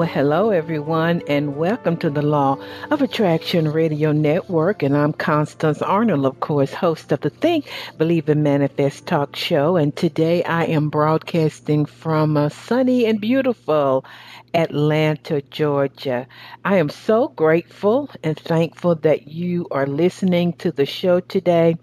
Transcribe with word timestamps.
Well, 0.00 0.08
hello, 0.08 0.48
everyone, 0.48 1.20
and 1.28 1.56
welcome 1.56 1.98
to 1.98 2.08
the 2.08 2.22
Law 2.22 2.56
of 2.90 3.02
Attraction 3.02 3.70
Radio 3.70 4.12
Network. 4.12 4.82
And 4.82 4.96
I'm 4.96 5.12
Constance 5.12 5.82
Arnold, 5.82 6.24
of 6.24 6.40
course, 6.40 6.72
host 6.72 7.12
of 7.12 7.20
the 7.20 7.28
Think, 7.28 7.70
Believe, 7.98 8.30
and 8.30 8.42
Manifest 8.42 9.06
talk 9.06 9.36
show. 9.36 9.76
And 9.76 9.94
today 9.94 10.42
I 10.44 10.64
am 10.64 10.88
broadcasting 10.88 11.84
from 11.84 12.38
a 12.38 12.48
sunny 12.48 13.04
and 13.04 13.20
beautiful 13.20 14.06
Atlanta, 14.54 15.42
Georgia. 15.50 16.26
I 16.64 16.76
am 16.76 16.88
so 16.88 17.28
grateful 17.28 18.08
and 18.24 18.38
thankful 18.38 18.94
that 18.94 19.28
you 19.28 19.66
are 19.70 19.86
listening 19.86 20.54
to 20.54 20.72
the 20.72 20.86
show 20.86 21.20
today. 21.20 21.76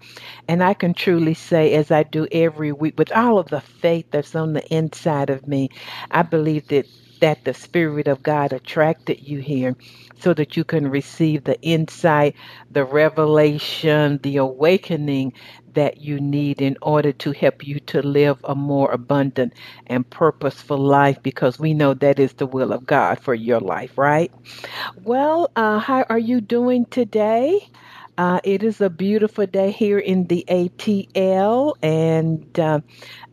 And 0.48 0.64
I 0.64 0.74
can 0.74 0.92
truly 0.92 1.34
say, 1.34 1.72
as 1.74 1.92
I 1.92 2.02
do 2.02 2.26
every 2.32 2.72
week, 2.72 2.98
with 2.98 3.12
all 3.12 3.38
of 3.38 3.46
the 3.46 3.60
faith 3.60 4.06
that's 4.10 4.34
on 4.34 4.54
the 4.54 4.74
inside 4.74 5.30
of 5.30 5.46
me, 5.46 5.70
I 6.10 6.22
believe 6.22 6.66
that 6.66 6.88
that 7.20 7.44
the 7.44 7.54
Spirit 7.54 8.08
of 8.08 8.22
God 8.22 8.52
attracted 8.52 9.20
you 9.22 9.40
here 9.40 9.76
so 10.20 10.34
that 10.34 10.56
you 10.56 10.64
can 10.64 10.88
receive 10.88 11.44
the 11.44 11.60
insight, 11.62 12.36
the 12.70 12.84
revelation, 12.84 14.20
the 14.22 14.38
awakening 14.38 15.32
that 15.74 15.98
you 15.98 16.20
need 16.20 16.62
in 16.62 16.76
order 16.82 17.12
to 17.12 17.32
help 17.32 17.66
you 17.66 17.80
to 17.80 18.02
live 18.02 18.38
a 18.44 18.54
more 18.54 18.92
abundant 18.92 19.54
and 19.86 20.08
purposeful 20.10 20.78
life 20.78 21.22
because 21.22 21.58
we 21.58 21.74
know 21.74 21.94
that 21.94 22.18
is 22.20 22.34
the 22.34 22.46
will 22.46 22.72
of 22.72 22.86
God 22.86 23.20
for 23.20 23.34
your 23.34 23.60
life, 23.60 23.98
right? 23.98 24.32
Well, 25.04 25.50
uh, 25.56 25.80
how 25.80 26.06
are 26.10 26.18
you 26.18 26.40
doing 26.40 26.86
today? 26.86 27.68
Uh, 28.18 28.40
it 28.44 28.64
is 28.64 28.80
a 28.82 28.90
beautiful 28.90 29.46
day 29.46 29.70
here 29.70 29.98
in 29.98 30.26
the 30.26 30.44
ATL, 30.48 31.74
and 31.82 32.60
uh, 32.60 32.80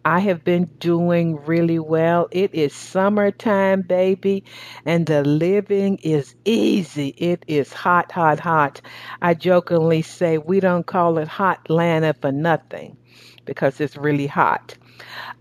I 0.05 0.19
have 0.19 0.43
been 0.43 0.65
doing 0.79 1.37
really 1.45 1.79
well. 1.79 2.29
It 2.31 2.53
is 2.53 2.73
summertime, 2.75 3.81
baby, 3.81 4.43
and 4.85 5.07
the 5.07 5.23
living 5.23 5.97
is 6.03 6.35
easy. 6.45 7.09
It 7.17 7.45
is 7.47 7.73
hot, 7.73 8.11
hot, 8.11 8.39
hot. 8.39 8.81
I 9.23 9.33
jokingly 9.33 10.03
say 10.03 10.37
we 10.37 10.59
don't 10.61 10.85
call 10.85 11.17
it 11.17 11.27
hot 11.27 11.61
Atlanta 11.65 12.13
for 12.13 12.31
nothing 12.31 12.97
because 13.45 13.81
it's 13.81 13.97
really 13.97 14.27
hot. 14.27 14.77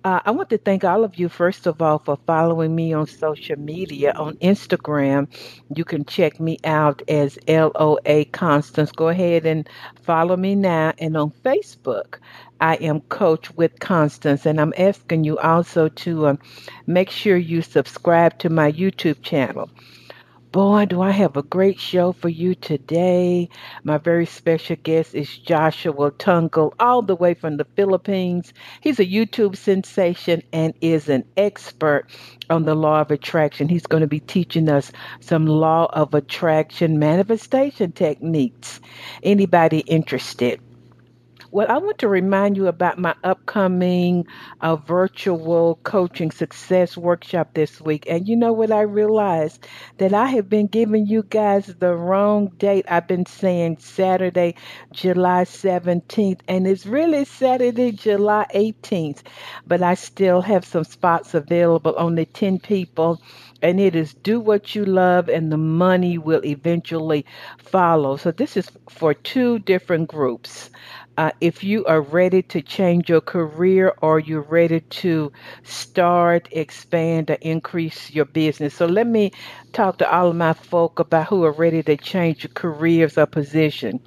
Uh, 0.05 0.21
I 0.25 0.33
want 0.33 0.51
to 0.51 0.59
thank 0.59 0.85
all 0.85 1.05
of 1.05 1.19
you, 1.19 1.29
first 1.29 1.67
of 1.67 1.81
all, 1.81 1.99
for 1.99 2.19
following 2.27 2.75
me 2.75 2.93
on 2.93 3.07
social 3.07 3.59
media. 3.59 4.13
On 4.13 4.35
Instagram, 4.37 5.29
you 5.75 5.85
can 5.85 6.05
check 6.05 6.39
me 6.39 6.59
out 6.65 7.03
as 7.09 7.39
LOA 7.49 8.27
Constance. 8.27 8.93
Go 8.93 9.09
ahead 9.09 9.47
and 9.47 9.69
follow 10.03 10.37
me 10.37 10.55
now. 10.55 10.93
And 10.99 11.17
on 11.17 11.31
Facebook, 11.45 12.19
I 12.61 12.75
am 12.77 13.01
Coach 13.01 13.51
with 13.57 13.81
Constance. 13.81 14.45
And 14.45 14.61
I'm 14.61 14.75
asking 14.77 15.25
you 15.25 15.39
also 15.39 15.89
to 15.89 16.27
uh, 16.27 16.37
make 16.87 17.11
sure 17.11 17.37
you 17.37 17.63
subscribe 17.63 18.39
to 18.41 18.51
my 18.51 18.71
YouTube 18.73 19.23
channel. 19.23 19.71
Boy, 20.55 20.87
do 20.87 21.03
I 21.03 21.11
have 21.11 21.37
a 21.37 21.43
great 21.43 21.81
show 21.81 22.13
for 22.13 22.29
you 22.29 22.55
today. 22.55 23.49
My 23.83 23.99
very 23.99 24.25
special 24.25 24.77
guest 24.77 25.13
is 25.13 25.37
Joshua 25.37 26.13
Tongol, 26.13 26.75
all 26.79 27.03
the 27.03 27.17
way 27.17 27.35
from 27.35 27.57
the 27.57 27.67
Philippines. 27.75 28.55
He's 28.81 29.01
a 29.01 29.05
YouTube 29.05 29.57
sensation 29.57 30.45
and 30.53 30.73
is 30.81 31.09
an 31.09 31.25
expert 31.37 32.07
on 32.51 32.63
the 32.63 32.77
law 32.77 33.01
of 33.01 33.11
attraction. 33.11 33.69
He's 33.69 33.89
going 33.89 34.03
to 34.03 34.07
be 34.07 34.21
teaching 34.21 34.69
us 34.69 34.93
some 35.19 35.47
law 35.47 35.89
of 35.93 36.15
attraction 36.15 37.01
manifestation 37.01 37.91
techniques. 37.91 38.81
Anybody 39.25 39.81
interested? 39.81 40.64
Well, 41.55 41.71
I 41.71 41.79
want 41.79 41.99
to 41.99 42.09
remind 42.09 42.57
you 42.57 42.67
about 42.67 42.99
my 42.99 43.15
upcoming 43.23 44.27
uh, 44.61 44.75
virtual 44.75 45.79
coaching 45.85 46.33
success 46.33 46.97
workshop 46.97 47.55
this 47.55 47.81
week. 47.81 48.07
And 48.11 48.27
you 48.27 48.35
know 48.35 48.53
what 48.53 48.73
I 48.73 48.81
realized? 48.81 49.65
That 49.99 50.13
I 50.13 50.27
have 50.27 50.51
been 50.51 50.67
giving 50.67 51.07
you 51.07 51.23
guys 51.23 51.67
the 51.67 51.95
wrong 51.95 52.49
date. 52.59 52.87
I've 52.89 53.07
been 53.07 53.27
saying 53.27 53.77
Saturday, 53.79 54.57
July 54.91 55.45
17th, 55.45 56.41
and 56.49 56.67
it's 56.67 56.87
really 56.87 57.25
Saturday, 57.25 57.93
July 57.93 58.47
18th. 58.53 59.23
But 59.65 59.81
I 59.81 59.95
still 59.95 60.41
have 60.41 60.65
some 60.65 60.83
spots 60.83 61.35
available, 61.35 61.95
only 61.97 62.27
10 62.27 62.59
people 62.59 63.23
and 63.63 63.81
it 63.81 63.97
is 63.97 64.13
do 64.13 64.39
what 64.41 64.75
you 64.75 64.85
love 64.85 65.29
and 65.31 65.51
the 65.51 65.57
money 65.57 66.19
will 66.19 66.45
eventually 66.45 67.25
follow. 67.57 68.17
So 68.17 68.31
this 68.31 68.59
is 68.59 68.71
for 68.91 69.15
two 69.15 69.59
different 69.61 70.09
groups. 70.09 70.69
Uh, 71.17 71.31
if 71.41 71.63
you 71.65 71.85
are 71.87 72.03
ready 72.03 72.43
to 72.43 72.61
change 72.63 73.09
your 73.09 73.21
career 73.21 73.95
or 74.03 74.19
you're 74.19 74.43
ready 74.43 74.81
to 74.81 75.33
start, 75.63 76.49
expand, 76.53 77.31
or 77.31 77.35
increase 77.41 78.11
your 78.11 78.25
business. 78.25 78.75
So 78.75 78.87
let 78.87 79.07
me 79.07 79.31
talk 79.73 79.99
to 79.99 80.13
all 80.13 80.31
of 80.31 80.37
my 80.37 80.55
folk 80.55 80.99
about 80.99 81.29
who 81.29 81.45
are 81.45 81.53
ready 81.53 81.83
to 81.85 81.97
change 81.97 82.43
your 82.45 82.53
careers 82.55 83.17
or 83.17 83.27
position. 83.27 84.01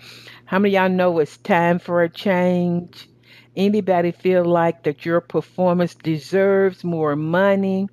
How 0.46 0.60
many 0.60 0.76
y'all 0.76 0.90
know 0.90 1.20
it's 1.20 1.38
time 1.38 1.80
for 1.80 2.04
a 2.04 2.10
change? 2.10 3.10
Anybody 3.56 4.12
feel 4.12 4.46
like 4.46 4.84
that 4.84 5.06
your 5.06 5.22
performance 5.22 5.96
deserves 5.96 6.84
more 6.84 7.16
money? 7.16 7.88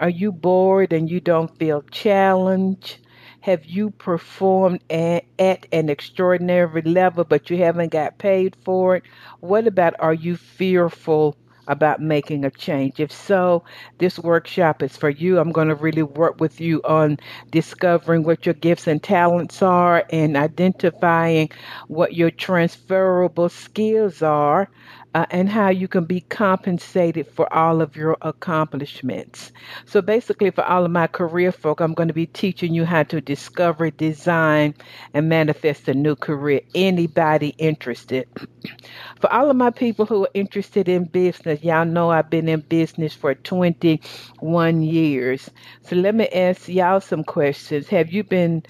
Are 0.00 0.10
you 0.10 0.32
bored 0.32 0.92
and 0.92 1.10
you 1.10 1.20
don't 1.20 1.56
feel 1.58 1.82
challenged? 1.90 2.98
Have 3.40 3.64
you 3.64 3.90
performed 3.90 4.80
at, 4.90 5.24
at 5.38 5.66
an 5.72 5.88
extraordinary 5.88 6.82
level, 6.82 7.24
but 7.24 7.50
you 7.50 7.58
haven't 7.58 7.92
got 7.92 8.18
paid 8.18 8.56
for 8.64 8.96
it? 8.96 9.04
What 9.40 9.66
about 9.66 9.94
are 9.98 10.14
you 10.14 10.36
fearful 10.36 11.36
about 11.66 12.00
making 12.00 12.44
a 12.44 12.50
change? 12.50 13.00
If 13.00 13.12
so, 13.12 13.64
this 13.98 14.18
workshop 14.18 14.82
is 14.82 14.96
for 14.96 15.10
you. 15.10 15.38
I'm 15.38 15.52
going 15.52 15.68
to 15.68 15.74
really 15.74 16.02
work 16.02 16.40
with 16.40 16.60
you 16.60 16.80
on 16.84 17.18
discovering 17.50 18.22
what 18.24 18.46
your 18.46 18.54
gifts 18.54 18.86
and 18.86 19.02
talents 19.02 19.62
are 19.62 20.04
and 20.10 20.36
identifying 20.36 21.50
what 21.88 22.14
your 22.14 22.30
transferable 22.30 23.48
skills 23.48 24.22
are 24.22 24.68
uh, 25.14 25.26
and 25.30 25.48
how 25.48 25.70
you 25.70 25.88
can 25.88 26.04
be 26.04 26.20
compensated 26.22 27.26
for 27.26 27.52
all 27.52 27.80
of 27.82 27.96
your 27.96 28.16
accomplishments. 28.22 29.52
So, 29.86 30.02
basically, 30.02 30.50
for 30.50 30.64
all 30.64 30.84
of 30.84 30.90
my 30.90 31.06
career 31.06 31.52
folk, 31.52 31.80
I'm 31.80 31.94
going 31.94 32.08
to 32.08 32.14
be 32.14 32.26
teaching 32.26 32.74
you 32.74 32.84
how 32.84 33.02
to 33.04 33.20
discover, 33.20 33.90
design, 33.90 34.74
and 35.14 35.28
manifest 35.28 35.88
a 35.88 35.94
new 35.94 36.16
career. 36.16 36.60
Anybody 36.74 37.54
interested? 37.58 38.28
for 39.20 39.32
all 39.32 39.50
of 39.50 39.56
my 39.56 39.70
people 39.70 40.06
who 40.06 40.24
are 40.24 40.30
interested 40.34 40.88
in 40.88 41.04
business, 41.04 41.62
y'all 41.64 41.84
know 41.86 42.10
I've 42.10 42.30
been 42.30 42.48
in 42.48 42.60
business 42.60 43.14
for 43.14 43.34
21 43.34 44.82
years. 44.82 45.50
So, 45.82 45.96
let 45.96 46.14
me 46.14 46.28
ask 46.28 46.68
y'all 46.68 47.00
some 47.00 47.24
questions. 47.24 47.88
Have 47.88 48.12
you 48.12 48.24
been 48.24 48.62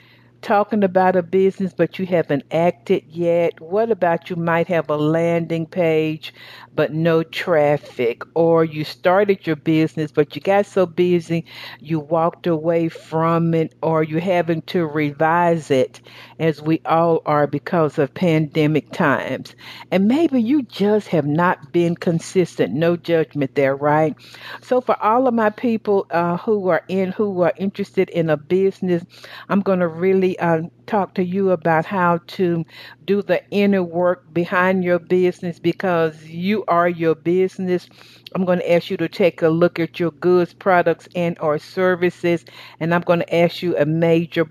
talking 0.43 0.84
about 0.84 1.16
a 1.16 1.22
business 1.22 1.72
but 1.75 1.99
you 1.99 2.06
haven't 2.06 2.44
acted 2.50 3.04
yet? 3.09 3.60
What 3.60 3.91
about 3.91 4.31
you 4.31 4.37
might 4.37 4.69
have 4.69 4.88
a 4.91 4.97
landing 4.97 5.66
page 5.66 6.32
but 6.75 6.93
no 6.93 7.22
traffic? 7.22 8.22
Or 8.34 8.65
you 8.65 8.84
started 8.84 9.47
your 9.47 9.56
business 9.56 10.10
but 10.12 10.34
you 10.37 10.43
got 10.43 10.66
so 10.66 10.87
busy 10.87 11.44
you 11.81 12.00
walked 12.00 12.47
away 12.47 12.88
from 12.88 13.54
it 13.54 13.74
or 13.83 14.03
you're 14.03 14.21
having 14.21 14.63
to 14.63 14.86
revise 14.86 15.71
it 15.71 16.01
as 16.39 16.63
we 16.63 16.81
all 16.85 17.23
are 17.27 17.47
because 17.47 17.99
of 17.99 18.15
pandemic 18.15 18.91
times. 18.93 19.55
And 19.91 20.09
maybe 20.09 20.41
you 20.41 20.63
just 20.63 21.09
have 21.09 21.27
not 21.27 21.73
been 21.73 21.97
consistent. 21.97 22.75
No 22.75 22.97
judgment 22.97 23.55
there, 23.55 23.77
right? 23.77 24.15
So 24.63 24.81
for 24.81 25.01
all 25.03 25.27
of 25.27 25.35
my 25.35 25.51
people 25.51 26.07
uh, 26.11 26.37
who 26.39 26.69
are 26.69 26.83
in 26.89 27.13
who 27.13 27.43
are 27.43 27.53
interested 27.57 28.09
in 28.11 28.31
a 28.31 28.37
business, 28.37 29.05
I'm 29.49 29.61
going 29.61 29.81
to 29.81 29.89
really 29.89 30.39
uh, 30.39 30.63
talk 30.87 31.15
to 31.15 31.25
you 31.25 31.51
about 31.51 31.85
how 31.85 32.21
to 32.27 32.65
do 33.09 33.22
the 33.22 33.43
inner 33.51 33.83
work 33.83 34.33
behind 34.34 34.84
your 34.84 35.01
business 35.01 35.59
because 35.59 36.25
you 36.27 36.65
are 36.69 36.89
your 36.89 37.16
business. 37.16 37.89
I'm 38.34 38.45
going 38.45 38.60
to 38.60 38.72
ask 38.72 38.91
you 38.91 38.99
to 38.99 39.09
take 39.09 39.43
a 39.43 39.49
look 39.49 39.81
at 39.81 39.99
your 40.01 40.13
goods, 40.13 40.55
products, 40.55 41.09
and 41.16 41.39
or 41.41 41.59
services, 41.59 42.45
and 42.81 42.95
I'm 42.95 43.03
going 43.03 43.21
to 43.21 43.34
ask 43.34 43.63
you 43.63 43.77
a 43.78 43.87
major 43.87 44.47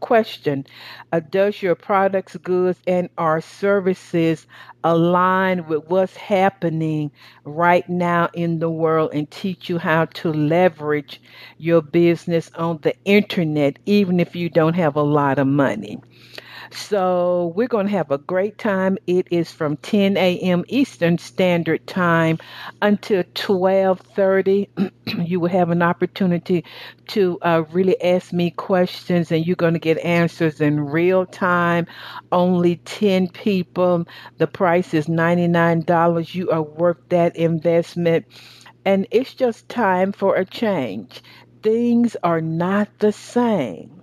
question: 0.00 0.66
uh, 1.12 1.20
Does 1.20 1.62
your 1.62 1.76
products, 1.76 2.36
goods, 2.38 2.80
and 2.88 3.08
or 3.18 3.40
services 3.40 4.46
align 4.84 5.66
with 5.68 5.84
what's 5.88 6.16
happening 6.16 7.12
right 7.44 7.88
now 7.88 8.30
in 8.34 8.58
the 8.60 8.70
world, 8.70 9.10
and 9.14 9.30
teach 9.30 9.70
you 9.70 9.78
how 9.78 10.06
to 10.06 10.32
leverage 10.32 11.22
your 11.58 11.82
business 11.82 12.50
on 12.56 12.80
the 12.82 12.94
internet, 13.04 13.78
even 13.86 14.20
if 14.20 14.34
you 14.36 14.48
don't 14.50 14.74
have 14.74 14.96
a 14.96 15.02
lot 15.02 15.38
of 15.38 15.46
money? 15.46 16.00
So 16.72 17.52
we're 17.56 17.68
going 17.68 17.86
to 17.86 17.92
have 17.92 18.12
a 18.12 18.18
great 18.18 18.56
time. 18.56 18.96
It 19.06 19.26
is 19.30 19.50
from 19.50 19.76
10 19.78 20.16
a.m. 20.16 20.64
Eastern 20.68 21.18
Standard 21.18 21.86
Time 21.86 22.38
until 22.80 23.24
12:30. 23.24 24.92
you 25.28 25.40
will 25.40 25.48
have 25.48 25.70
an 25.70 25.82
opportunity 25.82 26.64
to 27.08 27.38
uh, 27.42 27.64
really 27.72 28.00
ask 28.00 28.32
me 28.32 28.52
questions, 28.52 29.32
and 29.32 29.44
you're 29.44 29.56
going 29.56 29.74
to 29.74 29.80
get 29.80 29.98
answers 29.98 30.60
in 30.60 30.80
real 30.80 31.26
time. 31.26 31.86
Only 32.30 32.76
10 32.76 33.28
people. 33.28 34.06
The 34.38 34.46
price 34.46 34.94
is 34.94 35.06
$99. 35.06 36.34
You 36.34 36.50
are 36.50 36.62
worth 36.62 36.98
that 37.08 37.36
investment. 37.36 38.26
And 38.84 39.06
it's 39.10 39.34
just 39.34 39.68
time 39.68 40.12
for 40.12 40.36
a 40.36 40.44
change. 40.44 41.22
Things 41.62 42.16
are 42.22 42.40
not 42.40 42.88
the 43.00 43.12
same 43.12 43.99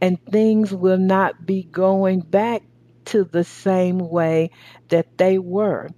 and 0.00 0.18
things 0.30 0.74
will 0.74 0.98
not 0.98 1.46
be 1.46 1.64
going 1.64 2.20
back 2.20 2.62
to 3.06 3.24
the 3.24 3.44
same 3.44 3.98
way 3.98 4.50
that 4.88 5.06
they 5.18 5.38
were. 5.38 5.88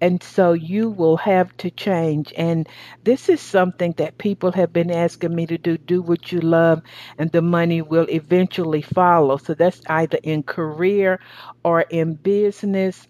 And 0.00 0.22
so 0.22 0.52
you 0.52 0.90
will 0.90 1.16
have 1.18 1.54
to 1.58 1.70
change. 1.70 2.32
And 2.36 2.68
this 3.04 3.28
is 3.28 3.40
something 3.40 3.92
that 3.98 4.18
people 4.18 4.52
have 4.52 4.72
been 4.72 4.90
asking 4.90 5.34
me 5.34 5.46
to 5.46 5.58
do 5.58 5.76
do 5.78 6.02
what 6.02 6.32
you 6.32 6.40
love, 6.40 6.82
and 7.18 7.30
the 7.32 7.42
money 7.42 7.82
will 7.82 8.06
eventually 8.10 8.82
follow. 8.82 9.36
So 9.36 9.54
that's 9.54 9.80
either 9.88 10.18
in 10.22 10.42
career 10.42 11.20
or 11.64 11.82
in 11.82 12.14
business 12.14 13.06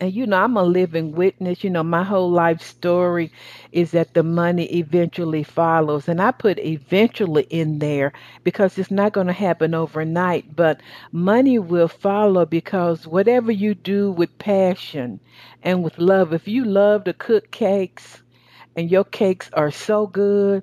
and 0.00 0.12
you 0.12 0.26
know, 0.26 0.42
I'm 0.42 0.56
a 0.56 0.62
living 0.64 1.12
witness. 1.12 1.64
You 1.64 1.70
know, 1.70 1.82
my 1.82 2.02
whole 2.04 2.30
life 2.30 2.60
story 2.62 3.30
is 3.72 3.92
that 3.92 4.14
the 4.14 4.22
money 4.22 4.64
eventually 4.78 5.42
follows. 5.42 6.08
And 6.08 6.20
I 6.20 6.30
put 6.32 6.58
eventually 6.58 7.44
in 7.50 7.78
there 7.78 8.12
because 8.44 8.78
it's 8.78 8.90
not 8.90 9.12
going 9.12 9.26
to 9.28 9.32
happen 9.32 9.74
overnight, 9.74 10.54
but 10.56 10.80
money 11.12 11.58
will 11.58 11.88
follow 11.88 12.44
because 12.46 13.06
whatever 13.06 13.52
you 13.52 13.74
do 13.74 14.10
with 14.12 14.38
passion 14.38 15.20
and 15.62 15.82
with 15.82 15.98
love, 15.98 16.32
if 16.32 16.48
you 16.48 16.64
love 16.64 17.04
to 17.04 17.12
cook 17.14 17.50
cakes 17.50 18.22
and 18.76 18.90
your 18.90 19.04
cakes 19.04 19.50
are 19.52 19.70
so 19.70 20.06
good, 20.06 20.62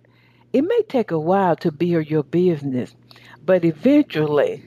it 0.54 0.62
may 0.64 0.82
take 0.90 1.12
a 1.12 1.20
while 1.20 1.56
to 1.58 1.72
build 1.72 2.10
your 2.10 2.24
business, 2.24 2.96
but 3.44 3.64
eventually 3.66 4.64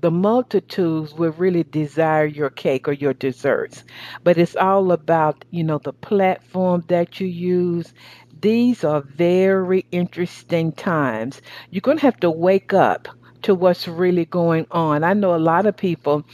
the 0.00 0.10
multitudes 0.10 1.14
will 1.14 1.32
really 1.32 1.64
desire 1.64 2.26
your 2.26 2.50
cake 2.50 2.88
or 2.88 2.92
your 2.92 3.14
desserts. 3.14 3.84
But 4.24 4.38
it's 4.38 4.56
all 4.56 4.92
about, 4.92 5.44
you 5.50 5.64
know, 5.64 5.78
the 5.78 5.92
platform 5.92 6.84
that 6.88 7.20
you 7.20 7.26
use. 7.26 7.92
These 8.40 8.84
are 8.84 9.00
very 9.00 9.86
interesting 9.90 10.72
times. 10.72 11.40
You're 11.70 11.80
going 11.80 11.98
to 11.98 12.02
have 12.06 12.20
to 12.20 12.30
wake 12.30 12.74
up 12.74 13.08
to 13.42 13.54
what's 13.54 13.88
really 13.88 14.24
going 14.24 14.66
on. 14.70 15.04
I 15.04 15.14
know 15.14 15.34
a 15.34 15.38
lot 15.38 15.66
of 15.66 15.76
people, 15.76 16.24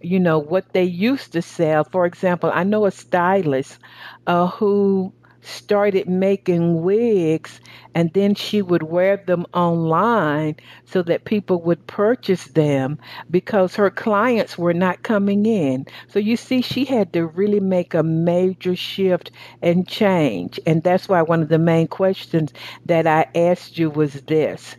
you 0.00 0.20
know, 0.20 0.38
what 0.38 0.72
they 0.72 0.84
used 0.84 1.32
to 1.32 1.42
sell. 1.42 1.84
For 1.84 2.06
example, 2.06 2.50
I 2.52 2.64
know 2.64 2.86
a 2.86 2.90
stylist 2.90 3.78
uh, 4.26 4.48
who 4.48 5.12
started 5.42 6.08
making 6.08 6.82
wigs 6.82 7.60
and 7.94 8.12
then 8.14 8.34
she 8.34 8.62
would 8.62 8.82
wear 8.82 9.16
them 9.16 9.46
online 9.54 10.56
so 10.84 11.02
that 11.02 11.24
people 11.24 11.60
would 11.62 11.86
purchase 11.86 12.46
them 12.48 12.98
because 13.30 13.74
her 13.76 13.90
clients 13.90 14.56
were 14.58 14.74
not 14.74 15.02
coming 15.02 15.46
in. 15.46 15.86
So 16.08 16.18
you 16.18 16.36
see, 16.36 16.62
she 16.62 16.84
had 16.84 17.12
to 17.14 17.26
really 17.26 17.60
make 17.60 17.94
a 17.94 18.02
major 18.04 18.76
shift 18.76 19.30
and 19.62 19.86
change. 19.88 20.60
And 20.66 20.82
that's 20.82 21.08
why 21.08 21.22
one 21.22 21.42
of 21.42 21.48
the 21.48 21.58
main 21.58 21.88
questions 21.88 22.52
that 22.86 23.06
I 23.06 23.26
asked 23.34 23.78
you 23.78 23.90
was 23.90 24.14
this. 24.22 24.76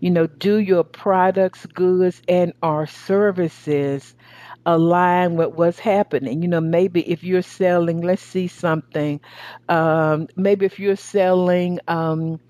You 0.00 0.10
know, 0.10 0.26
do 0.26 0.56
your 0.58 0.84
products, 0.84 1.66
goods, 1.66 2.22
and 2.28 2.52
our 2.62 2.86
services 2.86 4.15
align 4.66 5.36
with 5.36 5.54
what's 5.54 5.80
happening. 5.80 6.42
You 6.42 6.48
know, 6.48 6.60
maybe 6.60 7.02
if 7.10 7.24
you're 7.24 7.42
selling, 7.42 8.02
let's 8.02 8.22
see 8.22 8.48
something, 8.48 9.20
um, 9.70 10.28
maybe 10.36 10.66
if 10.66 10.80
you're 10.80 10.96
selling 10.96 11.80
um, 11.88 12.40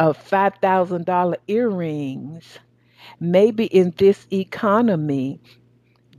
a 0.00 0.14
$5,000 0.14 1.36
earrings, 1.48 2.58
maybe 3.20 3.66
in 3.66 3.94
this 3.98 4.26
economy, 4.32 5.40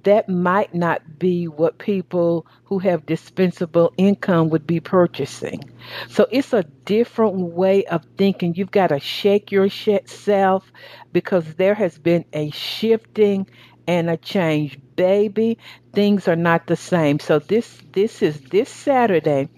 that 0.04 0.30
might 0.30 0.74
not 0.74 1.20
be 1.20 1.48
what 1.48 1.80
people 1.80 2.48
who 2.66 2.80
have 2.80 3.06
dispensable 3.06 3.94
income 3.98 4.50
would 4.50 4.68
be 4.68 4.80
purchasing. 4.80 5.62
So 6.10 6.28
it's 6.32 6.54
a 6.54 6.64
different 6.86 7.36
way 7.36 7.86
of 7.86 8.06
thinking. 8.18 8.56
You've 8.56 8.72
got 8.72 8.88
to 8.88 9.00
shake 9.00 9.52
yourself 9.52 10.72
because 11.14 11.56
there 11.56 11.76
has 11.76 11.98
been 12.00 12.26
a 12.34 12.52
shifting 12.52 13.48
and 13.88 14.10
a 14.10 14.18
change. 14.18 14.80
Baby, 14.96 15.58
things 15.94 16.28
are 16.28 16.36
not 16.36 16.68
the 16.68 16.76
same. 16.76 17.20
So 17.20 17.40
this 17.40 17.80
this 17.94 18.22
is 18.22 18.42
this 18.42 18.70
Saturday, 18.70 19.50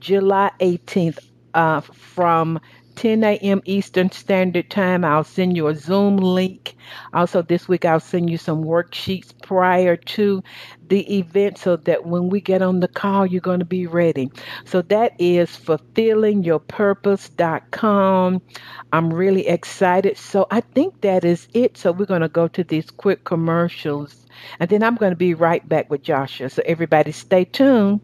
July 0.00 0.50
18th, 0.60 1.18
uh, 1.54 1.80
from 1.82 2.60
10 2.98 3.22
a.m. 3.22 3.62
Eastern 3.64 4.10
Standard 4.10 4.68
Time. 4.70 5.04
I'll 5.04 5.22
send 5.22 5.56
you 5.56 5.68
a 5.68 5.74
Zoom 5.76 6.16
link. 6.16 6.74
Also, 7.14 7.42
this 7.42 7.68
week 7.68 7.84
I'll 7.84 8.00
send 8.00 8.28
you 8.28 8.38
some 8.38 8.64
worksheets 8.64 9.32
prior 9.40 9.96
to 9.96 10.42
the 10.88 11.18
event 11.18 11.58
so 11.58 11.76
that 11.76 12.06
when 12.06 12.28
we 12.28 12.40
get 12.40 12.60
on 12.60 12.80
the 12.80 12.88
call, 12.88 13.24
you're 13.24 13.40
going 13.40 13.60
to 13.60 13.64
be 13.64 13.86
ready. 13.86 14.32
So 14.64 14.82
that 14.82 15.12
is 15.20 15.50
fulfillingyourpurpose.com. 15.50 18.42
I'm 18.92 19.14
really 19.14 19.46
excited. 19.46 20.18
So 20.18 20.48
I 20.50 20.60
think 20.60 21.02
that 21.02 21.24
is 21.24 21.46
it. 21.54 21.78
So 21.78 21.92
we're 21.92 22.06
going 22.06 22.22
to 22.22 22.28
go 22.28 22.48
to 22.48 22.64
these 22.64 22.90
quick 22.90 23.22
commercials 23.22 24.26
and 24.58 24.68
then 24.70 24.82
I'm 24.82 24.96
going 24.96 25.12
to 25.12 25.16
be 25.16 25.34
right 25.34 25.68
back 25.68 25.88
with 25.90 26.02
Joshua. 26.02 26.50
So 26.50 26.62
everybody 26.66 27.12
stay 27.12 27.44
tuned. 27.44 28.00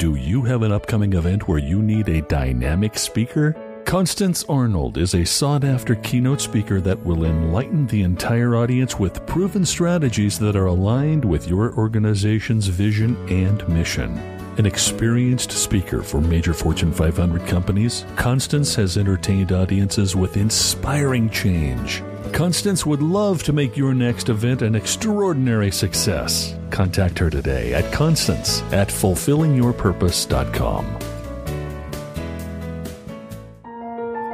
Do 0.00 0.14
you 0.14 0.40
have 0.44 0.62
an 0.62 0.72
upcoming 0.72 1.12
event 1.12 1.46
where 1.46 1.58
you 1.58 1.82
need 1.82 2.08
a 2.08 2.22
dynamic 2.22 2.96
speaker? 2.96 3.54
Constance 3.84 4.46
Arnold 4.48 4.96
is 4.96 5.14
a 5.14 5.26
sought 5.26 5.62
after 5.62 5.94
keynote 5.94 6.40
speaker 6.40 6.80
that 6.80 6.98
will 7.04 7.26
enlighten 7.26 7.86
the 7.86 8.02
entire 8.02 8.56
audience 8.56 8.98
with 8.98 9.26
proven 9.26 9.66
strategies 9.66 10.38
that 10.38 10.56
are 10.56 10.68
aligned 10.68 11.22
with 11.22 11.46
your 11.46 11.74
organization's 11.74 12.66
vision 12.66 13.14
and 13.28 13.68
mission. 13.68 14.16
An 14.56 14.64
experienced 14.64 15.52
speaker 15.52 16.02
for 16.02 16.22
major 16.22 16.54
Fortune 16.54 16.94
500 16.94 17.46
companies, 17.46 18.06
Constance 18.16 18.74
has 18.76 18.96
entertained 18.96 19.52
audiences 19.52 20.16
with 20.16 20.38
inspiring 20.38 21.28
change 21.28 22.02
Constance 22.32 22.86
would 22.86 23.02
love 23.02 23.42
to 23.42 23.52
make 23.52 23.76
your 23.76 23.92
next 23.94 24.28
event 24.28 24.62
an 24.62 24.74
extraordinary 24.74 25.70
success. 25.70 26.56
Contact 26.70 27.18
her 27.18 27.30
today 27.30 27.74
at 27.74 27.92
constance 27.92 28.62
at 28.72 28.88
fulfillingyourpurpose.com. 28.88 30.98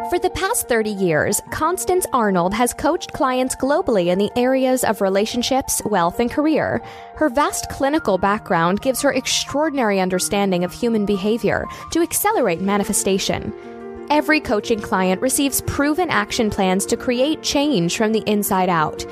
For 0.08 0.20
the 0.20 0.30
past 0.30 0.68
30 0.68 0.90
years, 0.90 1.40
Constance 1.50 2.06
Arnold 2.12 2.54
has 2.54 2.72
coached 2.72 3.12
clients 3.12 3.56
globally 3.56 4.06
in 4.06 4.18
the 4.18 4.30
areas 4.36 4.84
of 4.84 5.00
relationships, 5.00 5.82
wealth, 5.84 6.20
and 6.20 6.30
career. 6.30 6.80
Her 7.16 7.28
vast 7.28 7.68
clinical 7.70 8.16
background 8.16 8.82
gives 8.82 9.02
her 9.02 9.12
extraordinary 9.12 9.98
understanding 9.98 10.62
of 10.62 10.72
human 10.72 11.06
behavior 11.06 11.66
to 11.90 12.02
accelerate 12.02 12.60
manifestation. 12.60 13.52
Every 14.08 14.40
coaching 14.40 14.80
client 14.80 15.20
receives 15.20 15.60
proven 15.62 16.10
action 16.10 16.48
plans 16.48 16.86
to 16.86 16.96
create 16.96 17.42
change 17.42 17.96
from 17.96 18.12
the 18.12 18.22
inside 18.26 18.68
out. 18.68 19.04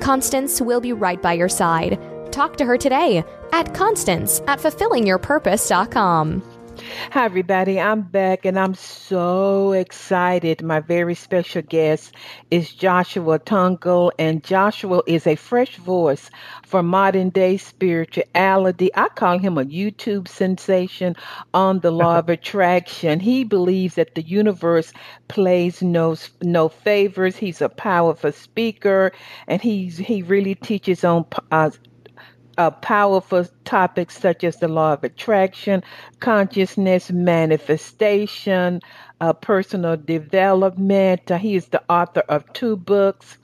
Constance 0.00 0.60
will 0.60 0.80
be 0.80 0.92
right 0.92 1.20
by 1.22 1.32
your 1.32 1.48
side. 1.48 1.98
Talk 2.30 2.56
to 2.58 2.64
her 2.64 2.76
today 2.76 3.24
at 3.52 3.72
Constance 3.74 4.40
at 4.46 4.58
fulfillingyourpurpose.com. 4.58 6.51
Hi, 6.92 7.24
everybody. 7.24 7.80
I'm 7.80 8.02
back 8.02 8.44
and 8.44 8.58
I'm 8.58 8.74
so 8.74 9.72
excited. 9.72 10.62
My 10.62 10.80
very 10.80 11.14
special 11.14 11.62
guest 11.62 12.12
is 12.50 12.74
Joshua 12.74 13.38
Tongol, 13.38 14.12
and 14.18 14.44
Joshua 14.44 15.02
is 15.06 15.26
a 15.26 15.36
fresh 15.36 15.76
voice 15.76 16.30
for 16.66 16.82
modern 16.82 17.30
day 17.30 17.56
spirituality. 17.56 18.90
I 18.94 19.08
call 19.08 19.38
him 19.38 19.56
a 19.56 19.64
YouTube 19.64 20.28
sensation 20.28 21.16
on 21.54 21.80
the 21.80 21.90
law 21.90 22.18
of 22.18 22.28
attraction. 22.30 23.20
He 23.20 23.44
believes 23.44 23.94
that 23.94 24.14
the 24.14 24.22
universe 24.22 24.92
plays 25.28 25.80
no, 25.82 26.16
no 26.42 26.68
favors. 26.68 27.36
He's 27.36 27.62
a 27.62 27.70
powerful 27.70 28.32
speaker 28.32 29.12
and 29.46 29.62
he's, 29.62 29.96
he 29.96 30.22
really 30.22 30.54
teaches 30.54 31.04
on 31.04 31.24
uh, 31.50 31.70
uh, 32.58 32.70
powerful 32.70 33.46
topics 33.64 34.18
such 34.18 34.44
as 34.44 34.58
the 34.58 34.68
law 34.68 34.94
of 34.94 35.04
attraction, 35.04 35.82
consciousness, 36.20 37.10
manifestation, 37.10 38.80
uh, 39.20 39.32
personal 39.32 39.96
development. 39.96 41.30
Uh, 41.30 41.38
he 41.38 41.56
is 41.56 41.68
the 41.68 41.82
author 41.90 42.22
of 42.28 42.50
two 42.52 42.76
books, 42.76 43.38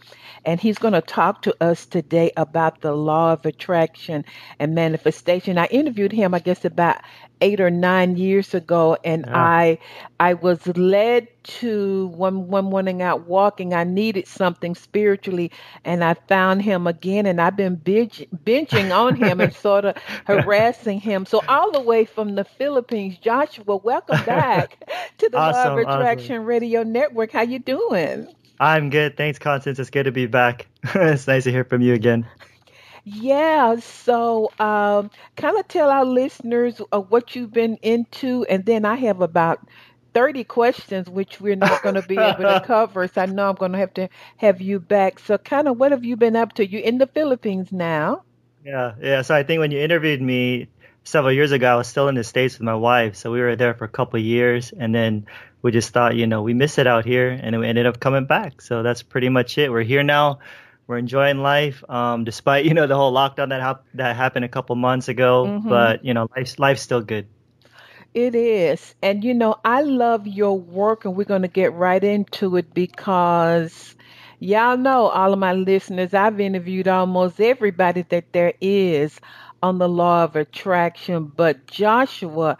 and 0.45 0.61
he's 0.61 0.78
going 0.78 0.95
to 0.95 1.00
talk 1.00 1.42
to 1.42 1.54
us 1.62 1.87
today 1.87 2.33
about 2.37 2.80
the 2.80 2.92
law 2.92 3.33
of 3.33 3.45
attraction 3.47 4.25
and 4.59 4.75
manifestation. 4.75 5.59
I 5.59 5.66
interviewed 5.66 6.12
him, 6.12 6.35
I 6.35 6.38
guess, 6.38 6.64
about 6.64 6.99
eight 7.40 7.61
or 7.61 7.71
nine 7.71 8.16
years 8.16 8.54
ago, 8.54 8.97
and 9.04 9.25
yeah. 9.26 9.37
I 9.37 9.78
I 10.21 10.35
was 10.35 10.66
led 10.76 11.28
to 11.45 12.09
one 12.09 12.49
one 12.49 12.64
morning 12.64 13.02
out 13.02 13.26
walking. 13.26 13.75
I 13.75 13.85
needed 13.85 14.26
something 14.26 14.75
spiritually, 14.75 15.50
and 15.85 16.04
I 16.04 16.14
found 16.14 16.62
him 16.62 16.87
again, 16.87 17.26
and 17.26 17.40
I've 17.40 17.57
been 17.57 17.76
binge, 17.76 18.26
binging 18.45 18.97
on 18.97 19.16
him 19.16 19.40
and 19.40 19.52
sort 19.66 19.85
of 19.85 19.97
harassing 20.26 21.00
him. 21.00 21.26
So 21.26 21.42
all 21.49 21.71
the 21.73 21.80
way 21.80 22.04
from 22.04 22.35
the 22.35 22.45
Philippines, 22.45 23.18
Joshua, 23.18 23.76
welcome 23.76 24.25
back 24.25 24.85
to 25.18 25.28
the 25.28 25.38
awesome, 25.38 25.75
Law 25.75 25.80
of 25.80 25.88
Attraction 25.88 26.37
awesome. 26.37 26.47
Radio 26.47 26.83
Network. 26.83 27.33
How 27.33 27.42
you 27.42 27.59
doing? 27.59 28.28
I'm 28.61 28.91
good. 28.91 29.17
Thanks, 29.17 29.38
Constance. 29.38 29.79
It's 29.79 29.91
good 29.91 30.05
to 30.05 30.12
be 30.12 30.27
back. 30.27 30.67
it's 30.95 31.27
nice 31.27 31.45
to 31.45 31.50
hear 31.50 31.65
from 31.65 31.83
you 31.83 31.95
again. 31.95 32.27
Yeah, 33.05 33.77
so 33.77 34.50
um, 34.59 35.11
kind 35.37 35.59
of 35.59 35.67
tell 35.69 35.88
our 35.88 36.05
listeners 36.05 36.81
uh, 36.93 37.00
what 37.00 37.35
you've 37.35 37.53
been 37.53 37.79
into, 37.81 38.45
and 38.50 38.67
then 38.67 38.85
I 38.85 38.97
have 38.97 39.23
about 39.23 39.61
30 40.12 40.45
questions, 40.45 41.09
which 41.09 41.41
we're 41.41 41.57
not 41.57 41.83
going 41.83 41.95
to 41.95 42.03
be 42.03 42.19
able 42.19 42.43
to 42.43 42.61
cover. 42.67 43.09
So 43.09 43.23
I 43.23 43.27
know 43.27 43.49
I'm 43.49 43.55
going 43.55 43.73
to 43.73 43.79
have 43.79 43.95
to 43.95 44.09
have 44.37 44.61
you 44.61 44.79
back. 44.81 45.21
So, 45.21 45.38
kind 45.38 45.69
of 45.69 45.79
what 45.79 45.93
have 45.93 46.05
you 46.05 46.17
been 46.17 46.37
up 46.37 46.55
to? 46.55 46.67
You 46.67 46.81
in 46.81 46.99
the 46.99 47.07
Philippines 47.07 47.73
now? 47.73 48.25
Yeah, 48.65 48.95
yeah. 49.00 49.23
So 49.23 49.35
I 49.35 49.43
think 49.43 49.61
when 49.61 49.71
you 49.71 49.79
interviewed 49.79 50.21
me 50.21 50.69
several 51.05 51.33
years 51.33 51.53
ago, 51.53 51.73
I 51.73 51.77
was 51.77 51.87
still 51.87 52.09
in 52.09 52.15
the 52.15 52.25
States 52.25 52.59
with 52.59 52.65
my 52.65 52.75
wife. 52.75 53.17
So 53.17 53.31
we 53.31 53.41
were 53.41 53.57
there 53.57 53.75
for 53.75 53.85
a 53.85 53.88
couple 53.88 54.19
years, 54.21 54.73
and 54.73 54.95
then 54.95 55.27
we 55.62 55.73
just 55.73 55.91
thought, 55.91 56.17
you 56.17 56.27
know, 56.27 56.43
we 56.43 56.55
miss 56.55 56.79
it 56.79 56.87
out 56.87 57.05
here, 57.05 57.31
and 57.31 57.59
we 57.59 57.67
ended 57.67 57.87
up 57.87 58.00
coming 58.00 58.27
back. 58.27 58.61
So 58.61 58.83
that's 58.83 59.03
pretty 59.03 59.29
much 59.29 59.59
it. 59.59 59.71
We're 59.71 59.83
here 59.83 60.03
now 60.03 60.38
we're 60.88 60.97
enjoying 60.97 61.43
life, 61.43 61.85
um, 61.88 62.25
despite 62.25 62.65
you 62.65 62.73
know 62.73 62.87
the 62.87 62.97
whole 62.97 63.12
lockdown 63.12 63.50
that 63.50 63.61
hap- 63.61 63.85
that 63.95 64.17
happened 64.17 64.47
a 64.47 64.49
couple 64.49 64.75
months 64.75 65.09
ago. 65.09 65.45
Mm-hmm. 65.45 65.69
But 65.69 66.05
you 66.05 66.15
know, 66.15 66.29
life's 66.35 66.59
life's 66.59 66.83
still 66.83 67.03
good. 67.03 67.29
It 68.15 68.35
is, 68.35 68.95
and 69.03 69.23
you 69.23 69.35
know, 69.35 69.57
I 69.65 69.83
love 69.83 70.27
your 70.27 70.59
work, 70.59 71.05
and 71.05 71.15
we're 71.15 71.25
going 71.25 71.43
to 71.43 71.49
get 71.49 71.75
right 71.75 72.03
into 72.03 72.57
it 72.57 72.73
because 72.73 73.95
y'all 74.38 74.79
know 74.79 75.09
all 75.09 75.35
of 75.35 75.38
my 75.38 75.53
listeners. 75.53 76.15
I've 76.15 76.41
interviewed 76.41 76.88
almost 76.88 77.38
everybody 77.38 78.03
that 78.09 78.33
there 78.33 78.55
is 78.62 79.21
on 79.62 79.77
the 79.79 79.88
law 79.88 80.25
of 80.25 80.37
attraction, 80.37 81.27
but 81.37 81.67
Joshua 81.67 82.57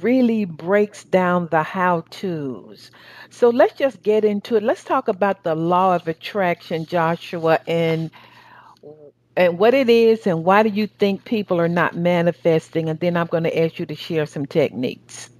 really 0.00 0.44
breaks 0.44 1.04
down 1.04 1.48
the 1.50 1.62
how 1.62 2.04
to's. 2.10 2.90
So 3.30 3.50
let's 3.50 3.74
just 3.74 4.02
get 4.02 4.24
into 4.24 4.56
it. 4.56 4.62
Let's 4.62 4.84
talk 4.84 5.08
about 5.08 5.42
the 5.42 5.54
law 5.54 5.94
of 5.94 6.08
attraction, 6.08 6.86
Joshua, 6.86 7.60
and 7.66 8.10
and 9.36 9.58
what 9.58 9.74
it 9.74 9.88
is 9.88 10.26
and 10.26 10.44
why 10.44 10.62
do 10.62 10.68
you 10.68 10.86
think 10.86 11.24
people 11.24 11.60
are 11.60 11.68
not 11.68 11.96
manifesting 11.96 12.88
and 12.88 12.98
then 12.98 13.16
I'm 13.16 13.28
going 13.28 13.44
to 13.44 13.58
ask 13.58 13.78
you 13.78 13.86
to 13.86 13.94
share 13.94 14.26
some 14.26 14.44
techniques. 14.44 15.30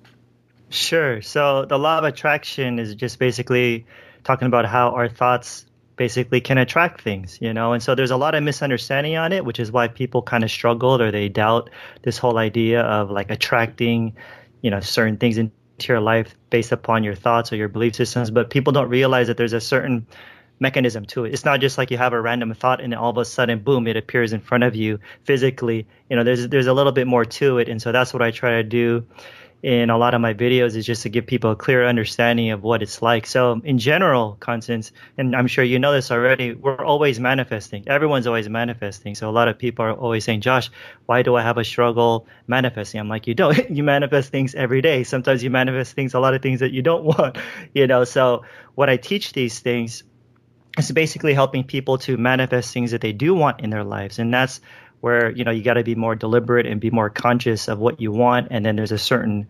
Sure. 0.71 1.21
So 1.21 1.64
the 1.64 1.78
law 1.78 1.99
of 1.99 2.04
attraction 2.04 2.78
is 2.78 2.95
just 2.95 3.19
basically 3.19 3.87
talking 4.23 4.47
about 4.47 4.66
how 4.66 4.90
our 4.90 5.09
thoughts 5.09 5.66
basically 5.97 6.40
can 6.40 6.57
attract 6.57 7.02
things, 7.02 7.38
you 7.42 7.52
know. 7.52 7.75
And 7.75 7.83
so 7.83 7.95
there's 7.95 8.11
a 8.11 8.16
lot 8.16 8.35
of 8.35 8.42
misunderstanding 8.42 9.16
on 9.16 9.33
it, 9.33 9.45
which 9.45 9.61
is 9.61 9.71
why 9.71 9.88
people 9.88 10.23
kind 10.23 10.45
of 10.45 10.50
struggle 10.50 10.99
or 11.02 11.11
they 11.11 11.28
doubt 11.28 11.69
this 12.02 12.16
whole 12.16 12.38
idea 12.38 12.80
of 12.80 13.11
like 13.11 13.30
attracting, 13.30 14.14
you 14.62 14.71
know, 14.71 14.81
certain 14.81 15.17
things 15.17 15.38
into 15.38 15.52
your 15.88 16.00
life 16.00 16.35
based 16.50 16.73
upon 16.73 17.05
your 17.05 17.14
thoughts 17.14 17.52
or 17.52 17.57
your 17.57 17.69
belief 17.69 17.95
systems, 17.95 18.31
but 18.31 18.50
people 18.50 18.73
don't 18.73 18.88
realize 18.88 19.29
that 19.29 19.37
there's 19.37 19.52
a 19.52 19.61
certain 19.61 20.07
mechanism 20.61 21.07
to 21.07 21.25
it. 21.25 21.33
It's 21.33 21.45
not 21.45 21.61
just 21.61 21.79
like 21.79 21.90
you 21.90 21.97
have 21.97 22.12
a 22.12 22.21
random 22.21 22.52
thought 22.55 22.81
and 22.83 22.93
then 22.93 22.99
all 22.99 23.11
of 23.11 23.17
a 23.17 23.25
sudden, 23.25 23.61
boom, 23.61 23.87
it 23.87 23.97
appears 23.97 24.33
in 24.33 24.40
front 24.40 24.62
of 24.62 24.76
you 24.76 25.00
physically. 25.25 25.87
You 26.11 26.17
know, 26.17 26.25
there's 26.25 26.49
there's 26.49 26.67
a 26.67 26.75
little 26.75 26.93
bit 26.93 27.07
more 27.07 27.25
to 27.25 27.59
it, 27.59 27.69
and 27.69 27.81
so 27.81 27.93
that's 27.93 28.12
what 28.12 28.23
I 28.23 28.31
try 28.31 28.50
to 28.50 28.62
do 28.62 29.07
in 29.62 29.90
a 29.90 29.99
lot 29.99 30.14
of 30.14 30.21
my 30.23 30.33
videos 30.33 30.75
is 30.75 30.87
just 30.87 31.02
to 31.02 31.11
give 31.11 31.26
people 31.26 31.50
a 31.50 31.57
clear 31.57 31.87
understanding 31.87 32.50
of 32.50 32.62
what 32.62 32.83
it's 32.83 33.02
like. 33.02 33.26
So 33.26 33.61
in 33.62 33.79
general, 33.79 34.37
Constance, 34.40 34.90
and 35.19 35.37
I'm 35.37 35.47
sure 35.47 35.62
you 35.62 35.79
know 35.79 35.93
this 35.93 36.11
already, 36.11 36.55
we're 36.55 36.83
always 36.83 37.21
manifesting. 37.21 37.87
Everyone's 37.87 38.26
always 38.26 38.49
manifesting. 38.49 39.14
So 39.14 39.29
a 39.29 39.33
lot 39.33 39.49
of 39.49 39.59
people 39.59 39.85
are 39.85 39.93
always 39.93 40.25
saying, 40.25 40.40
Josh, 40.40 40.71
why 41.05 41.23
do 41.23 41.37
I 41.37 41.43
have 41.43 41.59
a 41.59 41.64
struggle 41.64 42.26
manifesting? 42.47 43.00
I'm 43.00 43.09
like, 43.09 43.26
you 43.26 43.35
don't. 43.35 43.71
you 43.71 43.83
manifest 43.83 44.31
things 44.31 44.55
every 44.55 44.81
day. 44.81 45.05
Sometimes 45.05 45.43
you 45.43 45.50
manifest 45.50 45.95
things, 45.95 46.14
a 46.14 46.21
lot 46.21 46.33
of 46.33 46.40
things 46.40 46.61
that 46.61 46.73
you 46.73 46.81
don't 46.81 47.05
want, 47.19 47.37
you 47.75 47.87
know. 47.87 48.05
So 48.05 48.45
what 48.75 48.88
I 48.88 48.97
teach 48.97 49.35
these 49.35 49.61
things 49.61 50.05
is 50.79 50.90
basically 50.93 51.35
helping 51.35 51.64
people 51.64 51.99
to 51.99 52.17
manifest 52.17 52.73
things 52.73 52.93
that 52.93 53.02
they 53.02 53.12
do 53.12 53.35
want 53.35 53.61
in 53.61 53.69
their 53.69 53.85
lives. 53.85 54.19
And 54.19 54.33
that's 54.33 54.61
where 55.00 55.30
you 55.30 55.45
know 55.45 55.50
you 55.50 55.62
got 55.62 55.75
to 55.75 55.85
be 55.85 55.95
more 55.95 56.14
deliberate 56.14 56.66
and 56.66 56.80
be 56.80 56.90
more 56.90 57.11
conscious 57.11 57.69
of 57.69 57.78
what 57.78 58.00
you 58.00 58.12
want. 58.12 58.49
And 58.50 58.64
then 58.64 58.76
there's 58.76 58.92
a 58.92 58.99
certain 58.99 59.49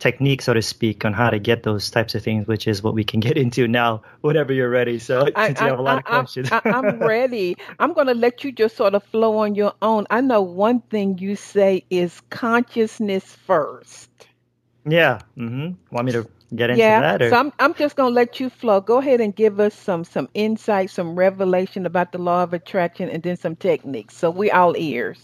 technique 0.00 0.40
so 0.40 0.54
to 0.54 0.62
speak 0.62 1.04
on 1.04 1.12
how 1.12 1.28
to 1.28 1.38
get 1.38 1.62
those 1.62 1.90
types 1.90 2.14
of 2.14 2.22
things 2.22 2.46
which 2.46 2.66
is 2.66 2.82
what 2.82 2.94
we 2.94 3.04
can 3.04 3.20
get 3.20 3.36
into 3.36 3.68
now 3.68 4.02
whenever 4.22 4.52
you're 4.52 4.70
ready. 4.70 4.98
So 4.98 5.28
I, 5.36 5.48
since 5.48 5.60
you 5.60 5.66
have 5.66 5.78
a 5.78 5.82
lot 5.82 5.96
I, 5.96 5.98
of 5.98 6.04
questions. 6.04 6.48
I, 6.50 6.60
am 6.64 6.98
ready. 7.00 7.56
I'm 7.78 7.92
going 7.92 8.06
to 8.06 8.14
let 8.14 8.42
you 8.42 8.50
just 8.50 8.76
sort 8.76 8.94
of 8.94 9.04
flow 9.04 9.38
on 9.38 9.54
your 9.54 9.74
own. 9.82 10.06
I 10.10 10.22
know 10.22 10.42
one 10.42 10.80
thing 10.80 11.18
you 11.18 11.36
say 11.36 11.84
is 11.90 12.20
consciousness 12.30 13.24
first. 13.24 14.08
Yeah 14.88 15.20
mm-hmm. 15.36 15.72
want 15.94 16.06
me 16.06 16.12
to 16.12 16.26
get 16.54 16.70
into 16.70 16.80
yeah, 16.80 17.00
that? 17.00 17.22
Or? 17.22 17.30
So 17.30 17.36
I'm, 17.36 17.52
I'm 17.58 17.74
just 17.74 17.96
going 17.96 18.10
to 18.10 18.14
let 18.14 18.40
you 18.40 18.50
flow. 18.50 18.80
Go 18.80 18.98
ahead 18.98 19.20
and 19.20 19.34
give 19.34 19.60
us 19.60 19.74
some 19.74 20.04
some 20.04 20.28
insight, 20.34 20.90
some 20.90 21.14
revelation 21.14 21.86
about 21.86 22.12
the 22.12 22.18
law 22.18 22.42
of 22.42 22.52
attraction, 22.52 23.08
and 23.08 23.22
then 23.22 23.36
some 23.36 23.56
techniques. 23.56 24.16
So 24.16 24.30
we 24.30 24.50
all 24.50 24.76
ears. 24.76 25.18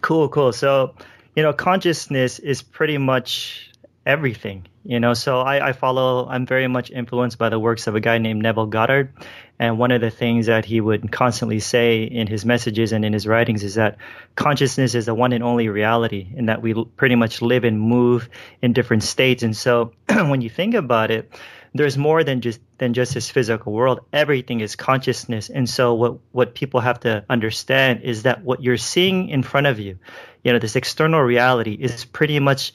Cool, 0.00 0.28
cool. 0.28 0.52
So 0.52 0.94
you 1.36 1.42
know, 1.42 1.52
consciousness 1.52 2.38
is 2.38 2.62
pretty 2.62 2.98
much 2.98 3.70
everything. 4.06 4.66
You 4.86 5.00
know, 5.00 5.14
so 5.14 5.40
I, 5.40 5.68
I 5.68 5.72
follow. 5.72 6.28
I'm 6.28 6.44
very 6.44 6.68
much 6.68 6.90
influenced 6.90 7.38
by 7.38 7.48
the 7.48 7.58
works 7.58 7.86
of 7.86 7.94
a 7.94 8.00
guy 8.00 8.18
named 8.18 8.42
Neville 8.42 8.66
Goddard. 8.66 9.14
And 9.58 9.78
one 9.78 9.92
of 9.92 10.02
the 10.02 10.10
things 10.10 10.46
that 10.46 10.66
he 10.66 10.78
would 10.78 11.10
constantly 11.10 11.60
say 11.60 12.02
in 12.02 12.26
his 12.26 12.44
messages 12.44 12.92
and 12.92 13.02
in 13.02 13.14
his 13.14 13.26
writings 13.26 13.62
is 13.64 13.76
that 13.76 13.96
consciousness 14.36 14.94
is 14.94 15.06
the 15.06 15.14
one 15.14 15.32
and 15.32 15.42
only 15.42 15.70
reality, 15.70 16.28
and 16.36 16.50
that 16.50 16.60
we 16.60 16.74
pretty 16.96 17.14
much 17.14 17.40
live 17.40 17.64
and 17.64 17.80
move 17.80 18.28
in 18.60 18.74
different 18.74 19.04
states. 19.04 19.42
And 19.42 19.56
so, 19.56 19.92
when 20.08 20.42
you 20.42 20.50
think 20.50 20.74
about 20.74 21.10
it, 21.10 21.32
there's 21.72 21.96
more 21.96 22.22
than 22.22 22.42
just 22.42 22.60
than 22.76 22.92
just 22.92 23.14
this 23.14 23.30
physical 23.30 23.72
world. 23.72 24.00
Everything 24.12 24.60
is 24.60 24.76
consciousness. 24.76 25.48
And 25.48 25.68
so, 25.68 25.94
what 25.94 26.18
what 26.32 26.54
people 26.54 26.80
have 26.80 27.00
to 27.00 27.24
understand 27.30 28.02
is 28.02 28.24
that 28.24 28.44
what 28.44 28.62
you're 28.62 28.76
seeing 28.76 29.30
in 29.30 29.42
front 29.42 29.66
of 29.66 29.80
you, 29.80 29.98
you 30.42 30.52
know, 30.52 30.58
this 30.58 30.76
external 30.76 31.20
reality 31.20 31.72
is 31.72 32.04
pretty 32.04 32.38
much 32.38 32.74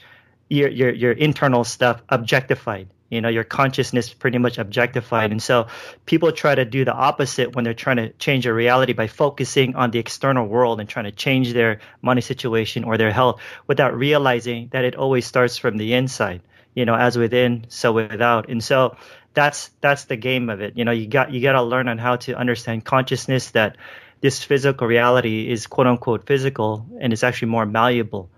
your 0.50 0.70
your 0.70 0.92
your 0.92 1.12
internal 1.12 1.64
stuff 1.64 2.02
objectified. 2.10 2.90
You 3.10 3.22
know 3.22 3.30
your 3.30 3.44
consciousness 3.44 4.14
pretty 4.14 4.38
much 4.38 4.58
objectified. 4.58 5.32
And 5.32 5.42
so 5.42 5.68
people 6.06 6.32
try 6.32 6.54
to 6.54 6.66
do 6.66 6.86
the 6.86 6.94
opposite 6.94 7.56
when 7.56 7.64
they're 7.64 7.74
trying 7.74 7.98
to 7.98 8.10
change 8.14 8.44
their 8.44 8.54
reality 8.54 8.94
by 8.94 9.08
focusing 9.08 9.76
on 9.76 9.92
the 9.92 10.00
external 10.00 10.48
world 10.48 10.80
and 10.80 10.90
trying 10.90 11.06
to 11.06 11.12
change 11.12 11.54
their 11.54 11.80
money 12.02 12.22
situation 12.22 12.84
or 12.84 12.98
their 12.98 13.12
health 13.12 13.42
without 13.68 13.96
realizing 13.96 14.70
that 14.72 14.86
it 14.86 14.96
always 14.96 15.26
starts 15.26 15.58
from 15.58 15.78
the 15.78 15.94
inside 15.94 16.42
you 16.76 16.86
know 16.86 16.96
as 16.96 17.18
within 17.18 17.66
so 17.70 17.92
without. 17.94 18.50
And 18.50 18.64
so 18.64 18.96
that's 19.34 19.72
that's 19.82 20.06
the 20.06 20.16
game 20.16 20.50
of 20.50 20.62
it. 20.62 20.78
You 20.78 20.86
know 20.86 20.92
you 20.92 21.08
got 21.08 21.32
you 21.32 21.42
got 21.42 21.54
to 21.54 21.64
learn 21.64 21.88
on 21.88 21.98
how 21.98 22.18
to 22.18 22.38
understand 22.38 22.86
consciousness 22.86 23.52
that 23.52 23.78
this 24.22 24.44
physical 24.44 24.88
reality 24.88 25.50
is 25.50 25.68
quote 25.68 25.88
unquote 25.88 26.26
physical 26.26 26.86
and 27.00 27.14
it's 27.14 27.24
actually 27.24 27.50
more 27.50 27.66
malleable 27.66 28.30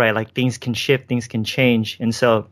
right 0.00 0.14
like 0.14 0.34
things 0.34 0.58
can 0.58 0.74
shift 0.74 1.08
things 1.08 1.28
can 1.28 1.44
change 1.44 1.98
and 2.00 2.14
so 2.14 2.48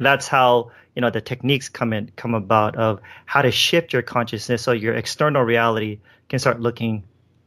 that's 0.00 0.28
how 0.28 0.70
you 0.96 1.02
know 1.02 1.10
the 1.10 1.20
techniques 1.20 1.68
come 1.68 1.92
in 1.92 2.10
come 2.16 2.34
about 2.34 2.76
of 2.76 3.00
how 3.26 3.42
to 3.42 3.50
shift 3.52 3.92
your 3.92 4.02
consciousness 4.02 4.62
so 4.62 4.72
your 4.72 4.94
external 4.94 5.42
reality 5.42 6.00
can 6.30 6.38
start 6.40 6.60
looking 6.60 7.04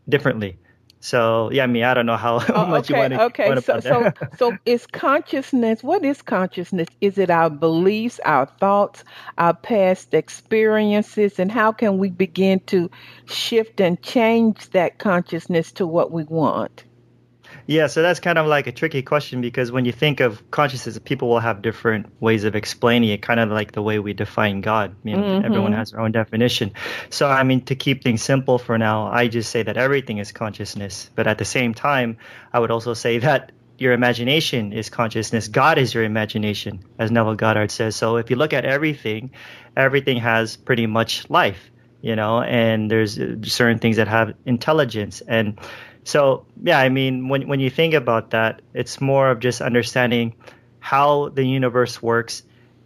differently 0.10 0.58
So 1.02 1.52
yeah, 1.52 1.64
I 1.64 1.68
mean, 1.68 1.84
I 1.84 1.94
don't 1.96 2.06
know 2.06 2.18
how 2.18 2.40
Oh, 2.54 2.66
much 2.76 2.90
you 2.90 2.96
want 2.96 3.14
to. 3.14 3.22
okay. 3.24 3.56
So, 3.62 3.80
so, 3.80 4.12
so 4.38 4.58
is 4.66 4.86
consciousness? 4.88 5.84
What 5.84 6.06
is 6.06 6.22
consciousness? 6.22 6.90
Is 7.02 7.18
it 7.18 7.30
our 7.32 7.50
beliefs, 7.50 8.20
our 8.26 8.46
thoughts, 8.46 9.04
our 9.38 9.56
past 9.56 10.14
experiences, 10.14 11.40
and 11.40 11.52
how 11.52 11.72
can 11.72 11.98
we 11.98 12.12
begin 12.12 12.60
to 12.68 12.90
shift 13.26 13.82
and 13.82 14.02
change 14.04 14.70
that 14.72 15.00
consciousness 15.00 15.72
to 15.74 15.88
what 15.88 16.12
we 16.12 16.24
want? 16.26 16.86
Yeah, 17.72 17.88
so 17.88 18.02
that's 18.02 18.20
kind 18.20 18.38
of 18.38 18.48
like 18.48 18.68
a 18.68 18.74
tricky 18.74 19.02
question 19.02 19.40
because 19.40 19.72
when 19.72 19.86
you 19.86 19.94
think 19.94 20.20
of 20.20 20.52
consciousness, 20.52 21.00
people 21.00 21.30
will 21.30 21.40
have 21.40 21.62
different 21.62 22.08
ways 22.20 22.44
of 22.44 22.54
explaining 22.54 23.08
it, 23.12 23.22
kind 23.22 23.40
of 23.40 23.50
like 23.50 23.72
the 23.72 23.82
way 23.82 23.98
we 23.98 24.12
define 24.12 24.60
God. 24.60 24.94
You 25.06 25.16
know, 25.16 25.24
Mhm. 25.24 25.46
everyone 25.46 25.72
has 25.72 25.92
their 25.92 26.02
own 26.02 26.12
definition. 26.12 26.72
So, 27.10 27.30
I 27.30 27.44
mean, 27.44 27.62
to 27.62 27.76
keep 27.76 28.04
things 28.04 28.22
simple 28.22 28.58
for 28.58 28.78
now, 28.78 29.08
I 29.08 29.30
just 29.30 29.52
say 29.52 29.64
that 29.64 29.78
everything 29.78 30.18
is 30.18 30.34
consciousness. 30.34 31.10
But 31.16 31.28
at 31.28 31.38
the 31.38 31.46
same 31.46 31.74
time, 31.74 32.18
I 32.52 32.60
would 32.60 32.72
also 32.72 32.94
say 32.94 33.20
that 33.20 33.54
your 33.78 33.94
imagination 33.94 34.74
is 34.74 34.90
consciousness. 34.90 35.48
God 35.48 35.78
is 35.78 35.94
your 35.94 36.04
imagination, 36.04 36.82
as 37.00 37.10
Neville 37.10 37.36
Goddard 37.36 37.72
says. 37.72 37.96
So, 37.96 38.18
if 38.18 38.30
you 38.30 38.36
look 38.36 38.52
at 38.52 38.66
everything, 38.66 39.32
everything 39.78 40.18
has 40.18 40.58
pretty 40.58 40.88
much 40.88 41.30
life, 41.30 41.72
you 42.02 42.18
know, 42.18 42.42
and 42.42 42.92
there's 42.92 43.18
certain 43.44 43.80
things 43.80 43.96
that 43.96 44.10
have 44.10 44.34
intelligence 44.46 45.22
and 45.26 45.58
so 46.04 46.46
yeah, 46.62 46.80
I 46.80 46.90
mean, 46.90 47.30
when 47.30 47.48
when 47.48 47.60
you 47.60 47.70
think 47.70 47.94
about 47.94 48.32
that, 48.32 48.62
it's 48.74 49.00
more 49.02 49.30
of 49.30 49.40
just 49.40 49.62
understanding 49.62 50.36
how 50.80 51.30
the 51.30 51.46
universe 51.46 52.02
works, 52.02 52.44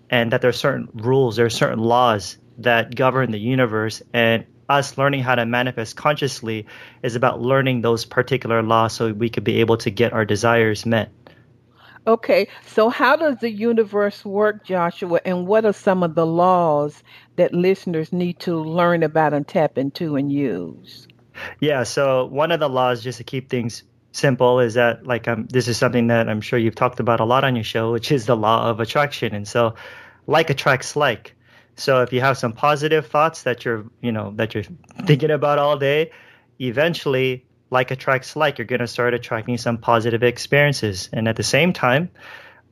and 0.09 0.31
that 0.31 0.41
there 0.41 0.49
are 0.49 0.53
certain 0.53 0.89
rules, 0.93 1.37
there 1.37 1.45
are 1.45 1.49
certain 1.49 1.79
laws 1.79 2.37
that 2.57 2.93
govern 2.93 3.31
the 3.31 3.39
universe, 3.39 4.01
and 4.13 4.45
us 4.67 4.97
learning 4.97 5.21
how 5.21 5.35
to 5.35 5.45
manifest 5.45 5.95
consciously 5.95 6.65
is 7.03 7.15
about 7.15 7.41
learning 7.41 7.81
those 7.81 8.05
particular 8.05 8.63
laws 8.63 8.93
so 8.93 9.13
we 9.13 9.29
could 9.29 9.43
be 9.43 9.59
able 9.59 9.77
to 9.77 9.89
get 9.91 10.13
our 10.13 10.25
desires 10.25 10.85
met. 10.85 11.11
Okay, 12.07 12.47
so 12.67 12.89
how 12.89 13.15
does 13.15 13.37
the 13.39 13.49
universe 13.49 14.23
work, 14.23 14.63
Joshua, 14.63 15.19
and 15.25 15.47
what 15.47 15.65
are 15.65 15.73
some 15.73 16.03
of 16.03 16.13
the 16.13 16.25
laws 16.25 17.01
that 17.35 17.53
listeners 17.53 18.13
need 18.13 18.39
to 18.41 18.55
learn 18.59 19.01
about 19.01 19.33
and 19.33 19.47
tap 19.47 19.77
into 19.77 20.15
and 20.15 20.31
use? 20.31 21.07
Yeah, 21.59 21.83
so 21.83 22.25
one 22.25 22.51
of 22.51 22.59
the 22.59 22.69
laws, 22.69 23.03
just 23.03 23.17
to 23.17 23.23
keep 23.23 23.49
things 23.49 23.83
simple, 24.11 24.59
is 24.59 24.75
that 24.75 25.05
like 25.05 25.27
um, 25.27 25.45
this 25.47 25.67
is 25.67 25.77
something 25.77 26.07
that 26.07 26.29
I'm 26.29 26.41
sure 26.41 26.59
you've 26.59 26.75
talked 26.75 26.99
about 26.99 27.19
a 27.19 27.25
lot 27.25 27.43
on 27.43 27.55
your 27.55 27.63
show, 27.63 27.91
which 27.91 28.11
is 28.11 28.25
the 28.25 28.35
law 28.35 28.69
of 28.69 28.79
attraction. 28.79 29.35
And 29.35 29.47
so, 29.47 29.75
like 30.27 30.49
attracts 30.49 30.95
like. 30.95 31.35
So 31.75 32.01
if 32.01 32.13
you 32.13 32.21
have 32.21 32.37
some 32.37 32.53
positive 32.53 33.07
thoughts 33.07 33.43
that 33.43 33.65
you're, 33.65 33.85
you 34.01 34.11
know, 34.11 34.31
that 34.35 34.53
you're 34.53 34.63
thinking 35.05 35.31
about 35.31 35.59
all 35.59 35.77
day, 35.77 36.11
eventually, 36.59 37.45
like 37.69 37.91
attracts 37.91 38.35
like, 38.35 38.57
you're 38.57 38.65
going 38.65 38.79
to 38.79 38.87
start 38.87 39.13
attracting 39.13 39.57
some 39.57 39.77
positive 39.77 40.23
experiences. 40.23 41.09
And 41.11 41.27
at 41.27 41.35
the 41.35 41.43
same 41.43 41.73
time, 41.73 42.11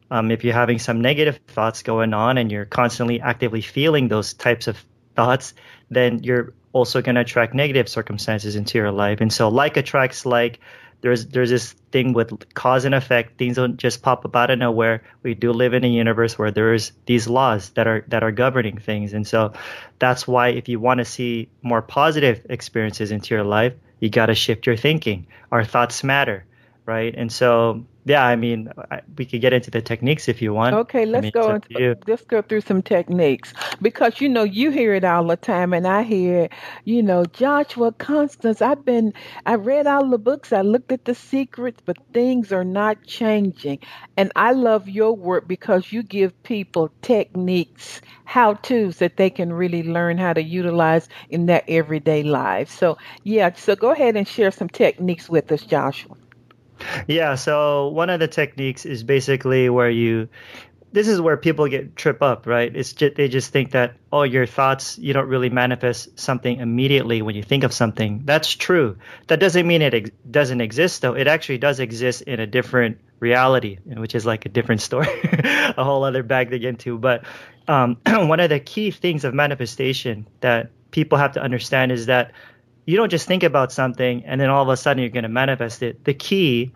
um, 0.09 0.31
if 0.31 0.43
you're 0.43 0.53
having 0.53 0.79
some 0.79 1.01
negative 1.01 1.39
thoughts 1.47 1.83
going 1.83 2.13
on 2.13 2.37
and 2.37 2.51
you're 2.51 2.65
constantly 2.65 3.19
actively 3.19 3.61
feeling 3.61 4.07
those 4.07 4.33
types 4.33 4.67
of 4.67 4.77
thoughts, 5.15 5.53
then 5.89 6.23
you're 6.23 6.53
also 6.73 7.01
going 7.01 7.15
to 7.15 7.21
attract 7.21 7.53
negative 7.53 7.87
circumstances 7.87 8.55
into 8.55 8.77
your 8.77 8.91
life. 8.91 9.21
And 9.21 9.31
so, 9.31 9.49
like 9.49 9.77
attracts 9.77 10.25
like. 10.25 10.59
There's 11.01 11.25
there's 11.25 11.49
this 11.49 11.73
thing 11.91 12.13
with 12.13 12.53
cause 12.53 12.85
and 12.85 12.95
effect. 12.95 13.37
Things 13.37 13.57
don't 13.57 13.75
just 13.75 14.01
pop 14.01 14.23
up 14.23 14.37
out 14.37 14.51
of 14.51 14.57
nowhere. 14.57 15.03
We 15.21 15.33
do 15.33 15.51
live 15.51 15.73
in 15.73 15.83
a 15.83 15.87
universe 15.89 16.39
where 16.39 16.49
there's 16.49 16.93
these 17.05 17.27
laws 17.27 17.71
that 17.71 17.87
are 17.87 18.05
that 18.07 18.23
are 18.23 18.31
governing 18.31 18.77
things, 18.77 19.11
and 19.11 19.27
so 19.27 19.51
that's 19.99 20.25
why 20.25 20.51
if 20.51 20.69
you 20.69 20.79
want 20.79 20.99
to 20.99 21.05
see 21.05 21.49
more 21.61 21.81
positive 21.81 22.45
experiences 22.49 23.11
into 23.11 23.35
your 23.35 23.43
life, 23.43 23.73
you 23.99 24.09
got 24.09 24.27
to 24.27 24.35
shift 24.35 24.65
your 24.65 24.77
thinking. 24.77 25.27
Our 25.51 25.65
thoughts 25.65 26.05
matter, 26.05 26.45
right? 26.85 27.13
And 27.13 27.29
so 27.29 27.85
yeah, 28.05 28.25
I 28.25 28.35
mean, 28.35 28.69
I, 28.91 29.01
we 29.17 29.25
could 29.25 29.39
get 29.39 29.53
into 29.53 29.71
the 29.71 29.81
techniques 29.81 30.27
if 30.27 30.41
you 30.41 30.53
want. 30.53 30.75
Okay, 30.75 31.05
let's 31.05 31.23
mean, 31.23 31.31
go 31.31 31.55
into, 31.55 31.97
let's 32.05 32.25
go 32.25 32.41
through 32.41 32.61
some 32.61 32.81
techniques 32.81 33.53
because 33.81 34.19
you 34.19 34.27
know 34.27 34.43
you 34.43 34.71
hear 34.71 34.93
it 34.93 35.05
all 35.05 35.25
the 35.25 35.37
time, 35.37 35.73
and 35.73 35.87
I 35.87 36.03
hear, 36.03 36.49
you 36.83 37.01
know, 37.01 37.25
Joshua 37.25 37.93
Constance. 37.93 38.61
I've 38.61 38.83
been, 38.83 39.13
I 39.45 39.55
read 39.55 39.87
all 39.87 40.09
the 40.09 40.17
books, 40.17 40.51
I 40.51 40.61
looked 40.61 40.91
at 40.91 41.05
the 41.05 41.15
secrets, 41.15 41.81
but 41.85 41.97
things 42.13 42.51
are 42.51 42.65
not 42.65 43.03
changing. 43.05 43.79
And 44.17 44.31
I 44.35 44.51
love 44.51 44.89
your 44.89 45.15
work 45.15 45.47
because 45.47 45.93
you 45.93 46.03
give 46.03 46.43
people 46.43 46.91
techniques, 47.01 48.01
how 48.25 48.55
tos 48.55 48.97
that 48.97 49.15
they 49.15 49.29
can 49.29 49.53
really 49.53 49.83
learn 49.83 50.17
how 50.17 50.33
to 50.33 50.43
utilize 50.43 51.07
in 51.29 51.45
their 51.45 51.63
everyday 51.69 52.23
lives. 52.23 52.71
So 52.71 52.97
yeah, 53.23 53.53
so 53.53 53.75
go 53.75 53.91
ahead 53.91 54.17
and 54.17 54.27
share 54.27 54.51
some 54.51 54.69
techniques 54.69 55.29
with 55.29 55.51
us, 55.51 55.61
Joshua. 55.61 56.15
Yeah, 57.07 57.35
so 57.35 57.89
one 57.89 58.09
of 58.09 58.19
the 58.19 58.27
techniques 58.27 58.85
is 58.85 59.03
basically 59.03 59.69
where 59.69 59.89
you 59.89 60.29
this 60.93 61.07
is 61.07 61.19
where 61.19 61.37
people 61.37 61.67
get 61.67 61.95
trip 61.95 62.21
up, 62.21 62.45
right? 62.45 62.73
It's 62.73 62.93
just 62.93 63.15
they 63.15 63.27
just 63.27 63.51
think 63.51 63.71
that 63.71 63.95
oh, 64.11 64.21
your 64.21 64.45
thoughts 64.45 64.97
you 64.99 65.11
don't 65.11 65.27
really 65.27 65.49
manifest 65.49 66.19
something 66.19 66.59
immediately 66.59 67.23
when 67.23 67.35
you 67.35 67.41
think 67.41 67.63
of 67.63 67.73
something. 67.73 68.21
That's 68.25 68.49
true. 68.49 68.97
That 69.27 69.39
doesn't 69.39 69.65
mean 69.67 69.81
it 69.81 69.93
ex- 69.93 70.11
doesn't 70.29 70.61
exist 70.61 71.01
though. 71.01 71.13
It 71.13 71.27
actually 71.27 71.57
does 71.57 71.79
exist 71.79 72.21
in 72.21 72.39
a 72.39 72.45
different 72.45 72.99
reality, 73.19 73.79
which 73.85 74.13
is 74.13 74.25
like 74.25 74.45
a 74.45 74.49
different 74.49 74.81
story, 74.81 75.07
a 75.33 75.83
whole 75.83 76.03
other 76.03 76.21
bag 76.21 76.51
to 76.51 76.59
get 76.59 76.69
into. 76.69 76.99
But 76.99 77.25
um, 77.67 77.97
one 78.05 78.39
of 78.39 78.51
the 78.51 78.59
key 78.59 78.91
things 78.91 79.25
of 79.25 79.33
manifestation 79.33 80.27
that 80.41 80.69
people 80.91 81.17
have 81.17 81.31
to 81.33 81.41
understand 81.41 81.91
is 81.91 82.05
that 82.05 82.33
you 82.85 82.97
don't 82.97 83.09
just 83.09 83.27
think 83.27 83.43
about 83.43 83.71
something 83.71 84.25
and 84.25 84.39
then 84.39 84.49
all 84.49 84.63
of 84.63 84.69
a 84.69 84.77
sudden 84.77 85.01
you're 85.01 85.09
going 85.09 85.23
to 85.23 85.29
manifest 85.29 85.83
it. 85.83 86.03
The 86.03 86.13
key 86.13 86.71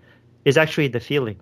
is 0.45 0.57
actually 0.57 0.87
the 0.87 0.99
feeling, 0.99 1.35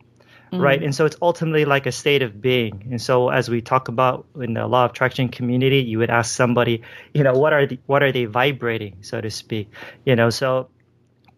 mm-hmm. 0.51 0.59
right? 0.59 0.81
And 0.81 0.93
so 0.93 1.05
it's 1.05 1.15
ultimately 1.21 1.65
like 1.65 1.85
a 1.85 1.91
state 1.91 2.21
of 2.21 2.41
being. 2.41 2.87
And 2.89 3.01
so 3.01 3.29
as 3.29 3.49
we 3.49 3.61
talk 3.61 3.87
about 3.87 4.25
in 4.39 4.53
the 4.53 4.67
law 4.67 4.85
of 4.85 4.91
attraction 4.91 5.29
community, 5.29 5.81
you 5.81 5.99
would 5.99 6.09
ask 6.09 6.35
somebody, 6.35 6.81
you 7.13 7.23
know, 7.23 7.33
what 7.33 7.53
are 7.53 7.67
the, 7.67 7.79
what 7.85 8.01
are 8.01 8.11
they 8.11 8.25
vibrating, 8.25 8.97
so 9.01 9.21
to 9.21 9.29
speak, 9.29 9.69
you 10.05 10.15
know? 10.15 10.29
So 10.29 10.69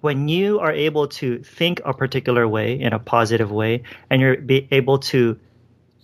when 0.02 0.28
you 0.28 0.60
are 0.60 0.72
able 0.72 1.08
to 1.08 1.40
think 1.40 1.82
a 1.84 1.94
particular 1.94 2.48
way 2.48 2.80
in 2.80 2.94
a 2.94 3.00
positive 3.00 3.52
way, 3.52 3.84
and 4.10 4.22
you're 4.22 4.38
be 4.38 4.68
able 4.72 5.00
to 5.00 5.40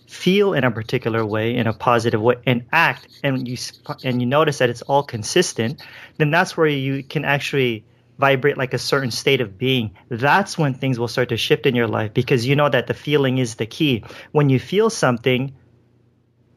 feel 0.07 0.53
in 0.53 0.63
a 0.63 0.71
particular 0.71 1.25
way 1.25 1.55
in 1.55 1.67
a 1.67 1.73
positive 1.73 2.21
way 2.21 2.35
and 2.45 2.65
act 2.71 3.07
and 3.23 3.47
you 3.47 3.57
and 4.03 4.21
you 4.21 4.25
notice 4.25 4.59
that 4.59 4.69
it's 4.69 4.81
all 4.83 5.03
consistent 5.03 5.81
then 6.17 6.31
that's 6.31 6.55
where 6.55 6.67
you 6.67 7.03
can 7.03 7.25
actually 7.25 7.83
vibrate 8.17 8.57
like 8.57 8.73
a 8.73 8.77
certain 8.77 9.11
state 9.11 9.41
of 9.41 9.57
being. 9.57 9.91
That's 10.09 10.57
when 10.57 10.75
things 10.75 10.99
will 10.99 11.07
start 11.07 11.29
to 11.29 11.37
shift 11.37 11.65
in 11.65 11.75
your 11.75 11.87
life 11.87 12.13
because 12.13 12.45
you 12.45 12.55
know 12.55 12.69
that 12.69 12.87
the 12.87 12.93
feeling 12.93 13.39
is 13.39 13.55
the 13.55 13.65
key. 13.65 14.03
When 14.31 14.49
you 14.49 14.59
feel 14.59 14.89
something 14.89 15.53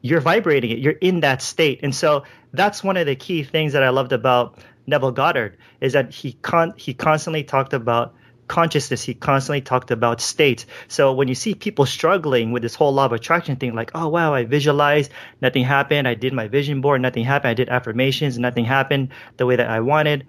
you're 0.01 0.21
vibrating 0.21 0.71
it 0.71 0.77
you're 0.77 0.93
in 0.93 1.21
that 1.21 1.41
state. 1.41 1.79
And 1.83 1.93
so 1.93 2.23
that's 2.53 2.83
one 2.83 2.97
of 2.97 3.05
the 3.05 3.15
key 3.15 3.43
things 3.43 3.73
that 3.73 3.83
i 3.83 3.89
loved 3.89 4.13
about 4.13 4.59
neville 4.85 5.11
goddard 5.11 5.57
is 5.81 5.93
that 5.93 6.13
he 6.13 6.33
con- 6.33 6.73
he 6.77 6.93
constantly 6.93 7.43
talked 7.43 7.73
about 7.73 8.13
consciousness 8.47 9.03
he 9.03 9.13
constantly 9.13 9.61
talked 9.61 9.91
about 9.91 10.21
states. 10.21 10.65
So 10.87 11.13
when 11.13 11.27
you 11.27 11.35
see 11.35 11.53
people 11.53 11.85
struggling 11.85 12.51
with 12.51 12.63
this 12.63 12.75
whole 12.75 12.93
law 12.93 13.05
of 13.05 13.11
attraction 13.11 13.57
thing 13.57 13.75
like 13.75 13.91
oh 13.93 14.07
wow 14.07 14.33
i 14.33 14.45
visualized 14.45 15.11
nothing 15.41 15.63
happened 15.63 16.07
i 16.07 16.13
did 16.13 16.33
my 16.33 16.47
vision 16.47 16.81
board 16.81 17.01
nothing 17.01 17.25
happened 17.25 17.49
i 17.49 17.53
did 17.53 17.69
affirmations 17.69 18.37
nothing 18.39 18.65
happened 18.65 19.09
the 19.37 19.45
way 19.45 19.55
that 19.55 19.69
i 19.69 19.79
wanted 19.79 20.25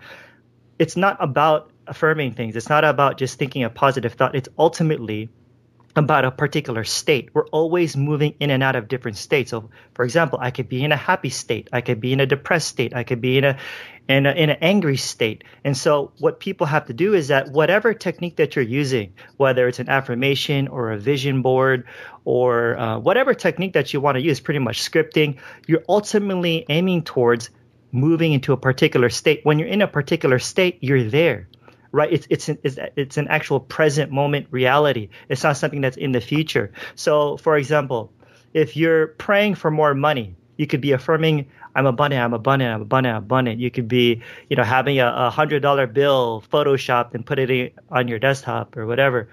it's 0.79 0.97
not 0.97 1.17
about 1.21 1.71
affirming 1.89 2.33
things. 2.33 2.55
It's 2.55 2.69
not 2.69 2.85
about 2.85 3.19
just 3.19 3.39
thinking 3.39 3.65
a 3.65 3.71
positive 3.71 4.13
thought. 4.13 4.35
It's 4.35 4.49
ultimately 4.59 5.31
about 5.99 6.25
a 6.25 6.31
particular 6.31 6.85
state. 6.85 7.31
We're 7.35 7.49
always 7.49 7.97
moving 7.97 8.35
in 8.41 8.51
and 8.51 8.63
out 8.63 8.77
of 8.77 8.89
different 8.89 9.17
states. 9.17 9.51
So, 9.51 9.71
for 9.95 10.05
example, 10.05 10.39
I 10.41 10.51
could 10.51 10.69
be 10.69 10.85
in 10.85 10.93
a 10.93 10.97
happy 10.97 11.31
state, 11.31 11.69
I 11.73 11.81
could 11.81 12.01
be 12.01 12.13
in 12.13 12.21
a 12.21 12.27
depressed 12.27 12.69
state, 12.69 12.95
I 12.95 13.05
could 13.05 13.21
be 13.21 13.39
in 13.39 13.45
a 13.45 13.59
in, 14.09 14.25
a, 14.25 14.31
in 14.31 14.49
an 14.49 14.57
angry 14.63 14.97
state. 14.97 15.45
And 15.65 15.77
so, 15.77 16.13
what 16.19 16.41
people 16.41 16.67
have 16.67 16.87
to 16.87 16.95
do 16.95 17.15
is 17.15 17.29
that 17.29 17.51
whatever 17.51 17.93
technique 17.93 18.37
that 18.37 18.57
you're 18.57 18.65
using, 18.65 19.13
whether 19.37 19.69
it's 19.69 19.81
an 19.81 19.89
affirmation 19.89 20.69
or 20.69 20.93
a 20.93 20.99
vision 20.99 21.43
board 21.43 21.85
or 22.25 22.79
uh, 22.79 22.99
whatever 22.99 23.35
technique 23.35 23.75
that 23.75 23.93
you 23.93 24.01
want 24.01 24.17
to 24.17 24.23
use, 24.23 24.41
pretty 24.41 24.61
much 24.61 24.81
scripting, 24.81 25.39
you're 25.67 25.85
ultimately 25.89 26.65
aiming 26.69 27.03
towards 27.03 27.51
moving 27.93 28.33
into 28.33 28.53
a 28.53 28.57
particular 28.57 29.11
state. 29.11 29.41
When 29.45 29.59
you're 29.59 29.69
in 29.69 29.83
a 29.83 29.89
particular 29.89 30.39
state, 30.39 30.79
you're 30.81 31.05
there 31.05 31.49
right? 31.93 32.13
It's 32.13 32.27
it's 32.31 32.49
an, 32.49 32.59
it's 32.63 32.79
it's 32.97 33.17
an 33.17 33.29
actual 33.29 33.61
present 33.61 34.11
moment 34.11 34.47
reality. 34.51 35.09
It's 35.29 35.43
not 35.43 35.57
something 35.57 35.81
that's 35.81 35.97
in 35.97 36.13
the 36.13 36.21
future. 36.21 36.73
So, 36.95 37.37
for 37.39 37.57
example, 37.57 38.13
if 38.55 38.77
you're 38.77 39.09
praying 39.09 39.57
for 39.57 39.71
more 39.71 39.95
money, 39.95 40.35
you 40.57 40.67
could 40.67 40.81
be 40.81 40.93
affirming, 40.93 41.47
"I'm 41.75 41.87
abundant, 41.87 42.23
I'm 42.23 42.35
abundant, 42.35 42.75
I'm 42.75 42.83
abundant, 42.83 43.17
I'm 43.17 43.23
abundant." 43.23 43.61
You 43.61 43.71
could 43.71 43.89
be, 43.89 44.23
you 44.49 44.57
know, 44.57 44.65
having 44.65 45.01
a, 45.01 45.07
a 45.07 45.31
hundred 45.31 45.61
dollar 45.63 45.87
bill 45.87 46.43
photoshopped 46.53 47.15
and 47.15 47.25
put 47.25 47.39
it 47.39 47.51
in, 47.51 47.71
on 47.91 48.09
your 48.09 48.19
desktop 48.19 48.77
or 48.77 48.87
whatever. 48.87 49.29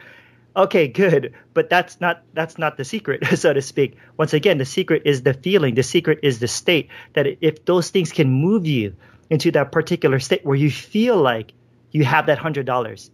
Okay, 0.58 0.88
good, 0.88 1.34
but 1.54 1.70
that's 1.70 2.00
not 2.00 2.24
that's 2.34 2.58
not 2.58 2.78
the 2.78 2.86
secret, 2.86 3.26
so 3.38 3.52
to 3.52 3.62
speak. 3.62 3.98
Once 4.18 4.34
again, 4.34 4.58
the 4.58 4.65
secret 4.65 5.02
is 5.06 5.24
the 5.24 5.34
feeling. 5.34 5.76
The 5.76 5.84
secret 5.84 6.20
is 6.24 6.39
the 6.39 6.48
state 6.48 6.89
that 7.13 7.28
if 7.41 7.65
those 7.65 7.89
things 7.89 8.12
can 8.13 8.30
move 8.30 8.65
you 8.65 8.96
into 9.30 9.52
that 9.52 9.72
particular 9.72 10.20
state 10.20 10.46
where 10.46 10.56
you 10.56 10.72
feel 10.72 11.18
like 11.18 11.52
you 11.96 12.04
have 12.04 12.26
that 12.28 12.38
hundred 12.38 12.66
dollars 12.66 13.12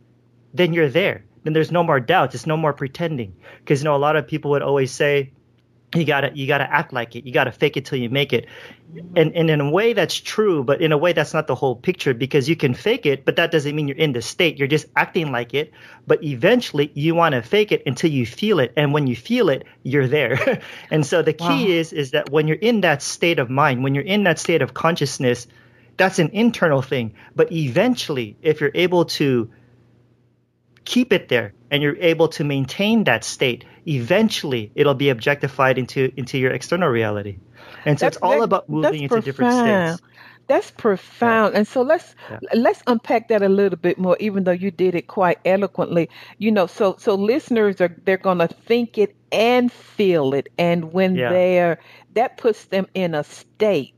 then 0.53 0.73
you're 0.73 0.89
there. 0.89 1.23
Then 1.43 1.53
there's 1.53 1.71
no 1.71 1.83
more 1.83 1.99
doubts. 1.99 2.35
It's 2.35 2.45
no 2.45 2.57
more 2.57 2.73
pretending. 2.73 3.35
Because 3.59 3.81
you 3.81 3.85
know, 3.85 3.95
a 3.95 3.97
lot 3.97 4.15
of 4.15 4.27
people 4.27 4.51
would 4.51 4.61
always 4.61 4.91
say, 4.91 5.31
you 5.93 6.05
gotta 6.05 6.31
you 6.33 6.47
gotta 6.47 6.71
act 6.71 6.93
like 6.93 7.17
it. 7.17 7.25
You 7.25 7.33
gotta 7.33 7.51
fake 7.51 7.75
it 7.75 7.83
till 7.83 7.97
you 7.97 8.09
make 8.09 8.31
it. 8.31 8.45
And 9.17 9.35
and 9.35 9.49
in 9.49 9.59
a 9.59 9.69
way 9.69 9.91
that's 9.91 10.15
true, 10.15 10.63
but 10.63 10.79
in 10.79 10.93
a 10.93 10.97
way 10.97 11.11
that's 11.11 11.33
not 11.33 11.47
the 11.47 11.55
whole 11.55 11.75
picture 11.75 12.13
because 12.13 12.47
you 12.47 12.55
can 12.55 12.73
fake 12.73 13.05
it, 13.05 13.25
but 13.25 13.35
that 13.35 13.51
doesn't 13.51 13.75
mean 13.75 13.89
you're 13.89 13.97
in 13.97 14.13
the 14.13 14.21
state. 14.21 14.57
You're 14.57 14.69
just 14.69 14.85
acting 14.95 15.33
like 15.33 15.53
it. 15.53 15.73
But 16.07 16.23
eventually 16.23 16.91
you 16.93 17.13
want 17.13 17.35
to 17.35 17.41
fake 17.41 17.73
it 17.73 17.83
until 17.85 18.09
you 18.09 18.25
feel 18.25 18.59
it. 18.59 18.71
And 18.77 18.93
when 18.93 19.05
you 19.05 19.17
feel 19.17 19.49
it, 19.49 19.65
you're 19.83 20.07
there. 20.07 20.61
and 20.91 21.05
so 21.05 21.21
the 21.23 21.33
key 21.33 21.43
wow. 21.43 21.79
is 21.79 21.91
is 21.91 22.11
that 22.11 22.29
when 22.29 22.47
you're 22.47 22.55
in 22.55 22.81
that 22.81 23.01
state 23.01 23.39
of 23.39 23.49
mind, 23.49 23.83
when 23.83 23.93
you're 23.93 24.05
in 24.05 24.23
that 24.23 24.39
state 24.39 24.61
of 24.61 24.73
consciousness, 24.73 25.45
that's 26.01 26.17
an 26.17 26.29
internal 26.33 26.81
thing. 26.81 27.13
But 27.35 27.51
eventually, 27.51 28.35
if 28.41 28.59
you're 28.59 28.71
able 28.73 29.05
to 29.05 29.51
keep 30.83 31.13
it 31.13 31.29
there 31.29 31.53
and 31.69 31.83
you're 31.83 31.97
able 31.97 32.27
to 32.29 32.43
maintain 32.43 33.03
that 33.03 33.23
state, 33.23 33.65
eventually 33.87 34.71
it'll 34.73 34.95
be 34.95 35.09
objectified 35.09 35.77
into 35.77 36.11
into 36.17 36.39
your 36.39 36.51
external 36.51 36.89
reality. 36.89 37.37
And 37.85 37.99
so 37.99 38.05
that's, 38.05 38.17
it's 38.17 38.23
all 38.23 38.39
that, 38.39 38.43
about 38.43 38.67
moving 38.67 39.03
into 39.03 39.21
different 39.21 39.53
states. 39.53 40.11
That's 40.47 40.71
profound. 40.71 41.53
Yeah. 41.53 41.59
And 41.59 41.67
so 41.67 41.83
let's 41.83 42.15
yeah. 42.31 42.39
let's 42.55 42.81
unpack 42.87 43.27
that 43.27 43.43
a 43.43 43.47
little 43.47 43.77
bit 43.77 43.99
more, 43.99 44.17
even 44.19 44.43
though 44.43 44.51
you 44.51 44.71
did 44.71 44.95
it 44.95 45.05
quite 45.05 45.37
eloquently. 45.45 46.09
You 46.39 46.51
know, 46.51 46.65
so 46.65 46.95
so 46.97 47.13
listeners 47.13 47.79
are 47.79 47.95
they're 48.05 48.17
gonna 48.17 48.47
think 48.47 48.97
it 48.97 49.15
and 49.31 49.71
feel 49.71 50.33
it. 50.33 50.49
And 50.57 50.93
when 50.93 51.15
yeah. 51.15 51.29
they're 51.29 51.79
that 52.15 52.37
puts 52.37 52.65
them 52.65 52.87
in 52.95 53.13
a 53.13 53.23
state 53.23 53.93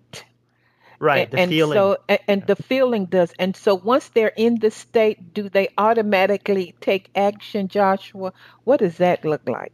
Right, 1.03 1.29
the 1.29 1.37
and 1.37 1.49
feeling. 1.49 1.75
So, 1.75 1.97
and, 2.07 2.19
and 2.29 2.47
the 2.47 2.55
feeling 2.55 3.07
does. 3.07 3.33
And 3.37 3.57
so 3.57 3.75
once 3.75 4.07
they're 4.09 4.31
in 4.37 4.59
the 4.59 4.71
state, 4.71 5.33
do 5.33 5.49
they 5.49 5.67
automatically 5.77 6.75
take 6.79 7.09
action, 7.13 7.67
Joshua? 7.67 8.31
What 8.63 8.79
does 8.79 8.97
that 8.97 9.25
look 9.25 9.41
like? 9.45 9.73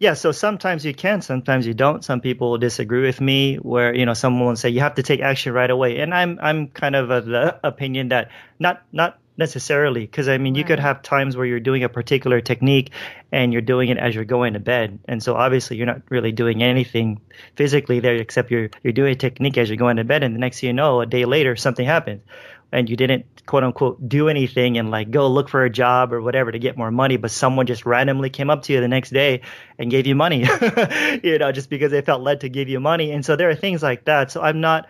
Yeah, 0.00 0.14
so 0.14 0.32
sometimes 0.32 0.84
you 0.84 0.94
can, 0.94 1.20
sometimes 1.20 1.66
you 1.66 1.74
don't. 1.74 2.02
Some 2.02 2.20
people 2.20 2.50
will 2.50 2.58
disagree 2.58 3.02
with 3.02 3.20
me 3.20 3.56
where, 3.56 3.94
you 3.94 4.06
know, 4.06 4.14
someone 4.14 4.48
will 4.48 4.56
say 4.56 4.68
you 4.70 4.80
have 4.80 4.96
to 4.96 5.02
take 5.02 5.20
action 5.20 5.52
right 5.52 5.70
away. 5.70 5.98
And 6.00 6.14
I'm 6.14 6.38
I'm 6.42 6.68
kind 6.68 6.96
of 6.96 7.10
of 7.10 7.26
the 7.26 7.60
opinion 7.62 8.08
that 8.08 8.30
not 8.58 8.82
not 8.92 9.19
necessarily 9.40 10.02
because 10.02 10.28
i 10.28 10.38
mean 10.38 10.54
right. 10.54 10.58
you 10.58 10.64
could 10.64 10.78
have 10.78 11.02
times 11.02 11.36
where 11.36 11.46
you're 11.46 11.58
doing 11.58 11.82
a 11.82 11.88
particular 11.88 12.40
technique 12.40 12.92
and 13.32 13.52
you're 13.52 13.62
doing 13.62 13.88
it 13.88 13.98
as 13.98 14.14
you're 14.14 14.24
going 14.24 14.54
to 14.54 14.60
bed. 14.60 14.98
And 15.06 15.22
so 15.22 15.34
obviously 15.34 15.76
you're 15.76 15.86
not 15.86 16.02
really 16.08 16.32
doing 16.32 16.62
anything 16.62 17.20
physically 17.56 18.00
there 18.00 18.16
except 18.16 18.50
you're 18.50 18.70
you're 18.82 18.92
doing 18.92 19.12
a 19.12 19.16
technique 19.16 19.58
as 19.58 19.68
you're 19.68 19.76
going 19.76 19.96
to 19.96 20.04
bed. 20.04 20.22
And 20.22 20.34
the 20.34 20.38
next 20.38 20.60
thing 20.60 20.68
you 20.68 20.72
know 20.72 21.00
a 21.00 21.06
day 21.06 21.24
later 21.24 21.56
something 21.56 21.86
happens. 21.86 22.22
And 22.72 22.88
you 22.88 22.96
didn't 22.96 23.26
quote 23.46 23.64
unquote 23.64 24.08
do 24.08 24.28
anything 24.28 24.78
and 24.78 24.90
like 24.90 25.10
go 25.10 25.28
look 25.28 25.48
for 25.48 25.64
a 25.64 25.70
job 25.70 26.12
or 26.12 26.22
whatever 26.22 26.52
to 26.52 26.58
get 26.60 26.76
more 26.76 26.92
money 26.92 27.16
but 27.16 27.32
someone 27.32 27.66
just 27.66 27.84
randomly 27.84 28.30
came 28.30 28.48
up 28.48 28.62
to 28.62 28.72
you 28.72 28.80
the 28.80 28.86
next 28.86 29.10
day 29.10 29.40
and 29.76 29.90
gave 29.90 30.06
you 30.06 30.14
money 30.14 30.46
you 31.24 31.36
know 31.36 31.50
just 31.50 31.68
because 31.68 31.90
they 31.90 32.00
felt 32.00 32.22
led 32.22 32.40
to 32.42 32.48
give 32.48 32.68
you 32.68 32.78
money. 32.78 33.10
And 33.10 33.24
so 33.24 33.34
there 33.36 33.50
are 33.50 33.56
things 33.56 33.82
like 33.82 34.04
that. 34.04 34.30
So 34.30 34.40
i'm 34.40 34.60
not 34.60 34.88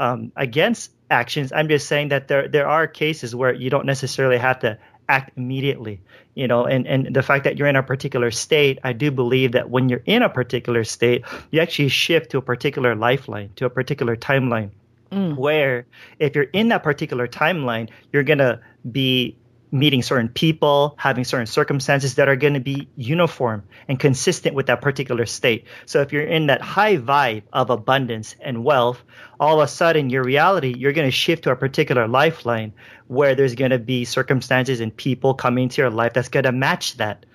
um, 0.00 0.32
against 0.34 0.90
actions. 1.10 1.52
I'm 1.52 1.68
just 1.68 1.86
saying 1.86 2.08
that 2.08 2.26
there 2.26 2.48
there 2.48 2.66
are 2.66 2.88
cases 2.88 3.36
where 3.36 3.54
you 3.54 3.70
don't 3.70 3.86
necessarily 3.86 4.38
have 4.38 4.60
to 4.60 4.78
act 5.08 5.36
immediately 5.36 6.00
you 6.36 6.46
know 6.46 6.64
and 6.66 6.86
and 6.86 7.14
the 7.14 7.22
fact 7.22 7.42
that 7.42 7.58
you're 7.58 7.66
in 7.66 7.74
a 7.74 7.82
particular 7.82 8.30
state 8.30 8.78
i 8.84 8.92
do 8.92 9.10
believe 9.10 9.50
that 9.52 9.68
when 9.68 9.88
you're 9.88 10.04
in 10.06 10.22
a 10.22 10.28
particular 10.28 10.84
state 10.84 11.24
you 11.50 11.60
actually 11.60 11.88
shift 11.88 12.30
to 12.30 12.38
a 12.38 12.42
particular 12.42 12.94
lifeline 12.94 13.50
to 13.56 13.66
a 13.66 13.70
particular 13.70 14.14
timeline 14.14 14.70
mm. 15.10 15.36
where 15.36 15.84
if 16.20 16.36
you're 16.36 16.44
in 16.44 16.68
that 16.68 16.84
particular 16.84 17.26
timeline 17.26 17.90
you're 18.12 18.22
going 18.22 18.38
to 18.38 18.60
be 18.92 19.36
meeting 19.72 20.02
certain 20.02 20.28
people, 20.28 20.94
having 20.98 21.24
certain 21.24 21.46
circumstances 21.46 22.16
that 22.16 22.28
are 22.28 22.36
going 22.36 22.54
to 22.54 22.60
be 22.60 22.88
uniform 22.96 23.62
and 23.88 23.98
consistent 24.00 24.54
with 24.54 24.66
that 24.66 24.80
particular 24.80 25.26
state. 25.26 25.66
So 25.86 26.00
if 26.00 26.12
you're 26.12 26.24
in 26.24 26.46
that 26.48 26.60
high 26.60 26.96
vibe 26.96 27.42
of 27.52 27.70
abundance 27.70 28.34
and 28.40 28.64
wealth, 28.64 29.02
all 29.38 29.60
of 29.60 29.64
a 29.64 29.68
sudden 29.68 30.10
your 30.10 30.24
reality, 30.24 30.74
you're 30.76 30.92
going 30.92 31.06
to 31.06 31.12
shift 31.12 31.44
to 31.44 31.50
a 31.52 31.56
particular 31.56 32.08
lifeline 32.08 32.72
where 33.06 33.34
there's 33.34 33.54
going 33.54 33.70
to 33.70 33.78
be 33.78 34.04
circumstances 34.04 34.80
and 34.80 34.96
people 34.96 35.34
coming 35.34 35.64
into 35.64 35.82
your 35.82 35.90
life 35.90 36.12
that's 36.12 36.28
going 36.28 36.44
to 36.44 36.52
match 36.52 36.96
that 36.96 37.26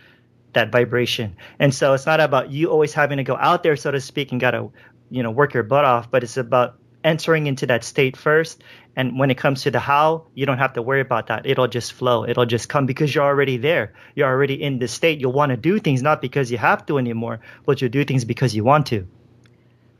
that 0.53 0.71
vibration. 0.71 1.35
And 1.59 1.73
so 1.75 1.93
it's 1.93 2.05
not 2.05 2.21
about 2.21 2.49
you 2.49 2.71
always 2.71 2.93
having 2.93 3.17
to 3.17 3.23
go 3.23 3.35
out 3.35 3.61
there 3.61 3.75
so 3.75 3.91
to 3.91 3.99
speak 3.99 4.31
and 4.31 4.39
got 4.39 4.51
to 4.51 4.71
you 5.09 5.21
know 5.21 5.31
work 5.31 5.53
your 5.53 5.63
butt 5.63 5.85
off, 5.85 6.09
but 6.09 6.23
it's 6.23 6.37
about 6.37 6.79
entering 7.05 7.47
into 7.47 7.67
that 7.67 7.83
state 7.83 8.17
first 8.17 8.61
and 8.95 9.19
when 9.19 9.29
it 9.29 9.37
comes 9.37 9.63
to 9.63 9.71
the 9.71 9.79
how, 9.79 10.27
you 10.33 10.45
don't 10.45 10.57
have 10.57 10.73
to 10.73 10.81
worry 10.81 11.01
about 11.01 11.27
that. 11.27 11.45
It'll 11.45 11.67
just 11.67 11.93
flow. 11.93 12.25
It'll 12.25 12.45
just 12.45 12.69
come 12.69 12.85
because 12.85 13.13
you're 13.13 13.25
already 13.25 13.57
there. 13.57 13.93
You're 14.15 14.29
already 14.29 14.61
in 14.61 14.79
the 14.79 14.87
state. 14.87 15.19
You'll 15.19 15.33
want 15.33 15.49
to 15.49 15.57
do 15.57 15.79
things 15.79 16.01
not 16.01 16.21
because 16.21 16.49
you 16.49 16.57
have 16.57 16.85
to 16.85 16.97
anymore, 16.97 17.41
but 17.65 17.81
you'll 17.81 17.91
do 17.91 18.05
things 18.05 18.23
because 18.23 18.55
you 18.55 18.63
want 18.63 18.87
to. 18.87 19.07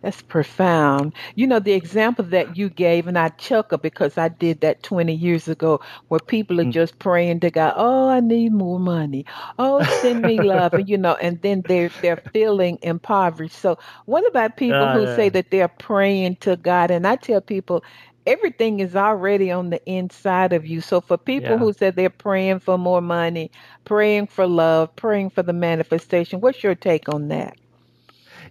That's 0.06 0.22
profound. 0.22 1.14
You 1.34 1.48
know, 1.48 1.58
the 1.58 1.74
example 1.74 2.26
that 2.26 2.56
you 2.56 2.70
gave, 2.70 3.08
and 3.08 3.18
I 3.18 3.30
chuckle 3.30 3.80
because 3.80 4.20
I 4.20 4.28
did 4.28 4.62
that 4.62 4.84
20 4.84 5.12
years 5.12 5.48
ago, 5.48 5.82
where 6.10 6.20
people 6.20 6.62
are 6.62 6.66
mm. 6.66 6.72
just 6.72 7.00
praying 7.00 7.40
to 7.40 7.50
God, 7.50 7.74
oh, 7.76 8.10
I 8.10 8.20
need 8.20 8.52
more 8.52 8.80
money. 8.80 9.26
Oh, 9.58 9.82
send 10.04 10.22
me 10.22 10.40
love. 10.44 10.76
and, 10.76 10.88
you 10.88 10.96
know, 10.96 11.16
and 11.16 11.42
then 11.42 11.64
they're, 11.68 11.90
they're 12.04 12.22
feeling 12.32 12.78
impoverished. 12.84 13.56
So, 13.56 13.80
what 14.06 14.28
about 14.28 14.58
people 14.58 14.88
who 14.92 15.06
yeah. 15.06 15.16
say 15.16 15.30
that 15.30 15.50
they're 15.50 15.68
praying 15.68 16.36
to 16.42 16.56
God? 16.56 16.92
And 16.92 17.08
I 17.08 17.16
tell 17.16 17.42
people, 17.42 17.84
everything 18.28 18.82
is 18.82 18.96
already 18.96 19.50
on 19.50 19.72
the 19.72 19.84
inside 19.88 20.54
of 20.54 20.68
you. 20.68 20.82
So 20.82 21.02
for 21.02 21.18
people 21.18 21.54
yeah. 21.54 21.58
who 21.58 21.74
said 21.74 21.96
they're 21.96 22.12
praying 22.12 22.60
for 22.60 22.78
more 22.78 23.02
money, 23.02 23.50
praying 23.86 24.28
for 24.28 24.46
love, 24.46 24.96
praying 24.96 25.32
for 25.32 25.42
the 25.42 25.54
manifestation, 25.54 26.42
what's 26.42 26.64
your 26.64 26.76
take 26.76 27.10
on 27.12 27.30
that? 27.30 27.58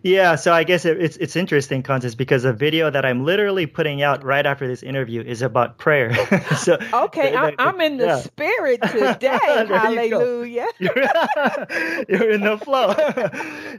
Yeah, 0.04 0.34
so 0.34 0.52
I 0.52 0.64
guess 0.64 0.84
it, 0.84 1.00
it's 1.00 1.16
it's 1.16 1.34
interesting, 1.34 1.82
Constance, 1.82 2.14
because 2.14 2.42
the 2.42 2.52
video 2.52 2.90
that 2.90 3.06
I'm 3.06 3.24
literally 3.24 3.64
putting 3.64 4.02
out 4.02 4.22
right 4.22 4.44
after 4.44 4.68
this 4.68 4.82
interview 4.82 5.22
is 5.22 5.40
about 5.40 5.78
prayer. 5.78 6.14
so 6.58 6.76
okay, 6.92 7.32
the, 7.32 7.54
I'm 7.58 7.80
in 7.80 7.96
the 7.96 8.04
yeah. 8.04 8.16
spirit 8.16 8.82
today. 8.86 9.38
Hallelujah! 9.40 10.66
You 10.78 10.90
you're, 10.94 12.06
you're, 12.06 12.30
in 12.32 12.42
the 12.42 12.58
flow. 12.58 12.94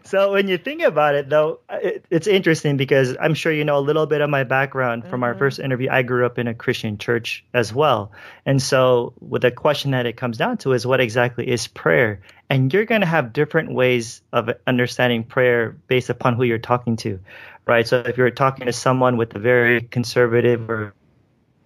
so 0.03 0.31
when 0.31 0.47
you 0.47 0.57
think 0.57 0.81
about 0.81 1.13
it, 1.13 1.29
though, 1.29 1.59
it, 1.69 2.03
it's 2.09 2.25
interesting 2.25 2.75
because 2.75 3.15
I'm 3.21 3.35
sure 3.35 3.51
you 3.51 3.63
know 3.63 3.77
a 3.77 3.85
little 3.85 4.07
bit 4.07 4.21
of 4.21 4.29
my 4.31 4.45
background 4.45 5.03
from 5.03 5.11
mm-hmm. 5.11 5.23
our 5.25 5.35
first 5.35 5.59
interview. 5.59 5.89
I 5.91 6.01
grew 6.01 6.25
up 6.25 6.39
in 6.39 6.47
a 6.47 6.55
Christian 6.55 6.97
church 6.97 7.45
as 7.53 7.71
well, 7.71 8.13
and 8.47 8.59
so 8.59 9.13
with 9.19 9.43
the 9.43 9.51
question 9.51 9.91
that 9.91 10.07
it 10.07 10.17
comes 10.17 10.39
down 10.39 10.57
to 10.57 10.73
is 10.73 10.87
what 10.87 11.01
exactly 11.01 11.47
is 11.47 11.67
prayer? 11.67 12.21
And 12.49 12.73
you're 12.73 12.85
going 12.85 13.01
to 13.01 13.07
have 13.07 13.33
different 13.33 13.73
ways 13.73 14.21
of 14.31 14.49
understanding 14.67 15.23
prayer 15.23 15.77
based 15.87 16.09
upon 16.09 16.35
who 16.35 16.43
you're 16.43 16.57
talking 16.57 16.95
to 16.97 17.19
right? 17.67 17.87
So 17.87 17.99
if 17.99 18.17
you're 18.17 18.31
talking 18.31 18.67
to 18.67 18.73
someone 18.73 19.17
with 19.17 19.35
a 19.35 19.39
very 19.39 19.81
conservative 19.81 20.69
or 20.69 20.93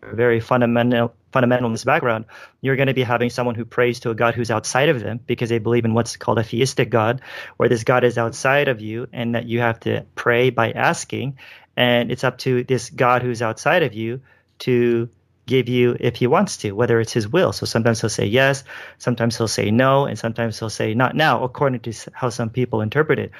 very 0.02 0.39
fundamental 0.39 1.13
fundamentalist 1.34 1.86
background 1.86 2.26
you're 2.62 2.78
going 2.78 2.88
to 2.88 2.94
be 2.94 3.04
having 3.04 3.30
someone 3.30 3.54
who 3.54 3.65
prays 3.65 4.00
to 4.00 4.10
a 4.10 4.15
god 4.15 4.34
who's 4.34 4.50
outside 4.50 4.89
of 4.89 5.00
them 5.00 5.20
because 5.28 5.50
they 5.50 5.60
believe 5.60 5.86
in 5.86 5.94
what's 5.94 6.18
called 6.18 6.39
a 6.39 6.44
theistic 6.44 6.89
god 6.89 7.22
where 7.58 7.70
this 7.70 7.84
god 7.84 8.04
is 8.04 8.18
outside 8.18 8.70
of 8.70 8.82
you 8.82 9.08
and 9.13 9.36
that 9.36 9.46
you 9.46 9.60
have 9.60 9.80
to 9.80 10.06
pray 10.15 10.50
by 10.50 10.72
asking. 10.72 11.38
And 11.76 12.12
it's 12.12 12.24
up 12.24 12.39
to 12.39 12.63
this 12.63 12.89
god 12.89 13.22
who's 13.22 13.42
outside 13.42 13.84
of 13.84 13.94
you 13.94 14.22
to 14.60 15.10
give 15.50 15.68
you 15.68 15.98
if 16.00 16.16
he 16.16 16.28
wants 16.28 16.58
to, 16.58 16.72
whether 16.72 17.00
it's 17.02 17.12
his 17.12 17.28
will. 17.28 17.52
So 17.52 17.66
sometimes 17.66 18.00
he'll 18.00 18.10
say 18.10 18.28
yes, 18.28 18.64
sometimes 19.00 19.36
he'll 19.36 19.50
say 19.50 19.72
no, 19.72 20.06
and 20.06 20.18
sometimes 20.18 20.60
he'll 20.60 20.70
say 20.70 20.94
not 20.94 21.16
now, 21.16 21.44
according 21.44 21.82
to 21.82 21.94
how 22.14 22.30
some 22.30 22.50
people 22.50 22.82
interpret 22.82 23.18
it. 23.20 23.32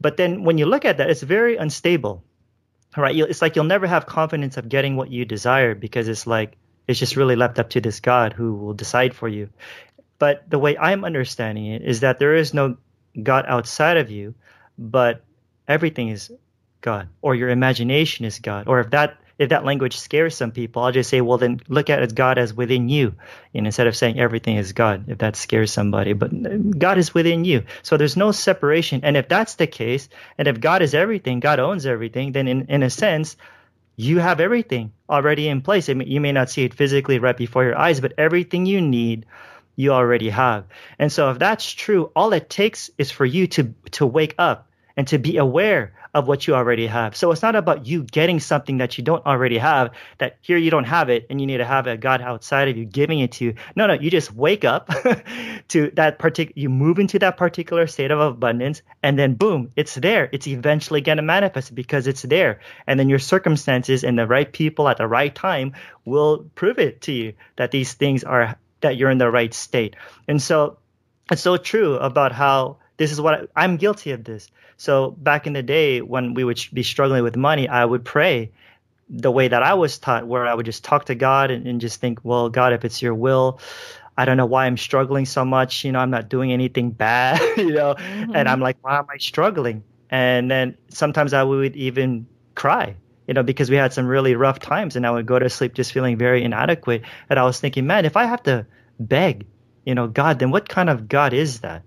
But 0.00 0.16
then 0.16 0.42
when 0.44 0.58
you 0.58 0.66
look 0.66 0.84
at 0.84 0.96
that, 0.96 1.10
it's 1.10 1.22
very 1.22 1.56
unstable, 1.56 2.24
right? 2.96 3.14
It's 3.14 3.42
like 3.42 3.54
you'll 3.54 3.74
never 3.74 3.86
have 3.86 4.06
confidence 4.06 4.56
of 4.56 4.68
getting 4.68 4.96
what 4.96 5.10
you 5.10 5.24
desire 5.24 5.74
because 5.74 6.08
it's 6.08 6.26
like 6.26 6.56
it's 6.88 6.98
just 6.98 7.16
really 7.16 7.36
left 7.36 7.58
up 7.58 7.70
to 7.70 7.80
this 7.80 8.00
God 8.00 8.32
who 8.32 8.54
will 8.54 8.74
decide 8.74 9.14
for 9.14 9.28
you. 9.28 9.50
But 10.18 10.48
the 10.48 10.58
way 10.58 10.76
I'm 10.76 11.04
understanding 11.04 11.66
it 11.66 11.82
is 11.82 12.00
that 12.00 12.18
there 12.18 12.34
is 12.34 12.54
no 12.54 12.78
God 13.22 13.44
outside 13.46 13.98
of 13.98 14.10
you, 14.10 14.34
but 14.78 15.22
everything 15.68 16.08
is 16.08 16.32
God, 16.80 17.08
or 17.20 17.34
your 17.34 17.50
imagination 17.50 18.24
is 18.24 18.38
God, 18.38 18.68
or 18.68 18.80
if 18.80 18.90
that 18.90 19.18
if 19.38 19.50
that 19.50 19.64
language 19.64 19.96
scares 19.96 20.36
some 20.36 20.50
people, 20.50 20.82
I'll 20.82 20.92
just 20.92 21.10
say, 21.10 21.20
well, 21.20 21.38
then 21.38 21.60
look 21.68 21.90
at 21.90 22.02
it, 22.02 22.14
God 22.14 22.38
as 22.38 22.52
within 22.52 22.88
you, 22.88 23.14
and 23.54 23.66
instead 23.66 23.86
of 23.86 23.96
saying 23.96 24.18
everything 24.18 24.56
is 24.56 24.72
God, 24.72 25.08
if 25.08 25.18
that 25.18 25.36
scares 25.36 25.72
somebody. 25.72 26.12
But 26.12 26.78
God 26.78 26.98
is 26.98 27.14
within 27.14 27.44
you, 27.44 27.64
so 27.82 27.96
there's 27.96 28.16
no 28.16 28.32
separation. 28.32 29.00
And 29.04 29.16
if 29.16 29.28
that's 29.28 29.54
the 29.54 29.66
case, 29.66 30.08
and 30.36 30.48
if 30.48 30.60
God 30.60 30.82
is 30.82 30.94
everything, 30.94 31.40
God 31.40 31.60
owns 31.60 31.86
everything, 31.86 32.32
then 32.32 32.48
in 32.48 32.66
in 32.66 32.82
a 32.82 32.90
sense, 32.90 33.36
you 33.96 34.18
have 34.18 34.40
everything 34.40 34.92
already 35.08 35.48
in 35.48 35.62
place. 35.62 35.88
I 35.88 35.94
mean, 35.94 36.08
you 36.08 36.20
may 36.20 36.32
not 36.32 36.50
see 36.50 36.64
it 36.64 36.74
physically 36.74 37.18
right 37.18 37.36
before 37.36 37.64
your 37.64 37.78
eyes, 37.78 38.00
but 38.00 38.14
everything 38.18 38.66
you 38.66 38.80
need 38.80 39.26
you 39.76 39.92
already 39.92 40.28
have. 40.28 40.64
And 40.98 41.10
so 41.12 41.30
if 41.30 41.38
that's 41.38 41.72
true, 41.72 42.10
all 42.16 42.32
it 42.32 42.50
takes 42.50 42.90
is 42.98 43.10
for 43.12 43.24
you 43.24 43.46
to 43.48 43.74
to 43.92 44.06
wake 44.06 44.34
up 44.38 44.68
and 44.96 45.06
to 45.08 45.18
be 45.18 45.36
aware 45.36 45.94
of 46.18 46.26
what 46.26 46.48
you 46.48 46.54
already 46.56 46.88
have. 46.88 47.16
So 47.16 47.30
it's 47.30 47.42
not 47.42 47.54
about 47.54 47.86
you 47.86 48.02
getting 48.02 48.40
something 48.40 48.78
that 48.78 48.98
you 48.98 49.04
don't 49.04 49.24
already 49.24 49.56
have, 49.58 49.92
that 50.18 50.38
here 50.40 50.56
you 50.56 50.68
don't 50.68 50.84
have 50.84 51.10
it 51.10 51.26
and 51.30 51.40
you 51.40 51.46
need 51.46 51.58
to 51.58 51.64
have 51.64 51.86
a 51.86 51.96
God 51.96 52.20
outside 52.20 52.66
of 52.68 52.76
you 52.76 52.84
giving 52.84 53.20
it 53.20 53.32
to 53.32 53.44
you. 53.44 53.54
No, 53.76 53.86
no, 53.86 53.92
you 53.94 54.10
just 54.10 54.34
wake 54.34 54.64
up 54.64 54.90
to 55.68 55.92
that 55.92 56.18
particular, 56.18 56.60
you 56.60 56.68
move 56.68 56.98
into 56.98 57.20
that 57.20 57.36
particular 57.36 57.86
state 57.86 58.10
of 58.10 58.18
abundance 58.18 58.82
and 59.00 59.16
then 59.16 59.34
boom, 59.34 59.70
it's 59.76 59.94
there. 59.94 60.28
It's 60.32 60.48
eventually 60.48 61.02
going 61.02 61.18
to 61.18 61.22
manifest 61.22 61.72
because 61.72 62.08
it's 62.08 62.22
there. 62.22 62.58
And 62.84 62.98
then 62.98 63.08
your 63.08 63.20
circumstances 63.20 64.02
and 64.02 64.18
the 64.18 64.26
right 64.26 64.52
people 64.52 64.88
at 64.88 64.96
the 64.96 65.06
right 65.06 65.32
time 65.32 65.74
will 66.04 66.50
prove 66.56 66.80
it 66.80 67.02
to 67.02 67.12
you 67.12 67.34
that 67.54 67.70
these 67.70 67.92
things 67.92 68.24
are, 68.24 68.56
that 68.80 68.96
you're 68.96 69.10
in 69.10 69.18
the 69.18 69.30
right 69.30 69.54
state. 69.54 69.94
And 70.26 70.42
so 70.42 70.78
it's 71.30 71.42
so 71.42 71.58
true 71.58 71.94
about 71.94 72.32
how 72.32 72.78
this 72.98 73.12
is 73.12 73.20
what 73.20 73.48
I, 73.56 73.64
am 73.64 73.76
guilty 73.76 74.10
of 74.10 74.24
this. 74.24 74.50
So 74.76 75.12
back 75.12 75.46
in 75.46 75.54
the 75.54 75.62
day 75.62 76.02
when 76.02 76.34
we 76.34 76.44
would 76.44 76.60
be 76.72 76.82
struggling 76.82 77.22
with 77.22 77.36
money, 77.36 77.68
I 77.68 77.84
would 77.84 78.04
pray 78.04 78.52
the 79.08 79.30
way 79.30 79.48
that 79.48 79.62
I 79.62 79.74
was 79.74 79.98
taught, 79.98 80.26
where 80.26 80.46
I 80.46 80.52
would 80.52 80.66
just 80.66 80.84
talk 80.84 81.06
to 81.06 81.14
God 81.14 81.50
and, 81.50 81.66
and 81.66 81.80
just 81.80 82.00
think, 82.00 82.20
well, 82.22 82.50
God, 82.50 82.74
if 82.74 82.84
it's 82.84 83.00
your 83.00 83.14
will, 83.14 83.60
I 84.16 84.24
don't 84.24 84.36
know 84.36 84.46
why 84.46 84.66
I'm 84.66 84.76
struggling 84.76 85.24
so 85.24 85.44
much. 85.44 85.84
You 85.84 85.92
know, 85.92 86.00
I'm 86.00 86.10
not 86.10 86.28
doing 86.28 86.52
anything 86.52 86.90
bad, 86.90 87.40
you 87.56 87.72
know, 87.72 87.94
mm-hmm. 87.94 88.34
and 88.34 88.48
I'm 88.48 88.60
like, 88.60 88.76
why 88.82 88.98
am 88.98 89.06
I 89.08 89.16
struggling? 89.18 89.84
And 90.10 90.50
then 90.50 90.76
sometimes 90.88 91.32
I 91.32 91.42
would 91.42 91.76
even 91.76 92.26
cry, 92.54 92.96
you 93.26 93.34
know, 93.34 93.42
because 93.42 93.70
we 93.70 93.76
had 93.76 93.92
some 93.92 94.06
really 94.06 94.34
rough 94.34 94.58
times 94.58 94.96
and 94.96 95.06
I 95.06 95.10
would 95.10 95.26
go 95.26 95.38
to 95.38 95.48
sleep 95.48 95.74
just 95.74 95.92
feeling 95.92 96.18
very 96.18 96.42
inadequate. 96.42 97.02
And 97.30 97.38
I 97.38 97.44
was 97.44 97.60
thinking, 97.60 97.86
man, 97.86 98.04
if 98.04 98.16
I 98.16 98.24
have 98.24 98.42
to 98.44 98.66
beg, 98.98 99.46
you 99.86 99.94
know, 99.94 100.08
God, 100.08 100.40
then 100.40 100.50
what 100.50 100.68
kind 100.68 100.90
of 100.90 101.08
God 101.08 101.32
is 101.32 101.60
that? 101.60 101.82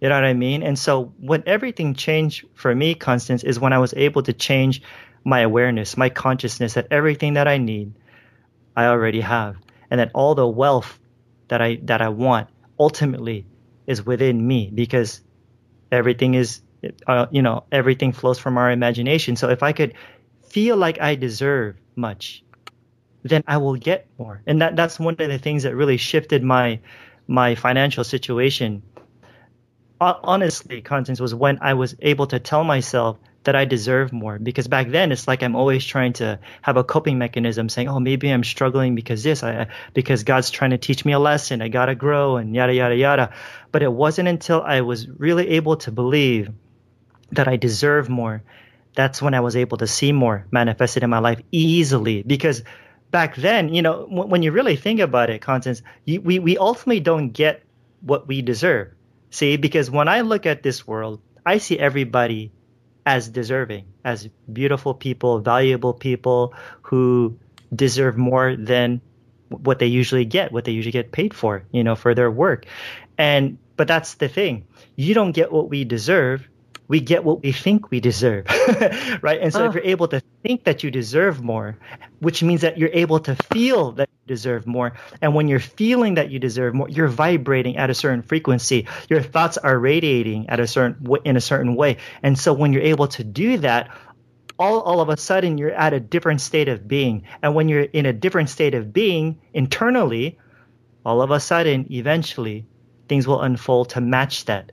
You 0.00 0.08
know 0.08 0.14
what 0.14 0.24
I 0.24 0.34
mean? 0.34 0.62
And 0.62 0.78
so 0.78 1.12
when 1.18 1.42
everything 1.46 1.94
changed 1.94 2.44
for 2.54 2.74
me, 2.74 2.94
Constance, 2.94 3.42
is 3.42 3.58
when 3.58 3.72
I 3.72 3.78
was 3.78 3.94
able 3.94 4.22
to 4.22 4.32
change 4.32 4.82
my 5.24 5.40
awareness, 5.40 5.96
my 5.96 6.08
consciousness 6.08 6.74
that 6.74 6.86
everything 6.90 7.34
that 7.34 7.48
I 7.48 7.58
need, 7.58 7.92
I 8.76 8.86
already 8.86 9.20
have. 9.20 9.56
And 9.90 10.00
that 10.00 10.10
all 10.14 10.34
the 10.34 10.46
wealth 10.46 10.98
that 11.48 11.60
I 11.60 11.78
that 11.84 12.00
I 12.02 12.10
want 12.10 12.48
ultimately 12.78 13.46
is 13.86 14.04
within 14.04 14.46
me 14.46 14.70
because 14.72 15.22
everything 15.90 16.34
is 16.34 16.60
uh, 17.06 17.26
you 17.30 17.42
know, 17.42 17.64
everything 17.72 18.12
flows 18.12 18.38
from 18.38 18.56
our 18.56 18.70
imagination. 18.70 19.36
So 19.36 19.48
if 19.48 19.62
I 19.62 19.72
could 19.72 19.94
feel 20.48 20.76
like 20.76 21.00
I 21.00 21.14
deserve 21.14 21.76
much, 21.96 22.44
then 23.22 23.42
I 23.46 23.56
will 23.56 23.74
get 23.74 24.06
more. 24.18 24.42
And 24.46 24.62
that 24.62 24.76
that's 24.76 24.98
one 25.00 25.14
of 25.18 25.28
the 25.28 25.38
things 25.38 25.64
that 25.64 25.74
really 25.74 25.96
shifted 25.96 26.42
my 26.42 26.80
my 27.26 27.54
financial 27.54 28.04
situation 28.04 28.82
honestly, 30.00 30.80
Constance, 30.80 31.20
was 31.20 31.34
when 31.34 31.58
I 31.60 31.74
was 31.74 31.96
able 32.00 32.26
to 32.28 32.38
tell 32.38 32.64
myself 32.64 33.18
that 33.44 33.56
I 33.56 33.64
deserve 33.64 34.12
more. 34.12 34.38
Because 34.38 34.68
back 34.68 34.88
then, 34.88 35.10
it's 35.10 35.26
like 35.26 35.42
I'm 35.42 35.56
always 35.56 35.84
trying 35.84 36.12
to 36.14 36.38
have 36.62 36.76
a 36.76 36.84
coping 36.84 37.18
mechanism, 37.18 37.68
saying, 37.68 37.88
"Oh, 37.88 38.00
maybe 38.00 38.30
I'm 38.30 38.44
struggling 38.44 38.94
because 38.94 39.22
this, 39.22 39.42
I, 39.42 39.68
because 39.94 40.24
God's 40.24 40.50
trying 40.50 40.70
to 40.70 40.78
teach 40.78 41.04
me 41.04 41.12
a 41.12 41.18
lesson. 41.18 41.62
I 41.62 41.68
gotta 41.68 41.94
grow, 41.94 42.36
and 42.36 42.54
yada 42.54 42.74
yada 42.74 42.96
yada." 42.96 43.30
But 43.72 43.82
it 43.82 43.92
wasn't 43.92 44.28
until 44.28 44.62
I 44.62 44.82
was 44.82 45.08
really 45.08 45.48
able 45.50 45.76
to 45.78 45.92
believe 45.92 46.50
that 47.32 47.48
I 47.48 47.56
deserve 47.56 48.08
more. 48.08 48.42
That's 48.94 49.22
when 49.22 49.34
I 49.34 49.40
was 49.40 49.56
able 49.56 49.78
to 49.78 49.86
see 49.86 50.12
more 50.12 50.46
manifested 50.50 51.02
in 51.02 51.10
my 51.10 51.20
life 51.20 51.40
easily. 51.52 52.22
Because 52.22 52.62
back 53.10 53.36
then, 53.36 53.72
you 53.72 53.82
know, 53.82 54.06
when 54.10 54.42
you 54.42 54.52
really 54.52 54.76
think 54.76 55.00
about 55.00 55.30
it, 55.30 55.40
Constance, 55.40 55.82
we 56.06 56.38
we 56.38 56.58
ultimately 56.58 57.00
don't 57.00 57.30
get 57.30 57.62
what 58.00 58.28
we 58.28 58.42
deserve 58.42 58.92
See, 59.30 59.56
because 59.56 59.90
when 59.90 60.08
I 60.08 60.22
look 60.22 60.46
at 60.46 60.62
this 60.62 60.86
world, 60.86 61.20
I 61.44 61.58
see 61.58 61.78
everybody 61.78 62.52
as 63.04 63.28
deserving, 63.28 63.86
as 64.04 64.28
beautiful 64.52 64.94
people, 64.94 65.40
valuable 65.40 65.94
people 65.94 66.54
who 66.82 67.38
deserve 67.74 68.16
more 68.16 68.56
than 68.56 69.00
what 69.48 69.78
they 69.78 69.86
usually 69.86 70.24
get, 70.24 70.52
what 70.52 70.64
they 70.64 70.72
usually 70.72 70.92
get 70.92 71.10
paid 71.10 71.32
for, 71.32 71.64
you 71.72 71.84
know, 71.84 71.96
for 71.96 72.14
their 72.14 72.30
work. 72.30 72.66
And 73.16 73.58
but 73.76 73.88
that's 73.88 74.14
the 74.14 74.28
thing. 74.28 74.66
You 74.96 75.14
don't 75.14 75.32
get 75.32 75.52
what 75.52 75.70
we 75.70 75.84
deserve 75.84 76.48
we 76.88 77.00
get 77.00 77.22
what 77.22 77.42
we 77.42 77.52
think 77.52 77.90
we 77.90 78.00
deserve, 78.00 78.46
right? 79.22 79.40
And 79.40 79.52
so 79.52 79.64
oh. 79.64 79.68
if 79.68 79.74
you're 79.74 79.84
able 79.84 80.08
to 80.08 80.22
think 80.42 80.64
that 80.64 80.82
you 80.82 80.90
deserve 80.90 81.42
more, 81.42 81.76
which 82.20 82.42
means 82.42 82.62
that 82.62 82.78
you're 82.78 82.90
able 82.92 83.20
to 83.20 83.36
feel 83.36 83.92
that 83.92 84.08
you 84.08 84.34
deserve 84.34 84.66
more, 84.66 84.94
and 85.20 85.34
when 85.34 85.48
you're 85.48 85.60
feeling 85.60 86.14
that 86.14 86.30
you 86.30 86.38
deserve 86.38 86.74
more, 86.74 86.88
you're 86.88 87.08
vibrating 87.08 87.76
at 87.76 87.90
a 87.90 87.94
certain 87.94 88.22
frequency. 88.22 88.88
Your 89.10 89.20
thoughts 89.20 89.58
are 89.58 89.78
radiating 89.78 90.48
at 90.48 90.60
a 90.60 90.66
certain 90.66 91.06
in 91.24 91.36
a 91.36 91.42
certain 91.42 91.76
way, 91.76 91.98
and 92.22 92.38
so 92.38 92.54
when 92.54 92.72
you're 92.72 92.82
able 92.82 93.08
to 93.08 93.22
do 93.22 93.58
that, 93.58 93.90
all, 94.58 94.80
all 94.80 95.00
of 95.00 95.10
a 95.10 95.16
sudden 95.16 95.58
you're 95.58 95.70
at 95.70 95.92
a 95.92 96.00
different 96.00 96.40
state 96.40 96.68
of 96.68 96.88
being. 96.88 97.24
And 97.42 97.54
when 97.54 97.68
you're 97.68 97.82
in 97.82 98.06
a 98.06 98.12
different 98.12 98.48
state 98.48 98.74
of 98.74 98.92
being 98.92 99.38
internally, 99.52 100.38
all 101.04 101.22
of 101.22 101.30
a 101.30 101.38
sudden, 101.38 101.86
eventually, 101.92 102.66
things 103.08 103.28
will 103.28 103.40
unfold 103.40 103.90
to 103.90 104.00
match 104.00 104.46
that 104.46 104.72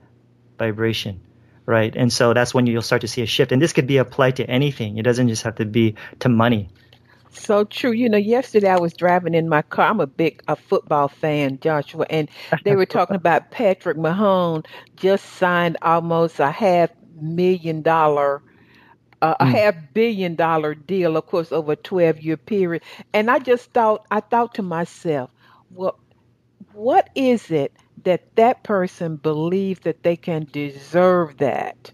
vibration 0.58 1.20
right? 1.66 1.94
And 1.94 2.12
so 2.12 2.32
that's 2.32 2.54
when 2.54 2.66
you'll 2.66 2.82
start 2.82 3.02
to 3.02 3.08
see 3.08 3.22
a 3.22 3.26
shift. 3.26 3.52
And 3.52 3.60
this 3.60 3.72
could 3.72 3.86
be 3.86 3.98
applied 3.98 4.36
to 4.36 4.48
anything. 4.48 4.98
It 4.98 5.02
doesn't 5.02 5.28
just 5.28 5.42
have 5.42 5.56
to 5.56 5.64
be 5.64 5.96
to 6.20 6.28
money. 6.28 6.68
So 7.30 7.64
true. 7.64 7.92
You 7.92 8.08
know, 8.08 8.16
yesterday 8.16 8.70
I 8.70 8.78
was 8.78 8.94
driving 8.94 9.34
in 9.34 9.48
my 9.48 9.62
car. 9.62 9.90
I'm 9.90 10.00
a 10.00 10.06
big 10.06 10.42
a 10.48 10.56
football 10.56 11.08
fan, 11.08 11.58
Joshua, 11.60 12.06
and 12.08 12.30
they 12.64 12.76
were 12.76 12.86
talking 12.96 13.16
about 13.16 13.50
Patrick 13.50 13.98
Mahone 13.98 14.62
just 14.96 15.24
signed 15.34 15.76
almost 15.82 16.40
a 16.40 16.50
half 16.50 16.90
million 17.20 17.82
dollar 17.82 18.42
uh, 19.22 19.34
a 19.40 19.44
mm. 19.44 19.50
half 19.50 19.74
billion 19.94 20.34
dollar 20.34 20.74
deal, 20.74 21.16
of 21.16 21.26
course, 21.26 21.52
over 21.52 21.72
a 21.72 21.76
12 21.76 22.20
year 22.20 22.36
period. 22.36 22.82
And 23.12 23.30
I 23.30 23.38
just 23.38 23.72
thought, 23.72 24.06
I 24.10 24.20
thought 24.20 24.54
to 24.54 24.62
myself, 24.62 25.30
well, 25.70 25.98
what 26.72 27.08
is 27.14 27.50
it 27.50 27.72
that 28.06 28.36
that 28.36 28.62
person 28.62 29.16
believes 29.16 29.80
that 29.80 30.04
they 30.04 30.16
can 30.16 30.46
deserve 30.52 31.38
that 31.38 31.90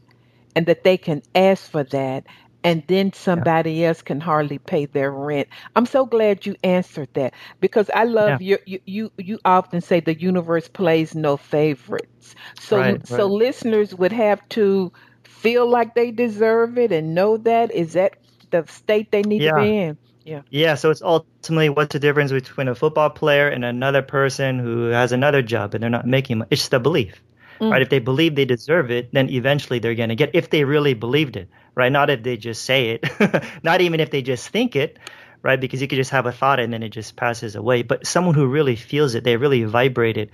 and 0.54 0.66
that 0.66 0.84
they 0.84 0.98
can 0.98 1.22
ask 1.34 1.70
for 1.70 1.84
that 1.84 2.26
and 2.62 2.84
then 2.86 3.14
somebody 3.14 3.72
yeah. 3.72 3.88
else 3.88 4.02
can 4.02 4.20
hardly 4.20 4.58
pay 4.58 4.84
their 4.84 5.10
rent. 5.10 5.48
I'm 5.74 5.86
so 5.86 6.04
glad 6.04 6.44
you 6.44 6.54
answered 6.62 7.08
that 7.14 7.32
because 7.60 7.90
I 7.94 8.04
love 8.04 8.42
yeah. 8.42 8.58
you, 8.66 8.78
you 8.84 9.12
you 9.16 9.38
often 9.46 9.80
say 9.80 10.00
the 10.00 10.14
universe 10.20 10.68
plays 10.68 11.14
no 11.14 11.38
favorites. 11.38 12.34
So 12.60 12.76
right, 12.76 13.06
so 13.06 13.26
listeners 13.26 13.94
would 13.94 14.12
have 14.12 14.46
to 14.50 14.92
feel 15.24 15.68
like 15.68 15.94
they 15.94 16.10
deserve 16.10 16.76
it 16.76 16.92
and 16.92 17.14
know 17.14 17.38
that 17.38 17.72
is 17.72 17.94
that 17.94 18.18
the 18.50 18.64
state 18.68 19.10
they 19.10 19.22
need 19.22 19.42
yeah. 19.42 19.52
to 19.52 19.60
be 19.60 19.78
in. 19.78 19.98
Yeah. 20.24 20.42
Yeah. 20.50 20.74
So 20.74 20.90
it's 20.90 21.02
ultimately 21.02 21.68
what's 21.68 21.92
the 21.92 21.98
difference 21.98 22.32
between 22.32 22.68
a 22.68 22.74
football 22.74 23.10
player 23.10 23.48
and 23.48 23.64
another 23.64 24.02
person 24.02 24.58
who 24.58 24.86
has 24.86 25.12
another 25.12 25.42
job 25.42 25.74
and 25.74 25.82
they're 25.82 25.90
not 25.90 26.06
making 26.06 26.38
money? 26.38 26.48
It's 26.50 26.68
the 26.68 26.80
belief, 26.80 27.20
mm. 27.60 27.70
right? 27.70 27.82
If 27.82 27.88
they 27.88 27.98
believe 27.98 28.34
they 28.34 28.44
deserve 28.44 28.90
it, 28.90 29.12
then 29.12 29.28
eventually 29.30 29.78
they're 29.78 29.94
going 29.94 30.10
to 30.10 30.14
get, 30.14 30.30
if 30.34 30.50
they 30.50 30.64
really 30.64 30.94
believed 30.94 31.36
it, 31.36 31.48
right? 31.74 31.90
Not 31.90 32.10
if 32.10 32.22
they 32.22 32.36
just 32.36 32.64
say 32.64 32.90
it, 32.90 33.44
not 33.62 33.80
even 33.80 34.00
if 34.00 34.10
they 34.10 34.22
just 34.22 34.48
think 34.48 34.76
it, 34.76 34.98
right? 35.42 35.60
Because 35.60 35.82
you 35.82 35.88
could 35.88 35.96
just 35.96 36.10
have 36.10 36.26
a 36.26 36.32
thought 36.32 36.60
and 36.60 36.72
then 36.72 36.82
it 36.82 36.90
just 36.90 37.16
passes 37.16 37.56
away. 37.56 37.82
But 37.82 38.06
someone 38.06 38.34
who 38.34 38.46
really 38.46 38.76
feels 38.76 39.14
it, 39.14 39.24
they 39.24 39.36
really 39.36 39.64
vibrate 39.64 40.16
it. 40.16 40.30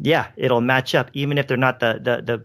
Yeah, 0.00 0.28
it'll 0.36 0.60
match 0.60 0.94
up, 0.94 1.10
even 1.12 1.38
if 1.38 1.48
they're 1.48 1.56
not 1.56 1.80
the, 1.80 2.00
the, 2.00 2.22
the, 2.22 2.44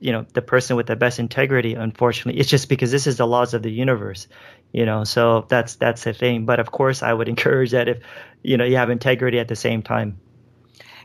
you 0.00 0.12
know 0.12 0.26
the 0.32 0.42
person 0.42 0.76
with 0.76 0.86
the 0.86 0.96
best 0.96 1.18
integrity 1.18 1.74
unfortunately 1.74 2.40
it's 2.40 2.48
just 2.48 2.68
because 2.68 2.90
this 2.90 3.06
is 3.06 3.18
the 3.18 3.26
laws 3.26 3.54
of 3.54 3.62
the 3.62 3.70
universe 3.70 4.26
you 4.72 4.86
know 4.86 5.04
so 5.04 5.46
that's 5.48 5.76
that's 5.76 6.04
the 6.04 6.12
thing. 6.12 6.46
But 6.46 6.60
of 6.60 6.70
course 6.70 7.02
i 7.02 7.12
would 7.12 7.28
encourage 7.28 7.72
that 7.72 7.88
if 7.88 7.98
you 8.42 8.56
know 8.56 8.64
you 8.64 8.76
have 8.76 8.90
integrity 8.90 9.38
at 9.38 9.48
the 9.48 9.56
same 9.56 9.82
time. 9.82 10.18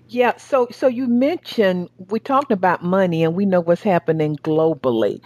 Yeah 0.07 0.37
so 0.37 0.67
so 0.69 0.87
you 0.87 1.07
mentioned 1.07 1.89
we 2.09 2.19
talked 2.19 2.51
about 2.51 2.83
money 2.83 3.23
and 3.23 3.33
we 3.35 3.45
know 3.47 3.59
what's 3.59 3.81
happening 3.81 4.37
globally. 4.37 5.19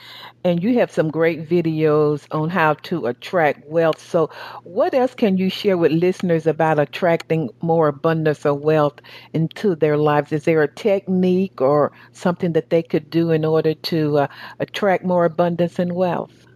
And 0.45 0.63
you 0.63 0.79
have 0.79 0.89
some 0.89 1.11
great 1.11 1.49
videos 1.49 2.25
on 2.31 2.49
how 2.49 2.75
to 2.75 3.07
attract 3.07 3.67
wealth. 3.67 3.99
So 3.99 4.29
what 4.63 4.93
else 4.93 5.13
can 5.13 5.37
you 5.37 5.49
share 5.49 5.77
with 5.77 5.91
listeners 5.91 6.47
about 6.47 6.79
attracting 6.79 7.49
more 7.61 7.89
abundance 7.89 8.45
of 8.45 8.61
wealth 8.61 9.01
into 9.33 9.75
their 9.75 9.97
lives? 9.97 10.31
Is 10.31 10.45
there 10.45 10.63
a 10.63 10.73
technique 10.73 11.59
or 11.59 11.91
something 12.13 12.53
that 12.53 12.69
they 12.69 12.81
could 12.81 13.09
do 13.09 13.31
in 13.31 13.43
order 13.43 13.73
to 13.73 14.19
uh, 14.19 14.27
attract 14.59 15.03
more 15.03 15.25
abundance 15.25 15.77
and 15.77 15.91
wealth 15.91 16.47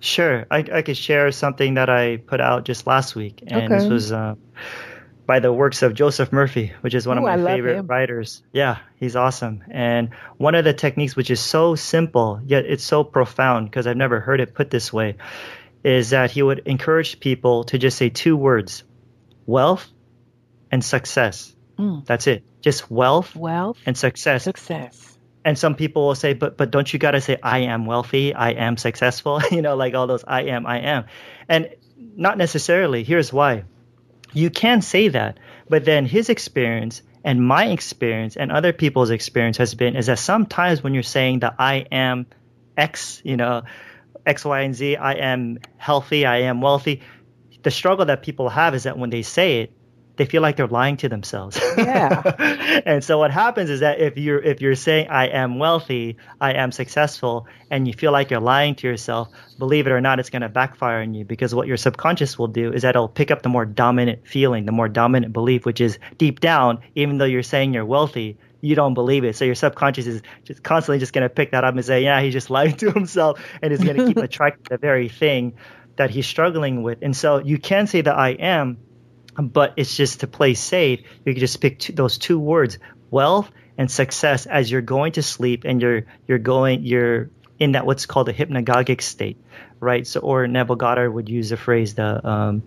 Sure, 0.00 0.46
I, 0.50 0.58
I 0.72 0.82
could 0.82 0.96
share 0.96 1.30
something 1.32 1.74
that 1.74 1.90
I 1.90 2.16
put 2.18 2.40
out 2.40 2.64
just 2.64 2.86
last 2.86 3.16
week, 3.16 3.42
and 3.46 3.64
okay. 3.64 3.78
this 3.78 3.88
was 3.88 4.12
uh, 4.12 4.34
by 5.26 5.40
the 5.40 5.52
works 5.52 5.82
of 5.82 5.94
Joseph 5.94 6.32
Murphy, 6.32 6.72
which 6.80 6.94
is 6.94 7.06
one 7.06 7.18
Ooh, 7.18 7.26
of 7.26 7.40
my 7.40 7.54
favorite 7.54 7.82
writers. 7.82 8.42
Yeah, 8.52 8.78
he's 8.96 9.16
awesome. 9.16 9.64
And 9.70 10.10
one 10.36 10.54
of 10.54 10.64
the 10.64 10.72
techniques, 10.72 11.16
which 11.16 11.30
is 11.30 11.40
so 11.40 11.74
simple 11.74 12.40
yet 12.44 12.64
it's 12.64 12.84
so 12.84 13.04
profound, 13.04 13.70
because 13.70 13.86
I've 13.86 13.96
never 13.96 14.20
heard 14.20 14.40
it 14.40 14.54
put 14.54 14.70
this 14.70 14.92
way, 14.92 15.16
is 15.84 16.10
that 16.10 16.30
he 16.30 16.42
would 16.42 16.60
encourage 16.66 17.20
people 17.20 17.64
to 17.64 17.78
just 17.78 17.96
say 17.96 18.08
two 18.08 18.36
words: 18.36 18.84
wealth 19.46 19.86
and 20.70 20.84
success. 20.84 21.54
Mm. 21.78 22.04
That's 22.04 22.26
it. 22.26 22.44
Just 22.60 22.90
wealth, 22.90 23.34
wealth, 23.36 23.78
and 23.86 23.96
success. 23.96 24.44
Success 24.44 25.07
and 25.48 25.58
some 25.58 25.74
people 25.74 26.06
will 26.06 26.14
say, 26.14 26.34
but 26.34 26.58
but 26.58 26.70
don't 26.70 26.92
you 26.92 26.98
got 26.98 27.12
to 27.12 27.22
say 27.22 27.38
I 27.42 27.60
am 27.60 27.86
wealthy, 27.86 28.34
I 28.34 28.50
am 28.50 28.76
successful, 28.76 29.40
you 29.50 29.62
know, 29.62 29.76
like 29.76 29.94
all 29.94 30.06
those 30.06 30.22
I 30.28 30.42
am, 30.42 30.66
I 30.66 30.80
am, 30.80 31.06
and 31.48 31.70
not 31.96 32.36
necessarily. 32.36 33.02
Here's 33.02 33.32
why: 33.32 33.64
you 34.34 34.50
can 34.50 34.82
say 34.82 35.08
that, 35.08 35.38
but 35.66 35.86
then 35.86 36.04
his 36.04 36.28
experience 36.28 37.00
and 37.24 37.42
my 37.42 37.68
experience 37.68 38.36
and 38.36 38.52
other 38.52 38.74
people's 38.74 39.08
experience 39.08 39.56
has 39.56 39.74
been 39.74 39.96
is 39.96 40.04
that 40.06 40.18
sometimes 40.18 40.82
when 40.82 40.92
you're 40.92 41.02
saying 41.02 41.38
that 41.38 41.54
I 41.58 41.86
am 41.90 42.26
X, 42.76 43.22
you 43.24 43.38
know, 43.38 43.62
X, 44.26 44.44
Y, 44.44 44.60
and 44.60 44.74
Z, 44.74 44.96
I 44.96 45.14
am 45.14 45.60
healthy, 45.78 46.26
I 46.26 46.40
am 46.42 46.60
wealthy. 46.60 47.00
The 47.62 47.70
struggle 47.70 48.04
that 48.04 48.22
people 48.22 48.50
have 48.50 48.74
is 48.74 48.82
that 48.82 48.98
when 48.98 49.08
they 49.08 49.22
say 49.22 49.62
it, 49.62 49.72
they 50.18 50.26
feel 50.26 50.42
like 50.42 50.56
they're 50.56 50.66
lying 50.66 50.96
to 50.98 51.08
themselves. 51.08 51.58
Yeah. 51.78 52.82
and 52.86 53.02
so 53.02 53.18
what 53.18 53.30
happens 53.30 53.70
is 53.70 53.80
that 53.80 54.00
if 54.00 54.18
you're 54.18 54.40
if 54.40 54.60
you're 54.60 54.74
saying 54.74 55.08
I 55.08 55.28
am 55.28 55.58
wealthy, 55.58 56.18
I 56.40 56.54
am 56.54 56.72
successful, 56.72 57.46
and 57.70 57.86
you 57.86 57.94
feel 57.94 58.12
like 58.12 58.30
you're 58.30 58.40
lying 58.40 58.74
to 58.76 58.86
yourself, 58.86 59.28
believe 59.58 59.86
it 59.86 59.90
or 59.90 60.00
not, 60.00 60.18
it's 60.18 60.28
going 60.28 60.42
to 60.42 60.48
backfire 60.48 61.00
on 61.00 61.14
you 61.14 61.24
because 61.24 61.54
what 61.54 61.66
your 61.68 61.76
subconscious 61.76 62.38
will 62.38 62.48
do 62.48 62.72
is 62.72 62.82
that 62.82 62.90
it'll 62.90 63.08
pick 63.08 63.30
up 63.30 63.42
the 63.42 63.48
more 63.48 63.64
dominant 63.64 64.26
feeling, 64.26 64.66
the 64.66 64.72
more 64.72 64.88
dominant 64.88 65.32
belief, 65.32 65.64
which 65.64 65.80
is 65.80 65.98
deep 66.18 66.40
down, 66.40 66.80
even 66.94 67.18
though 67.18 67.24
you're 67.24 67.42
saying 67.42 67.72
you're 67.72 67.86
wealthy, 67.86 68.36
you 68.60 68.74
don't 68.74 68.94
believe 68.94 69.24
it. 69.24 69.36
So 69.36 69.44
your 69.44 69.54
subconscious 69.54 70.06
is 70.06 70.22
just 70.44 70.62
constantly 70.62 70.98
just 70.98 71.12
going 71.12 71.22
to 71.22 71.28
pick 71.28 71.52
that 71.52 71.64
up 71.64 71.74
and 71.74 71.84
say, 71.84 72.02
yeah, 72.02 72.20
he's 72.20 72.32
just 72.32 72.50
lying 72.58 72.76
to 72.78 72.90
himself 72.90 73.40
and 73.62 73.72
is 73.72 73.82
going 73.82 73.96
to 73.96 74.06
keep 74.06 74.16
attracting 74.22 74.66
the 74.68 74.78
very 74.78 75.08
thing 75.08 75.54
that 75.96 76.10
he's 76.10 76.26
struggling 76.26 76.82
with. 76.82 76.98
And 77.02 77.16
so 77.16 77.38
you 77.38 77.58
can 77.58 77.86
say 77.86 78.00
that 78.00 78.16
I 78.16 78.30
am, 78.30 78.78
but 79.38 79.74
it's 79.76 79.96
just 79.96 80.20
to 80.20 80.26
play 80.26 80.54
safe. 80.54 81.00
You 81.24 81.32
can 81.32 81.40
just 81.40 81.60
pick 81.60 81.78
two, 81.78 81.92
those 81.92 82.18
two 82.18 82.38
words, 82.38 82.78
wealth 83.10 83.50
and 83.76 83.90
success, 83.90 84.46
as 84.46 84.70
you're 84.70 84.82
going 84.82 85.12
to 85.12 85.22
sleep 85.22 85.62
and 85.64 85.80
you're 85.80 86.04
you're 86.26 86.38
going 86.38 86.82
you're 86.82 87.30
in 87.58 87.72
that 87.72 87.86
what's 87.86 88.06
called 88.06 88.28
a 88.28 88.32
hypnagogic 88.32 89.00
state, 89.00 89.36
right? 89.80 90.06
So, 90.06 90.20
or 90.20 90.46
Neville 90.46 90.76
Goddard 90.76 91.10
would 91.10 91.28
use 91.28 91.50
the 91.50 91.56
phrase 91.56 91.94
the 91.94 92.26
um, 92.26 92.62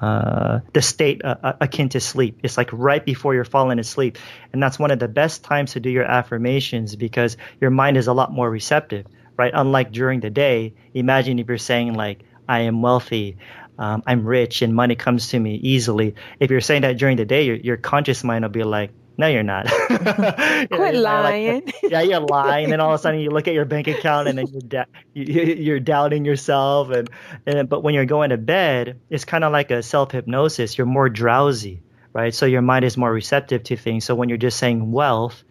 uh, 0.00 0.60
the 0.72 0.82
state 0.82 1.24
uh, 1.24 1.36
uh, 1.42 1.52
akin 1.60 1.88
to 1.90 2.00
sleep. 2.00 2.40
It's 2.42 2.56
like 2.56 2.70
right 2.72 3.04
before 3.04 3.34
you're 3.34 3.44
falling 3.44 3.78
asleep, 3.78 4.18
and 4.52 4.62
that's 4.62 4.78
one 4.78 4.90
of 4.90 4.98
the 4.98 5.08
best 5.08 5.44
times 5.44 5.72
to 5.72 5.80
do 5.80 5.90
your 5.90 6.04
affirmations 6.04 6.96
because 6.96 7.36
your 7.60 7.70
mind 7.70 7.96
is 7.96 8.06
a 8.06 8.12
lot 8.12 8.32
more 8.32 8.50
receptive, 8.50 9.06
right? 9.36 9.52
Unlike 9.54 9.92
during 9.92 10.20
the 10.20 10.30
day. 10.30 10.74
Imagine 10.94 11.38
if 11.38 11.48
you're 11.48 11.58
saying 11.58 11.94
like, 11.94 12.22
"I 12.48 12.60
am 12.60 12.82
wealthy." 12.82 13.36
Um, 13.78 14.02
I'm 14.06 14.24
rich 14.24 14.62
and 14.62 14.74
money 14.74 14.94
comes 14.94 15.28
to 15.28 15.38
me 15.38 15.56
easily. 15.56 16.14
If 16.40 16.50
you're 16.50 16.60
saying 16.60 16.82
that 16.82 16.96
during 16.98 17.16
the 17.16 17.24
day, 17.24 17.44
your, 17.44 17.56
your 17.56 17.76
conscious 17.76 18.24
mind 18.24 18.44
will 18.44 18.50
be 18.50 18.64
like, 18.64 18.90
no, 19.18 19.26
you're 19.28 19.42
not. 19.42 19.66
Quit 19.86 20.70
you 20.70 20.78
know, 20.78 20.90
lying. 21.00 21.64
Like, 21.64 21.74
yeah, 21.82 22.02
you're 22.02 22.20
lying. 22.20 22.72
and 22.72 22.82
all 22.82 22.92
of 22.92 23.00
a 23.00 23.02
sudden, 23.02 23.20
you 23.20 23.30
look 23.30 23.48
at 23.48 23.54
your 23.54 23.64
bank 23.64 23.88
account, 23.88 24.28
and 24.28 24.38
then 24.38 24.46
you're 24.46 24.60
da- 24.60 24.84
you, 25.14 25.74
are 25.74 25.80
doubting 25.80 26.24
yourself. 26.24 26.90
And, 26.90 27.08
and 27.46 27.68
but 27.68 27.82
when 27.82 27.94
you're 27.94 28.04
going 28.04 28.30
to 28.30 28.36
bed, 28.36 29.00
it's 29.08 29.24
kind 29.24 29.42
of 29.42 29.52
like 29.52 29.70
a 29.70 29.82
self 29.82 30.10
hypnosis. 30.10 30.76
You're 30.76 30.86
more 30.86 31.08
drowsy, 31.08 31.82
right? 32.12 32.34
So 32.34 32.44
your 32.44 32.62
mind 32.62 32.84
is 32.84 32.98
more 32.98 33.10
receptive 33.10 33.64
to 33.64 33.76
things. 33.76 34.04
So 34.04 34.14
when 34.14 34.28
you're 34.28 34.38
just 34.38 34.58
saying 34.58 34.92
wealth 34.92 35.42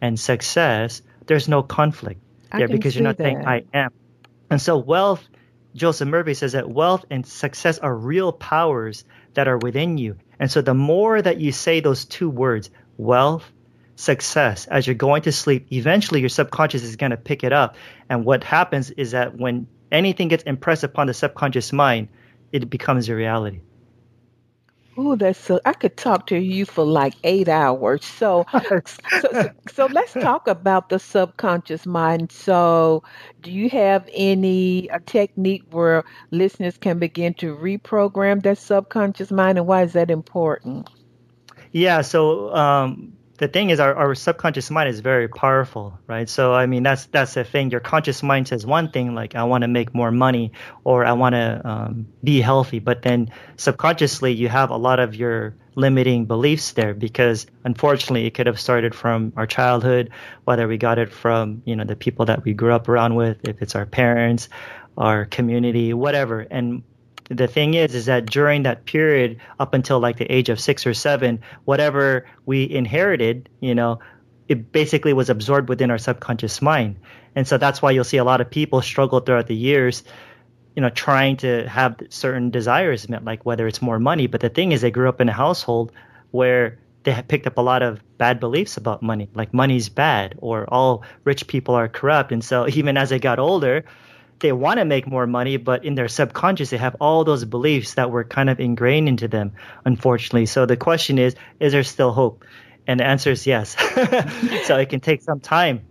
and 0.00 0.18
success, 0.18 1.00
there's 1.26 1.48
no 1.48 1.62
conflict. 1.62 2.20
I 2.50 2.58
yeah, 2.58 2.66
because 2.66 2.94
you're 2.94 3.04
not 3.04 3.18
that. 3.18 3.24
saying 3.24 3.46
I 3.46 3.64
am. 3.72 3.90
And 4.50 4.60
so 4.60 4.78
wealth 4.78 5.22
Joseph 5.76 6.08
Murphy 6.08 6.32
says 6.32 6.52
that 6.52 6.70
wealth 6.70 7.04
and 7.10 7.26
success 7.26 7.78
are 7.78 7.94
real 7.94 8.32
powers 8.32 9.04
that 9.34 9.46
are 9.46 9.58
within 9.58 9.98
you. 9.98 10.16
And 10.40 10.50
so 10.50 10.62
the 10.62 10.74
more 10.74 11.20
that 11.20 11.38
you 11.38 11.52
say 11.52 11.80
those 11.80 12.06
two 12.06 12.30
words, 12.30 12.70
wealth, 12.96 13.44
success, 13.94 14.66
as 14.66 14.86
you're 14.86 14.94
going 14.94 15.22
to 15.22 15.32
sleep, 15.32 15.66
eventually 15.70 16.20
your 16.20 16.30
subconscious 16.30 16.82
is 16.82 16.96
going 16.96 17.10
to 17.10 17.18
pick 17.18 17.44
it 17.44 17.52
up. 17.52 17.76
And 18.08 18.24
what 18.24 18.42
happens 18.42 18.90
is 18.90 19.10
that 19.10 19.36
when 19.36 19.66
anything 19.92 20.28
gets 20.28 20.44
impressed 20.44 20.82
upon 20.82 21.08
the 21.08 21.14
subconscious 21.14 21.72
mind, 21.72 22.08
it 22.52 22.70
becomes 22.70 23.08
a 23.10 23.14
reality. 23.14 23.60
Oh, 24.96 25.16
that's 25.16 25.38
so. 25.38 25.60
I 25.64 25.72
could 25.74 25.96
talk 25.96 26.26
to 26.28 26.36
you 26.38 26.64
for 26.66 26.84
like 26.84 27.14
eight 27.24 27.48
hours. 27.48 28.04
So, 28.04 28.46
so, 29.06 29.28
so, 29.32 29.48
so, 29.66 29.86
let's 29.86 30.16
talk 30.16 30.48
about 30.48 30.88
the 30.88 30.98
subconscious 30.98 31.86
mind. 31.86 32.32
So, 32.32 33.02
do 33.40 33.50
you 33.52 33.68
have 33.70 34.08
any 34.12 34.88
a 34.88 35.00
technique 35.00 35.64
where 35.70 36.04
listeners 36.30 36.78
can 36.78 36.98
begin 36.98 37.34
to 37.34 37.54
reprogram 37.56 38.42
their 38.42 38.54
subconscious 38.56 39.30
mind, 39.30 39.58
and 39.58 39.66
why 39.66 39.82
is 39.82 39.92
that 39.94 40.10
important? 40.10 40.88
Yeah. 41.72 42.02
So, 42.02 42.54
um, 42.54 43.15
the 43.36 43.48
thing 43.48 43.70
is 43.70 43.80
our, 43.80 43.94
our 43.94 44.14
subconscious 44.14 44.70
mind 44.70 44.88
is 44.88 45.00
very 45.00 45.28
powerful 45.28 45.98
right? 46.06 46.28
So 46.28 46.54
i 46.54 46.66
mean 46.66 46.82
that's 46.82 47.06
that's 47.06 47.34
the 47.34 47.44
thing. 47.44 47.70
Your 47.70 47.80
conscious 47.80 48.22
mind 48.22 48.48
says 48.48 48.66
one 48.66 48.90
thing 48.90 49.14
like 49.14 49.34
i 49.34 49.44
want 49.44 49.62
to 49.62 49.68
make 49.68 49.94
more 49.94 50.10
money 50.10 50.52
or 50.84 51.04
i 51.04 51.12
want 51.12 51.34
to 51.34 51.60
um, 51.64 52.06
be 52.22 52.40
healthy. 52.40 52.78
But 52.78 53.02
then 53.02 53.30
subconsciously 53.56 54.32
you 54.32 54.48
have 54.48 54.70
a 54.70 54.76
lot 54.76 54.98
of 55.00 55.14
your 55.14 55.54
limiting 55.74 56.24
beliefs 56.24 56.72
there 56.72 56.94
because 56.94 57.46
unfortunately 57.64 58.26
it 58.26 58.32
could 58.32 58.46
have 58.46 58.58
started 58.58 58.94
from 58.94 59.32
our 59.36 59.46
childhood 59.46 60.08
whether 60.44 60.66
we 60.66 60.78
got 60.78 60.98
it 60.98 61.12
from 61.12 61.60
you 61.66 61.76
know 61.76 61.84
the 61.84 61.96
people 61.96 62.24
that 62.24 62.44
we 62.44 62.54
grew 62.54 62.72
up 62.72 62.88
around 62.88 63.14
with 63.14 63.46
if 63.46 63.60
it's 63.60 63.74
our 63.74 63.84
parents 63.84 64.48
our 64.98 65.26
community 65.26 65.92
whatever. 65.92 66.40
And 66.40 66.82
the 67.28 67.46
thing 67.46 67.74
is 67.74 67.94
is 67.94 68.06
that 68.06 68.26
during 68.26 68.62
that 68.62 68.84
period 68.84 69.38
up 69.58 69.74
until 69.74 69.98
like 69.98 70.16
the 70.16 70.32
age 70.32 70.48
of 70.48 70.60
six 70.60 70.86
or 70.86 70.94
seven 70.94 71.40
whatever 71.64 72.26
we 72.44 72.70
inherited 72.70 73.48
you 73.60 73.74
know 73.74 73.98
it 74.48 74.72
basically 74.72 75.12
was 75.12 75.28
absorbed 75.28 75.68
within 75.68 75.90
our 75.90 75.98
subconscious 75.98 76.62
mind. 76.62 76.96
And 77.34 77.46
so 77.46 77.58
that's 77.58 77.82
why 77.82 77.90
you'll 77.90 78.04
see 78.04 78.16
a 78.16 78.24
lot 78.24 78.40
of 78.40 78.50
people 78.50 78.80
struggle 78.82 79.20
throughout 79.20 79.46
the 79.46 79.56
years 79.56 80.04
you 80.74 80.82
know 80.82 80.90
trying 80.90 81.38
to 81.38 81.66
have 81.68 81.96
certain 82.10 82.50
desires 82.50 83.08
met 83.08 83.24
like 83.24 83.46
whether 83.46 83.66
it's 83.66 83.82
more 83.82 83.98
money. 83.98 84.26
But 84.26 84.40
the 84.40 84.48
thing 84.48 84.72
is 84.72 84.80
they 84.80 84.90
grew 84.90 85.08
up 85.08 85.20
in 85.20 85.28
a 85.28 85.32
household 85.32 85.92
where 86.30 86.78
they 87.02 87.12
had 87.12 87.28
picked 87.28 87.46
up 87.46 87.56
a 87.56 87.62
lot 87.62 87.82
of 87.82 88.00
bad 88.18 88.40
beliefs 88.40 88.76
about 88.76 89.00
money 89.02 89.28
like 89.34 89.54
money's 89.54 89.88
bad 89.88 90.34
or 90.38 90.66
all 90.68 91.02
rich 91.24 91.46
people 91.46 91.74
are 91.74 91.88
corrupt. 91.88 92.30
And 92.30 92.44
so 92.44 92.68
even 92.80 92.96
as 92.96 93.10
they 93.10 93.18
got 93.18 93.38
older 93.38 93.84
they 94.38 94.52
want 94.52 94.78
to 94.78 94.84
make 94.84 95.06
more 95.06 95.26
money, 95.26 95.56
but 95.56 95.84
in 95.84 95.94
their 95.94 96.08
subconscious, 96.08 96.70
they 96.70 96.76
have 96.76 96.96
all 97.00 97.24
those 97.24 97.44
beliefs 97.44 97.94
that 97.94 98.10
were 98.10 98.24
kind 98.24 98.50
of 98.50 98.60
ingrained 98.60 99.08
into 99.08 99.28
them, 99.28 99.52
unfortunately. 99.84 100.46
So 100.46 100.66
the 100.66 100.76
question 100.76 101.18
is, 101.18 101.34
is 101.58 101.72
there 101.72 101.82
still 101.82 102.12
hope? 102.12 102.44
And 102.86 103.00
the 103.00 103.04
answer 103.04 103.30
is 103.30 103.46
yes. 103.46 103.76
so 104.66 104.76
it 104.76 104.88
can 104.90 105.00
take 105.00 105.22
some 105.22 105.40
time 105.40 105.82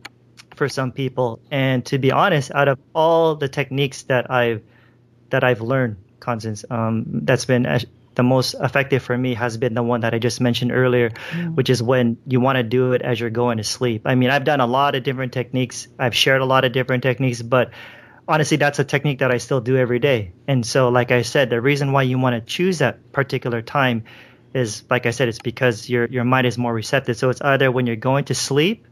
for 0.56 0.70
some 0.70 0.92
people. 0.92 1.40
And 1.52 1.86
to 1.88 1.98
be 1.98 2.12
honest, 2.12 2.52
out 2.52 2.68
of 2.68 2.80
all 2.94 3.36
the 3.36 3.50
techniques 3.50 4.04
that 4.04 4.32
I've 4.32 4.64
that 5.30 5.44
I've 5.44 5.62
learned, 5.62 5.98
Constance, 6.20 6.64
um, 6.70 7.04
that's 7.08 7.46
been 7.46 7.66
the 8.16 8.24
most 8.24 8.56
effective 8.60 9.04
for 9.04 9.18
me 9.18 9.34
has 9.34 9.58
been 9.58 9.74
the 9.74 9.84
one 9.84 10.02
that 10.02 10.14
I 10.14 10.20
just 10.20 10.40
mentioned 10.40 10.72
earlier, 10.72 11.10
mm. 11.10 11.56
which 11.56 11.70
is 11.70 11.84
when 11.84 12.18
you 12.26 12.40
want 12.40 12.58
to 12.58 12.64
do 12.64 12.94
it 12.94 13.02
as 13.02 13.20
you're 13.20 13.30
going 13.30 13.58
to 13.58 13.64
sleep. 13.64 14.04
I 14.06 14.16
mean, 14.16 14.30
I've 14.30 14.46
done 14.46 14.62
a 14.62 14.68
lot 14.68 14.96
of 14.96 15.04
different 15.04 15.34
techniques. 15.34 15.88
I've 16.00 16.16
shared 16.16 16.42
a 16.42 16.46
lot 16.46 16.64
of 16.64 16.72
different 16.72 17.04
techniques, 17.04 17.42
but 17.42 17.72
honestly, 18.28 18.58
that's 18.58 18.80
a 18.80 18.84
technique 18.84 19.20
that 19.20 19.32
I 19.32 19.38
still 19.38 19.62
do 19.62 19.78
every 19.78 20.00
day. 20.00 20.32
And 20.48 20.66
so, 20.66 20.90
like 20.90 21.12
I 21.12 21.22
said, 21.22 21.50
the 21.50 21.62
reason 21.62 21.92
why 21.92 22.04
you 22.04 22.20
want 22.20 22.36
to 22.36 22.42
choose 22.42 22.80
that 22.80 23.12
particular 23.12 23.62
time 23.62 24.04
is, 24.54 24.84
like 24.90 25.06
I 25.06 25.12
said, 25.12 25.28
it's 25.28 25.40
because 25.40 25.90
your 25.90 26.06
your 26.06 26.24
mind 26.24 26.48
is 26.48 26.58
more 26.58 26.74
receptive. 26.74 27.18
So 27.18 27.30
it's 27.30 27.42
either 27.42 27.72
when 27.72 27.88
you're 27.88 27.96
going 27.96 28.26
to 28.26 28.36
sleep, 28.36 28.88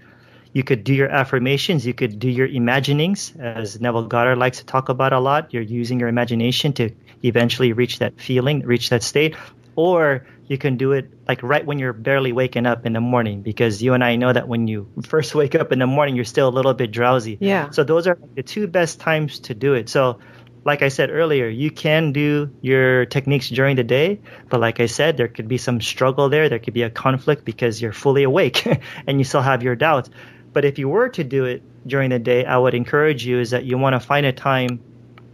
you 0.51 0.63
could 0.63 0.83
do 0.83 0.93
your 0.93 1.09
affirmations, 1.09 1.85
you 1.85 1.93
could 1.93 2.19
do 2.19 2.29
your 2.29 2.47
imaginings, 2.47 3.33
as 3.39 3.79
Neville 3.79 4.07
Goddard 4.07 4.37
likes 4.37 4.59
to 4.59 4.65
talk 4.65 4.89
about 4.89 5.13
a 5.13 5.19
lot. 5.19 5.53
You're 5.53 5.63
using 5.63 5.99
your 5.99 6.09
imagination 6.09 6.73
to 6.73 6.91
eventually 7.23 7.73
reach 7.73 7.99
that 7.99 8.19
feeling, 8.19 8.61
reach 8.61 8.89
that 8.89 9.03
state, 9.03 9.35
or 9.75 10.25
you 10.47 10.57
can 10.57 10.77
do 10.77 10.91
it 10.91 11.09
like 11.27 11.41
right 11.43 11.65
when 11.65 11.79
you're 11.79 11.93
barely 11.93 12.31
waking 12.31 12.65
up 12.65 12.85
in 12.85 12.93
the 12.93 13.01
morning 13.01 13.41
because 13.41 13.81
you 13.81 13.93
and 13.93 14.03
I 14.03 14.15
know 14.15 14.31
that 14.31 14.47
when 14.47 14.67
you 14.67 14.89
first 15.03 15.35
wake 15.35 15.55
up 15.55 15.71
in 15.71 15.79
the 15.79 15.87
morning 15.87 16.15
you're 16.15 16.25
still 16.25 16.49
a 16.49 16.51
little 16.51 16.73
bit 16.73 16.91
drowsy. 16.91 17.37
Yeah. 17.39 17.69
So 17.71 17.83
those 17.83 18.07
are 18.07 18.17
the 18.35 18.43
two 18.43 18.67
best 18.67 18.99
times 18.99 19.39
to 19.41 19.53
do 19.53 19.73
it. 19.73 19.89
So 19.89 20.19
like 20.65 20.81
I 20.81 20.87
said 20.87 21.09
earlier, 21.09 21.47
you 21.49 21.71
can 21.71 22.13
do 22.13 22.49
your 22.61 23.05
techniques 23.05 23.49
during 23.49 23.75
the 23.75 23.83
day, 23.83 24.21
but 24.49 24.61
like 24.61 24.79
I 24.79 24.85
said, 24.85 25.17
there 25.17 25.27
could 25.27 25.47
be 25.47 25.57
some 25.57 25.81
struggle 25.81 26.29
there. 26.29 26.47
There 26.47 26.59
could 26.59 26.73
be 26.73 26.83
a 26.83 26.89
conflict 26.89 27.43
because 27.43 27.81
you're 27.81 27.91
fully 27.91 28.23
awake 28.31 28.65
and 29.07 29.19
you 29.19 29.23
still 29.23 29.41
have 29.41 29.63
your 29.63 29.75
doubts. 29.75 30.09
But 30.53 30.65
if 30.65 30.77
you 30.77 30.87
were 30.87 31.09
to 31.09 31.23
do 31.23 31.45
it 31.45 31.63
during 31.87 32.11
the 32.11 32.19
day, 32.19 32.45
I 32.45 32.57
would 32.57 32.75
encourage 32.75 33.25
you 33.25 33.39
is 33.39 33.51
that 33.51 33.65
you 33.65 33.77
want 33.77 33.93
to 33.93 33.99
find 33.99 34.25
a 34.25 34.31
time 34.31 34.79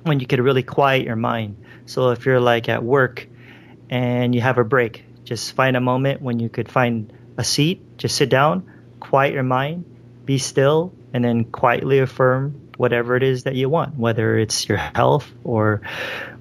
when 0.03 0.19
you 0.19 0.25
could 0.25 0.39
really 0.39 0.63
quiet 0.63 1.05
your 1.05 1.17
mind. 1.17 1.57
So 1.85 2.11
if 2.11 2.25
you're 2.25 2.39
like 2.39 2.69
at 2.69 2.83
work 2.83 3.27
and 3.89 4.33
you 4.33 4.41
have 4.41 4.57
a 4.57 4.63
break. 4.63 5.05
Just 5.23 5.53
find 5.53 5.75
a 5.75 5.81
moment 5.81 6.21
when 6.21 6.39
you 6.39 6.49
could 6.49 6.71
find 6.71 7.13
a 7.37 7.43
seat, 7.43 7.97
just 7.97 8.15
sit 8.15 8.29
down, 8.29 8.69
quiet 8.99 9.33
your 9.33 9.43
mind, 9.43 9.85
be 10.25 10.37
still, 10.37 10.93
and 11.13 11.23
then 11.23 11.45
quietly 11.45 11.99
affirm 11.99 12.69
whatever 12.79 13.17
it 13.17 13.23
is 13.23 13.43
that 13.43 13.55
you 13.55 13.67
want, 13.67 13.97
whether 13.97 14.37
it's 14.37 14.69
your 14.69 14.77
health 14.77 15.29
or 15.43 15.81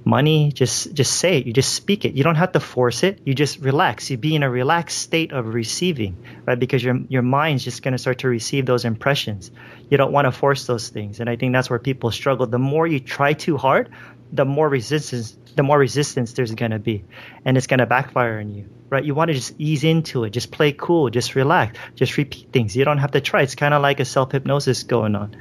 money, 0.04 0.52
just 0.52 0.94
just 0.94 1.12
say 1.16 1.38
it. 1.38 1.46
You 1.46 1.52
just 1.52 1.74
speak 1.74 2.04
it. 2.04 2.14
You 2.14 2.22
don't 2.22 2.37
have 2.37 2.52
to 2.52 2.61
force 2.61 3.02
it. 3.02 3.20
You 3.24 3.34
just 3.34 3.58
relax. 3.58 4.08
You 4.08 4.16
be 4.16 4.37
in 4.37 4.44
a 4.44 4.50
relaxed 4.50 4.98
state 4.98 5.32
of 5.32 5.52
receiving, 5.52 6.16
right? 6.46 6.58
Because 6.58 6.82
your 6.82 6.96
your 7.08 7.22
mind's 7.22 7.64
just 7.64 7.82
to 7.82 7.98
start 7.98 8.18
to 8.18 8.28
receive 8.28 8.66
those 8.66 8.84
impressions. 8.84 9.50
You 9.90 9.96
don't 9.96 10.12
want 10.12 10.26
to 10.26 10.32
force 10.32 10.66
those 10.66 10.88
things, 10.88 11.18
and 11.18 11.28
I 11.28 11.34
think 11.34 11.52
that's 11.52 11.70
where 11.70 11.78
people 11.78 12.11
struggle. 12.11 12.46
The 12.46 12.58
more 12.58 12.87
you 12.87 13.00
try 13.00 13.32
too 13.32 13.56
hard, 13.56 13.90
the 14.32 14.44
more 14.44 14.68
resistance 14.68 15.36
the 15.56 15.62
more 15.64 15.78
resistance 15.78 16.34
there's 16.34 16.54
going 16.54 16.70
to 16.70 16.78
be, 16.78 17.04
and 17.44 17.56
it's 17.56 17.66
going 17.66 17.78
to 17.78 17.86
backfire 17.86 18.38
on 18.38 18.54
you, 18.54 18.68
right? 18.90 19.04
You 19.04 19.12
want 19.14 19.28
to 19.28 19.34
just 19.34 19.54
ease 19.58 19.82
into 19.82 20.22
it, 20.22 20.30
just 20.30 20.52
play 20.52 20.72
cool, 20.72 21.10
just 21.10 21.34
relax, 21.34 21.76
just 21.96 22.16
repeat 22.16 22.52
things. 22.52 22.76
You 22.76 22.84
don't 22.84 22.98
have 22.98 23.10
to 23.10 23.20
try. 23.20 23.42
It's 23.42 23.56
kind 23.56 23.74
of 23.74 23.82
like 23.82 23.98
a 23.98 24.04
self 24.04 24.30
hypnosis 24.30 24.84
going 24.84 25.16
on. 25.16 25.36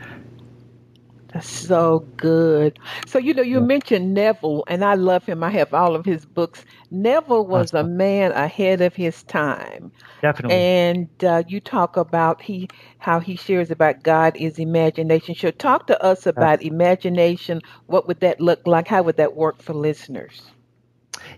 That's 1.34 1.50
so 1.50 2.08
good. 2.16 2.80
So 3.06 3.20
you 3.20 3.34
know, 3.34 3.42
you 3.42 3.60
mentioned 3.60 4.14
Neville, 4.14 4.64
and 4.68 4.84
I 4.84 4.94
love 4.94 5.26
him. 5.26 5.44
I 5.44 5.50
have 5.52 5.74
all 5.74 5.96
of 5.96 6.06
his 6.06 6.26
books. 6.26 6.64
Neville 6.90 7.46
was 7.46 7.74
awesome. 7.74 7.86
a 7.86 7.90
man 7.90 8.32
ahead 8.32 8.82
of 8.82 8.96
his 8.96 9.24
time. 9.24 9.92
Definitely. 10.22 10.56
And 10.56 11.24
uh, 11.24 11.44
you 11.48 11.60
talk 11.60 11.98
about 11.98 12.42
he 12.42 12.70
how 13.00 13.20
he 13.20 13.36
shares 13.36 13.72
about 13.72 14.04
God 14.04 14.38
is 14.38 14.58
imagination. 14.58 15.36
So 15.36 15.52
talk 15.52 15.88
to 15.88 16.02
us 16.02 16.26
about 16.26 16.62
imagination. 16.62 17.62
What 17.88 18.08
would 18.08 18.22
that 18.22 18.40
look 18.40 18.66
like? 18.66 18.88
How 18.88 19.04
would 19.04 19.18
that 19.18 19.36
work 19.36 19.62
for 19.62 19.74
listeners? 19.74 20.42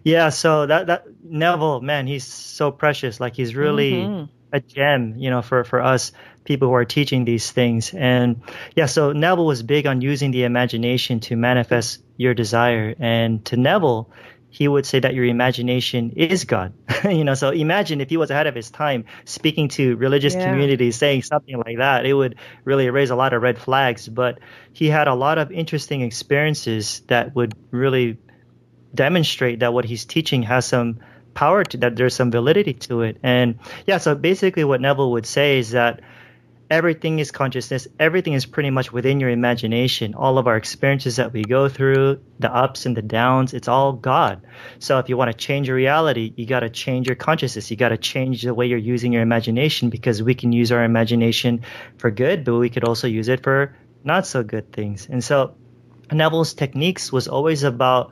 Yeah. 0.04 0.30
So 0.30 0.68
that 0.68 0.88
that 0.88 1.06
Neville, 1.24 1.82
man, 1.82 2.06
he's 2.06 2.26
so 2.26 2.72
precious. 2.72 3.20
Like 3.20 3.36
he's 3.36 3.56
really. 3.56 3.94
Mm-hmm 3.94 4.34
a 4.52 4.60
gem, 4.60 5.16
you 5.18 5.30
know, 5.30 5.42
for, 5.42 5.64
for 5.64 5.82
us 5.82 6.12
people 6.50 6.68
who 6.68 6.74
are 6.74 6.84
teaching 6.84 7.26
these 7.26 7.52
things. 7.52 7.94
And 7.94 8.42
yeah, 8.76 8.88
so 8.88 9.12
Neville 9.12 9.46
was 9.46 9.62
big 9.62 9.86
on 9.86 10.02
using 10.02 10.32
the 10.32 10.46
imagination 10.46 11.20
to 11.22 11.36
manifest 11.36 12.02
your 12.18 12.34
desire. 12.34 12.96
And 13.00 13.46
to 13.46 13.56
Neville, 13.56 14.10
he 14.50 14.68
would 14.68 14.88
say 14.88 15.00
that 15.00 15.14
your 15.14 15.26
imagination 15.26 16.14
is 16.16 16.46
God. 16.46 16.74
you 17.04 17.24
know, 17.24 17.36
so 17.36 17.52
imagine 17.52 18.02
if 18.02 18.10
he 18.10 18.18
was 18.18 18.32
ahead 18.32 18.48
of 18.48 18.56
his 18.56 18.72
time 18.72 19.06
speaking 19.26 19.68
to 19.78 19.96
religious 19.98 20.34
yeah. 20.34 20.50
communities, 20.50 20.96
saying 20.96 21.22
something 21.22 21.56
like 21.56 21.78
that, 21.78 22.08
it 22.08 22.16
would 22.16 22.36
really 22.66 22.90
raise 22.90 23.12
a 23.12 23.16
lot 23.16 23.34
of 23.34 23.44
red 23.44 23.60
flags. 23.60 24.10
But 24.10 24.40
he 24.74 24.88
had 24.88 25.08
a 25.08 25.14
lot 25.14 25.38
of 25.38 25.52
interesting 25.52 26.02
experiences 26.02 27.04
that 27.10 27.36
would 27.36 27.54
really 27.70 28.18
demonstrate 28.96 29.60
that 29.60 29.72
what 29.72 29.86
he's 29.86 30.04
teaching 30.04 30.42
has 30.42 30.66
some 30.66 30.98
power 31.36 31.64
to 31.64 31.78
that 31.78 31.96
there's 31.96 32.16
some 32.16 32.32
validity 32.32 32.74
to 32.74 33.02
it 33.04 33.18
and 33.22 33.60
yeah 33.86 34.00
so 34.00 34.16
basically 34.16 34.64
what 34.64 34.82
neville 34.82 35.12
would 35.12 35.28
say 35.28 35.60
is 35.60 35.72
that 35.72 36.02
everything 36.70 37.20
is 37.20 37.32
consciousness. 37.32 37.88
Everything 38.00 38.34
is 38.34 38.46
pretty 38.46 38.70
much 38.70 38.92
within 38.92 39.20
your 39.20 39.30
imagination. 39.30 40.14
All 40.14 40.38
of 40.38 40.48
our 40.48 40.56
experiences 40.56 41.16
that 41.16 41.34
we 41.34 41.42
go 41.42 41.68
through 41.68 42.22
the 42.38 42.54
ups 42.54 42.86
and 42.86 42.96
the 42.96 43.02
downs 43.02 43.54
it's 43.54 43.68
all 43.68 43.94
god. 43.94 44.46
So 44.80 45.00
if 45.00 45.10
you 45.10 45.18
want 45.18 45.32
to 45.32 45.38
change 45.38 45.68
your 45.68 45.76
reality 45.76 46.32
you 46.36 46.46
got 46.46 46.60
to 46.62 46.70
change 46.70 47.08
your 47.08 47.16
consciousness. 47.16 47.72
You 47.72 47.78
got 47.78 47.90
to 47.90 47.98
change 47.98 48.44
the 48.44 48.54
way 48.54 48.68
you're 48.68 48.78
using 48.78 49.12
your 49.12 49.24
imagination 49.24 49.90
because 49.90 50.22
we 50.22 50.36
can 50.36 50.52
use 50.52 50.72
our 50.72 50.84
imagination 50.84 51.62
for 51.98 52.12
good 52.12 52.44
but 52.44 52.58
we 52.58 52.70
could 52.70 52.84
also 52.84 53.08
use 53.08 53.30
it 53.30 53.44
for 53.44 53.76
not 54.04 54.28
so 54.28 54.44
good 54.44 54.72
things. 54.72 55.08
And 55.10 55.24
so 55.24 55.56
neville's 56.12 56.54
techniques 56.54 57.12
was 57.12 57.28
always 57.28 57.64
about 57.64 58.12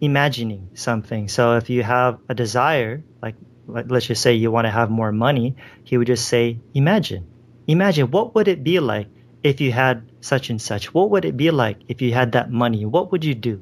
imagining 0.00 0.70
something. 0.74 1.28
So 1.28 1.56
if 1.56 1.70
you 1.70 1.82
have 1.82 2.18
a 2.28 2.34
desire, 2.34 3.04
like 3.22 3.36
let's 3.66 4.06
just 4.06 4.22
say 4.22 4.34
you 4.34 4.50
want 4.50 4.64
to 4.64 4.70
have 4.70 4.90
more 4.90 5.12
money, 5.12 5.56
he 5.84 5.96
would 5.96 6.08
just 6.08 6.26
say, 6.26 6.58
imagine. 6.74 7.31
Imagine 7.66 8.10
what 8.10 8.34
would 8.34 8.48
it 8.48 8.64
be 8.64 8.80
like 8.80 9.08
if 9.42 9.60
you 9.60 9.72
had 9.72 10.10
such 10.20 10.50
and 10.50 10.60
such? 10.60 10.92
What 10.94 11.10
would 11.10 11.24
it 11.24 11.36
be 11.36 11.50
like 11.50 11.78
if 11.88 12.02
you 12.02 12.12
had 12.12 12.32
that 12.32 12.50
money? 12.50 12.84
What 12.84 13.12
would 13.12 13.24
you 13.24 13.34
do? 13.34 13.60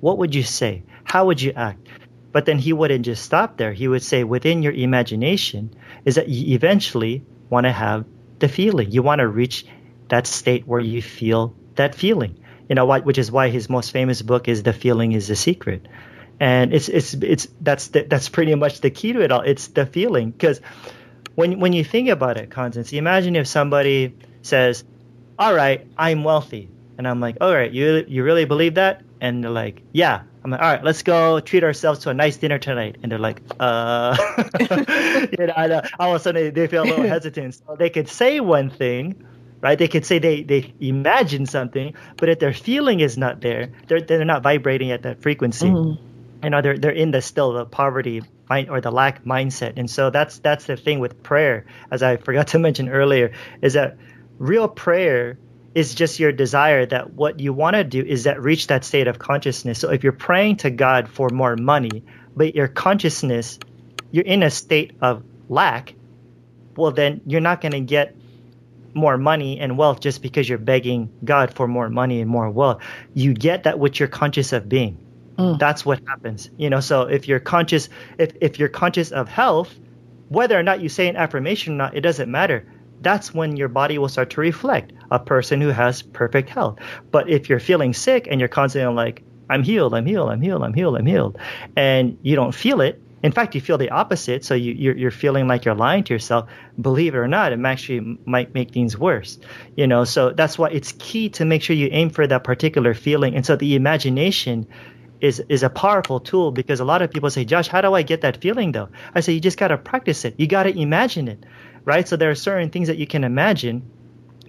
What 0.00 0.18
would 0.18 0.34
you 0.34 0.42
say? 0.42 0.84
How 1.04 1.26
would 1.26 1.40
you 1.40 1.52
act? 1.54 1.88
But 2.32 2.46
then 2.46 2.58
he 2.58 2.72
wouldn't 2.72 3.04
just 3.04 3.24
stop 3.24 3.56
there. 3.56 3.72
He 3.72 3.88
would 3.88 4.02
say, 4.02 4.22
within 4.22 4.62
your 4.62 4.72
imagination, 4.72 5.74
is 6.04 6.14
that 6.14 6.28
you 6.28 6.54
eventually 6.54 7.24
want 7.48 7.64
to 7.64 7.72
have 7.72 8.04
the 8.38 8.48
feeling. 8.48 8.92
You 8.92 9.02
want 9.02 9.18
to 9.18 9.28
reach 9.28 9.66
that 10.08 10.26
state 10.26 10.66
where 10.66 10.80
you 10.80 11.02
feel 11.02 11.54
that 11.74 11.94
feeling 11.94 12.40
you 12.70 12.76
know, 12.76 12.86
which 13.00 13.18
is 13.18 13.32
why 13.32 13.48
his 13.48 13.68
most 13.68 13.90
famous 13.90 14.22
book 14.22 14.46
is 14.46 14.62
"The 14.62 14.72
Feeling 14.72 15.10
Is 15.10 15.26
the 15.26 15.34
Secret," 15.34 15.88
and 16.38 16.72
it's 16.72 16.88
it's 16.88 17.14
it's 17.14 17.48
that's 17.60 17.88
the, 17.88 18.02
that's 18.04 18.28
pretty 18.28 18.54
much 18.54 18.80
the 18.80 18.90
key 18.90 19.12
to 19.12 19.20
it 19.22 19.32
all. 19.32 19.40
It's 19.40 19.66
the 19.66 19.86
feeling 19.86 20.30
because 20.30 20.60
when 21.40 21.58
when 21.58 21.72
you 21.72 21.84
think 21.84 22.08
about 22.08 22.36
it, 22.36 22.50
Constance, 22.50 22.92
imagine 22.92 23.34
if 23.34 23.46
somebody 23.46 24.14
says, 24.42 24.84
"All 25.38 25.54
right, 25.54 25.86
I'm 25.96 26.22
wealthy," 26.22 26.68
and 26.98 27.08
I'm 27.08 27.20
like, 27.20 27.38
"All 27.40 27.52
right, 27.52 27.72
you 27.72 28.04
you 28.06 28.22
really 28.22 28.44
believe 28.44 28.74
that?" 28.74 29.02
And 29.20 29.42
they're 29.42 29.50
like, 29.50 29.82
"Yeah." 29.92 30.22
I'm 30.42 30.50
like, 30.50 30.62
all 30.62 30.72
right, 30.72 30.82
let's 30.82 31.02
go 31.02 31.38
treat 31.40 31.64
ourselves 31.64 32.00
to 32.00 32.08
a 32.08 32.14
nice 32.14 32.38
dinner 32.38 32.58
tonight. 32.58 32.96
And 33.02 33.12
they're 33.12 33.18
like, 33.18 33.42
uh, 33.60 34.16
you 34.58 35.46
know, 35.46 35.52
and, 35.54 35.72
uh, 35.72 35.82
all 35.98 36.14
of 36.14 36.16
a 36.16 36.18
sudden 36.18 36.54
they 36.54 36.66
feel 36.66 36.82
a 36.82 36.88
little 36.88 37.04
hesitant. 37.16 37.56
So 37.56 37.76
they 37.78 37.90
could 37.90 38.08
say 38.08 38.40
one 38.40 38.70
thing, 38.70 39.22
right? 39.60 39.78
They 39.78 39.86
could 39.86 40.06
say 40.06 40.18
they, 40.18 40.42
they 40.42 40.72
imagine 40.80 41.44
something, 41.44 41.92
but 42.16 42.30
if 42.30 42.38
their 42.38 42.54
feeling 42.54 43.00
is 43.00 43.18
not 43.18 43.42
there, 43.42 43.68
they're, 43.86 44.00
they're 44.00 44.24
not 44.24 44.42
vibrating 44.42 44.92
at 44.92 45.02
that 45.02 45.20
frequency. 45.20 45.68
Mm-hmm. 45.68 46.09
You 46.42 46.50
know, 46.50 46.62
they're, 46.62 46.78
they're 46.78 46.90
in 46.90 47.10
the 47.10 47.20
still 47.20 47.52
the 47.52 47.66
poverty 47.66 48.22
mind 48.48 48.70
or 48.70 48.80
the 48.80 48.90
lack 48.90 49.24
mindset. 49.24 49.74
And 49.76 49.90
so 49.90 50.10
that's, 50.10 50.38
that's 50.38 50.64
the 50.66 50.76
thing 50.76 50.98
with 50.98 51.22
prayer, 51.22 51.66
as 51.90 52.02
I 52.02 52.16
forgot 52.16 52.48
to 52.48 52.58
mention 52.58 52.88
earlier, 52.88 53.32
is 53.62 53.74
that 53.74 53.96
real 54.38 54.68
prayer 54.68 55.38
is 55.74 55.94
just 55.94 56.18
your 56.18 56.32
desire 56.32 56.84
that 56.86 57.12
what 57.12 57.38
you 57.38 57.52
want 57.52 57.74
to 57.76 57.84
do 57.84 58.02
is 58.02 58.24
that 58.24 58.42
reach 58.42 58.66
that 58.68 58.84
state 58.84 59.06
of 59.06 59.18
consciousness. 59.18 59.78
So 59.78 59.90
if 59.90 60.02
you're 60.02 60.12
praying 60.12 60.56
to 60.58 60.70
God 60.70 61.08
for 61.08 61.28
more 61.28 61.56
money, 61.56 62.02
but 62.34 62.54
your 62.54 62.68
consciousness, 62.68 63.58
you're 64.10 64.24
in 64.24 64.42
a 64.42 64.50
state 64.50 64.92
of 65.00 65.22
lack, 65.48 65.94
well, 66.76 66.90
then 66.90 67.20
you're 67.26 67.40
not 67.40 67.60
going 67.60 67.72
to 67.72 67.80
get 67.80 68.16
more 68.94 69.16
money 69.16 69.60
and 69.60 69.78
wealth 69.78 70.00
just 70.00 70.22
because 70.22 70.48
you're 70.48 70.58
begging 70.58 71.12
God 71.24 71.54
for 71.54 71.68
more 71.68 71.88
money 71.88 72.20
and 72.20 72.28
more 72.28 72.50
wealth. 72.50 72.82
You 73.14 73.34
get 73.34 73.64
that 73.64 73.78
which 73.78 74.00
you're 74.00 74.08
conscious 74.08 74.52
of 74.52 74.68
being. 74.68 74.98
Mm. 75.36 75.58
That's 75.58 75.84
what 75.84 76.00
happens. 76.06 76.50
You 76.56 76.70
know, 76.70 76.80
so 76.80 77.02
if 77.02 77.28
you're 77.28 77.40
conscious 77.40 77.88
if, 78.18 78.32
if 78.40 78.58
you're 78.58 78.68
conscious 78.68 79.10
of 79.10 79.28
health, 79.28 79.74
whether 80.28 80.58
or 80.58 80.62
not 80.62 80.80
you 80.80 80.88
say 80.88 81.08
an 81.08 81.16
affirmation 81.16 81.74
or 81.74 81.76
not, 81.76 81.96
it 81.96 82.00
doesn't 82.02 82.30
matter. 82.30 82.66
That's 83.00 83.34
when 83.34 83.56
your 83.56 83.68
body 83.68 83.98
will 83.98 84.08
start 84.08 84.30
to 84.30 84.40
reflect 84.40 84.92
a 85.10 85.18
person 85.18 85.60
who 85.60 85.68
has 85.68 86.02
perfect 86.02 86.50
health. 86.50 86.78
But 87.10 87.30
if 87.30 87.48
you're 87.48 87.60
feeling 87.60 87.94
sick 87.94 88.28
and 88.30 88.40
you're 88.40 88.48
constantly 88.48 88.94
like, 88.94 89.22
I'm 89.48 89.62
healed, 89.62 89.94
I'm 89.94 90.06
healed, 90.06 90.30
I'm 90.30 90.40
healed, 90.40 90.62
I'm 90.62 90.74
healed, 90.74 90.96
I'm 90.96 91.06
healed, 91.06 91.38
and 91.76 92.18
you 92.22 92.36
don't 92.36 92.54
feel 92.54 92.80
it, 92.82 93.02
in 93.22 93.32
fact, 93.32 93.54
you 93.54 93.60
feel 93.60 93.76
the 93.76 93.90
opposite, 93.90 94.44
so 94.44 94.54
you, 94.54 94.72
you're, 94.72 94.96
you're 94.96 95.10
feeling 95.10 95.46
like 95.46 95.64
you're 95.64 95.74
lying 95.74 96.04
to 96.04 96.14
yourself. 96.14 96.48
Believe 96.80 97.14
it 97.14 97.18
or 97.18 97.28
not, 97.28 97.52
it 97.52 97.60
actually 97.64 98.18
might 98.24 98.54
make 98.54 98.72
things 98.72 98.96
worse. 98.96 99.38
You 99.76 99.86
know, 99.86 100.04
so 100.04 100.30
that's 100.30 100.58
why 100.58 100.70
it's 100.70 100.92
key 100.92 101.28
to 101.30 101.44
make 101.44 101.62
sure 101.62 101.76
you 101.76 101.88
aim 101.90 102.10
for 102.10 102.26
that 102.26 102.44
particular 102.44 102.94
feeling. 102.94 103.34
And 103.34 103.44
so 103.44 103.56
the 103.56 103.74
imagination 103.74 104.66
is 105.20 105.42
is 105.48 105.62
a 105.62 105.70
powerful 105.70 106.20
tool 106.20 106.50
because 106.50 106.80
a 106.80 106.84
lot 106.84 107.02
of 107.02 107.10
people 107.10 107.30
say, 107.30 107.44
Josh, 107.44 107.68
how 107.68 107.80
do 107.80 107.94
I 107.94 108.02
get 108.02 108.22
that 108.22 108.40
feeling 108.40 108.72
though? 108.72 108.88
I 109.14 109.20
say 109.20 109.32
you 109.32 109.40
just 109.40 109.58
gotta 109.58 109.78
practice 109.78 110.24
it. 110.24 110.34
You 110.38 110.46
gotta 110.46 110.70
imagine 110.70 111.28
it, 111.28 111.44
right? 111.84 112.06
So 112.06 112.16
there 112.16 112.30
are 112.30 112.34
certain 112.34 112.70
things 112.70 112.88
that 112.88 112.98
you 112.98 113.06
can 113.06 113.24
imagine 113.24 113.82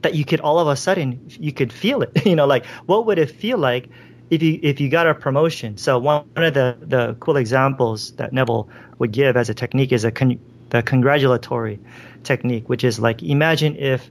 that 0.02 0.16
you 0.16 0.26
could 0.26 0.40
all 0.40 0.60
of 0.60 0.68
a 0.68 0.76
sudden 0.76 1.28
you 1.30 1.52
could 1.52 1.72
feel 1.72 2.02
it. 2.02 2.26
you 2.26 2.36
know, 2.36 2.48
like 2.48 2.66
what 2.86 3.06
would 3.06 3.20
it 3.20 3.32
feel 3.32 3.58
like 3.58 3.90
if 4.32 4.42
you 4.42 4.60
if 4.64 4.80
you 4.80 4.90
got 4.90 5.06
a 5.06 5.14
promotion. 5.14 5.78
So 5.78 6.00
one 6.00 6.26
of 6.36 6.54
the 6.54 6.78
the 6.80 7.16
cool 7.20 7.38
examples 7.38 8.14
that 8.14 8.34
Neville 8.34 8.70
would 8.98 9.12
give 9.12 9.38
as 9.38 9.50
a 9.50 9.54
technique 9.54 9.92
is 9.92 10.06
a 10.06 10.12
con, 10.12 10.40
the 10.70 10.82
congratulatory 10.82 11.80
technique, 12.24 12.70
which 12.70 12.84
is 12.84 13.00
like 13.00 13.22
imagine 13.22 13.76
if 13.76 14.10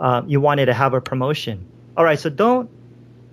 uh, 0.00 0.22
you 0.26 0.40
wanted 0.40 0.66
to 0.66 0.74
have 0.74 0.94
a 0.94 1.00
promotion. 1.00 1.66
All 1.96 2.04
right, 2.04 2.18
so 2.18 2.30
don't 2.30 2.70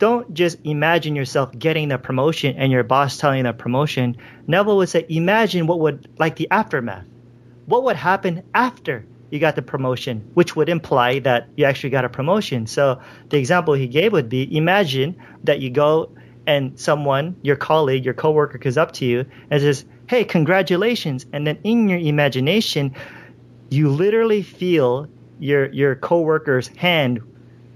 don't 0.03 0.33
just 0.33 0.57
imagine 0.65 1.15
yourself 1.15 1.57
getting 1.57 1.87
the 1.87 1.97
promotion 1.97 2.57
and 2.57 2.73
your 2.73 2.83
boss 2.83 3.17
telling 3.17 3.45
the 3.45 3.53
promotion. 3.53 4.17
Neville 4.47 4.75
would 4.75 4.89
say, 4.89 5.05
imagine 5.07 5.65
what 5.65 5.79
would 5.79 6.09
like 6.19 6.35
the 6.35 6.49
aftermath. 6.51 7.05
What 7.67 7.83
would 7.85 7.95
happen 7.95 8.43
after 8.53 9.05
you 9.31 9.39
got 9.39 9.55
the 9.55 9.61
promotion, 9.61 10.29
which 10.33 10.57
would 10.57 10.67
imply 10.67 11.19
that 11.19 11.47
you 11.55 11.63
actually 11.63 11.91
got 11.91 12.03
a 12.03 12.09
promotion. 12.09 12.67
So 12.67 12.99
the 13.29 13.37
example 13.37 13.75
he 13.75 13.87
gave 13.87 14.11
would 14.11 14.27
be 14.27 14.57
imagine 14.57 15.15
that 15.45 15.61
you 15.61 15.69
go 15.69 16.13
and 16.45 16.77
someone, 16.77 17.37
your 17.41 17.55
colleague, 17.55 18.03
your 18.03 18.13
coworker 18.13 18.57
comes 18.57 18.77
up 18.77 18.91
to 18.95 19.05
you 19.05 19.25
and 19.49 19.61
says, 19.61 19.85
Hey, 20.09 20.25
congratulations. 20.25 21.25
And 21.31 21.47
then 21.47 21.59
in 21.63 21.87
your 21.87 21.99
imagination, 21.99 22.93
you 23.69 23.87
literally 23.87 24.41
feel 24.43 25.07
your 25.39 25.71
your 25.71 25.95
coworker's 25.95 26.67
hand 26.67 27.21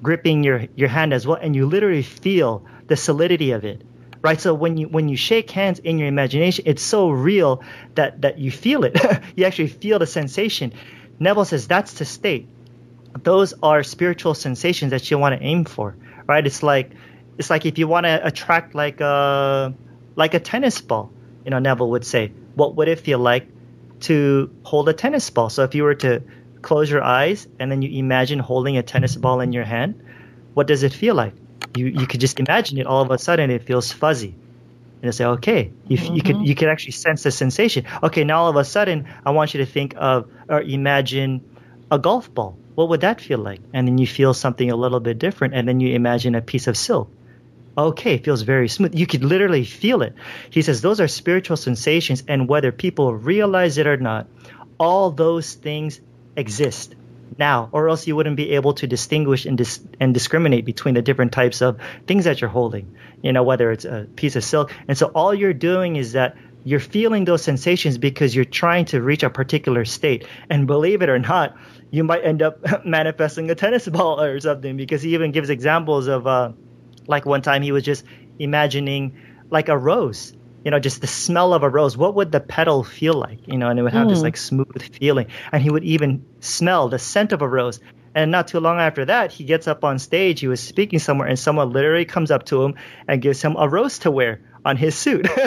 gripping 0.01 0.43
your, 0.43 0.65
your 0.75 0.89
hand 0.89 1.13
as 1.13 1.25
well, 1.25 1.37
and 1.41 1.55
you 1.55 1.65
literally 1.65 2.03
feel 2.03 2.65
the 2.87 2.95
solidity 2.95 3.51
of 3.51 3.65
it 3.65 3.81
right 4.21 4.41
so 4.41 4.51
when 4.51 4.77
you 4.77 4.87
when 4.87 5.09
you 5.09 5.15
shake 5.15 5.51
hands 5.51 5.77
in 5.77 5.99
your 5.99 6.07
imagination 6.07 6.63
it's 6.65 6.81
so 6.81 7.11
real 7.11 7.61
that 7.93 8.19
that 8.21 8.39
you 8.39 8.49
feel 8.49 8.83
it 8.83 8.97
you 9.35 9.45
actually 9.45 9.67
feel 9.67 9.99
the 9.99 10.07
sensation 10.07 10.73
Neville 11.19 11.45
says 11.45 11.67
that's 11.67 11.93
the 11.93 12.05
state. 12.05 12.47
Those 13.23 13.53
are 13.63 13.83
spiritual 13.83 14.33
sensations 14.33 14.91
that 14.91 15.09
you 15.09 15.17
want 15.17 15.39
to 15.39 15.43
aim 15.43 15.65
for, 15.65 15.95
right? 16.27 16.45
It's 16.45 16.61
like 16.61 16.91
it's 17.37 17.49
like 17.49 17.65
if 17.65 17.77
you 17.77 17.87
want 17.87 18.05
to 18.05 18.25
attract 18.25 18.75
like 18.75 19.01
a 19.01 19.73
like 20.15 20.33
a 20.33 20.39
tennis 20.39 20.81
ball, 20.81 21.11
you 21.43 21.51
know, 21.51 21.59
Neville 21.59 21.89
would 21.91 22.05
say, 22.05 22.31
what 22.55 22.75
would 22.75 22.87
it 22.87 22.99
feel 22.99 23.19
like 23.19 23.47
to 24.01 24.51
hold 24.63 24.89
a 24.89 24.93
tennis 24.93 25.29
ball? 25.29 25.49
So 25.49 25.63
if 25.63 25.73
you 25.73 25.83
were 25.83 25.95
to 25.95 26.21
close 26.67 26.91
your 26.91 27.01
eyes 27.01 27.47
and 27.59 27.71
then 27.71 27.81
you 27.81 27.97
imagine 27.97 28.39
holding 28.39 28.75
a 28.77 28.83
tennis 28.83 29.15
ball 29.15 29.39
in 29.39 29.53
your 29.53 29.63
hand, 29.63 30.03
what 30.53 30.67
does 30.67 30.83
it 30.83 30.91
feel 30.91 31.15
like? 31.15 31.33
You 31.77 31.85
you 31.85 32.05
could 32.07 32.19
just 32.19 32.39
imagine 32.39 32.77
it. 32.77 32.85
All 32.85 33.01
of 33.01 33.09
a 33.11 33.17
sudden, 33.17 33.49
it 33.51 33.63
feels 33.63 33.91
fuzzy, 33.91 34.33
and 34.99 35.03
you 35.03 35.11
say, 35.11 35.25
okay, 35.37 35.71
you 35.87 35.97
mm-hmm. 35.97 36.15
you 36.15 36.21
could 36.21 36.47
you 36.49 36.55
could 36.55 36.67
actually 36.67 36.91
sense 36.91 37.23
the 37.23 37.31
sensation. 37.31 37.85
Okay, 38.03 38.23
now 38.23 38.41
all 38.41 38.49
of 38.49 38.57
a 38.57 38.65
sudden, 38.65 39.07
I 39.25 39.31
want 39.31 39.53
you 39.53 39.59
to 39.65 39.65
think 39.65 39.93
of 39.95 40.29
or 40.49 40.61
imagine 40.61 41.41
a 41.89 41.99
golf 41.99 42.33
ball. 42.33 42.57
What 42.75 42.89
would 42.89 43.01
that 43.01 43.21
feel 43.21 43.39
like? 43.39 43.61
And 43.73 43.87
then 43.87 43.97
you 43.97 44.05
feel 44.05 44.33
something 44.33 44.69
a 44.69 44.75
little 44.75 44.99
bit 44.99 45.19
different, 45.19 45.53
and 45.55 45.67
then 45.67 45.79
you 45.79 45.95
imagine 45.95 46.35
a 46.35 46.41
piece 46.41 46.67
of 46.67 46.75
silk 46.75 47.09
okay, 47.77 48.15
it 48.15 48.25
feels 48.25 48.41
very 48.41 48.67
smooth. 48.67 48.95
You 48.95 49.05
could 49.05 49.23
literally 49.23 49.63
feel 49.63 50.01
it. 50.01 50.15
He 50.49 50.63
says 50.63 50.81
those 50.81 50.99
are 50.99 51.07
spiritual 51.07 51.57
sensations, 51.57 52.23
and 52.27 52.49
whether 52.49 52.71
people 52.71 53.13
realize 53.13 53.77
it 53.77 53.85
or 53.85 53.97
not, 53.97 54.25
all 54.79 55.11
those 55.11 55.53
things 55.53 56.01
exist 56.37 56.95
now, 57.37 57.69
or 57.71 57.89
else 57.89 58.07
you 58.07 58.15
wouldn't 58.15 58.37
be 58.37 58.51
able 58.51 58.73
to 58.75 58.87
distinguish 58.87 59.45
and, 59.45 59.57
dis- 59.57 59.81
and 59.99 60.13
discriminate 60.13 60.65
between 60.65 60.95
the 60.95 61.01
different 61.01 61.31
types 61.31 61.61
of 61.61 61.79
things 62.05 62.23
that 62.25 62.39
you're 62.39 62.49
holding, 62.49 62.95
you 63.21 63.33
know, 63.33 63.43
whether 63.43 63.71
it's 63.71 63.85
a 63.85 64.07
piece 64.15 64.35
of 64.35 64.43
silk. 64.43 64.73
And 64.87 64.97
so 64.97 65.07
all 65.07 65.33
you're 65.33 65.53
doing 65.53 65.97
is 65.97 66.13
that 66.13 66.37
you're 66.63 66.79
feeling 66.79 67.25
those 67.25 67.43
sensations 67.43 67.97
because 67.97 68.35
you're 68.35 68.45
trying 68.45 68.85
to 68.85 69.01
reach 69.01 69.23
a 69.23 69.29
particular 69.29 69.85
state. 69.85 70.25
And 70.49 70.67
believe 70.67 71.01
it 71.01 71.09
or 71.09 71.19
not, 71.19 71.55
you 71.91 72.03
might 72.03 72.23
end 72.23 72.41
up 72.41 72.59
manifesting 72.85 73.49
a 73.51 73.55
tennis 73.55 73.87
ball 73.87 74.21
or 74.21 74.39
something 74.39 74.77
because 74.77 75.01
he 75.01 75.13
even 75.13 75.31
gives 75.31 75.49
examples 75.49 76.07
of, 76.07 76.27
uh, 76.27 76.51
like 77.07 77.25
one 77.25 77.41
time 77.41 77.61
he 77.61 77.71
was 77.71 77.83
just 77.83 78.03
imagining 78.39 79.17
like 79.49 79.69
a 79.69 79.77
rose 79.77 80.33
you 80.63 80.71
know 80.71 80.79
just 80.79 81.01
the 81.01 81.07
smell 81.07 81.53
of 81.53 81.63
a 81.63 81.69
rose 81.69 81.95
what 81.95 82.15
would 82.15 82.31
the 82.31 82.39
petal 82.39 82.83
feel 82.83 83.13
like? 83.13 83.47
You 83.47 83.57
know 83.57 83.69
and 83.69 83.79
it 83.79 83.83
would 83.83 83.93
have 83.93 84.07
mm. 84.07 84.09
this 84.09 84.21
like 84.21 84.37
smooth 84.37 84.95
feeling. 84.97 85.27
And 85.51 85.61
he 85.61 85.69
would 85.69 85.83
even 85.83 86.25
smell 86.39 86.89
the 86.89 86.99
scent 86.99 87.31
of 87.31 87.41
a 87.41 87.47
rose. 87.47 87.79
And 88.15 88.31
not 88.31 88.47
too 88.47 88.59
long 88.59 88.79
after 88.79 89.05
that 89.05 89.31
he 89.31 89.43
gets 89.43 89.67
up 89.67 89.83
on 89.83 89.99
stage 89.99 90.39
he 90.39 90.47
was 90.47 90.59
speaking 90.59 90.97
somewhere 90.97 91.27
and 91.27 91.37
someone 91.37 91.71
literally 91.71 92.05
comes 92.05 92.31
up 92.31 92.45
to 92.45 92.63
him 92.63 92.75
and 93.07 93.21
gives 93.21 93.41
him 93.41 93.55
a 93.57 93.69
rose 93.69 93.99
to 93.99 94.11
wear 94.11 94.41
on 94.65 94.75
his 94.75 94.95
suit. 94.95 95.27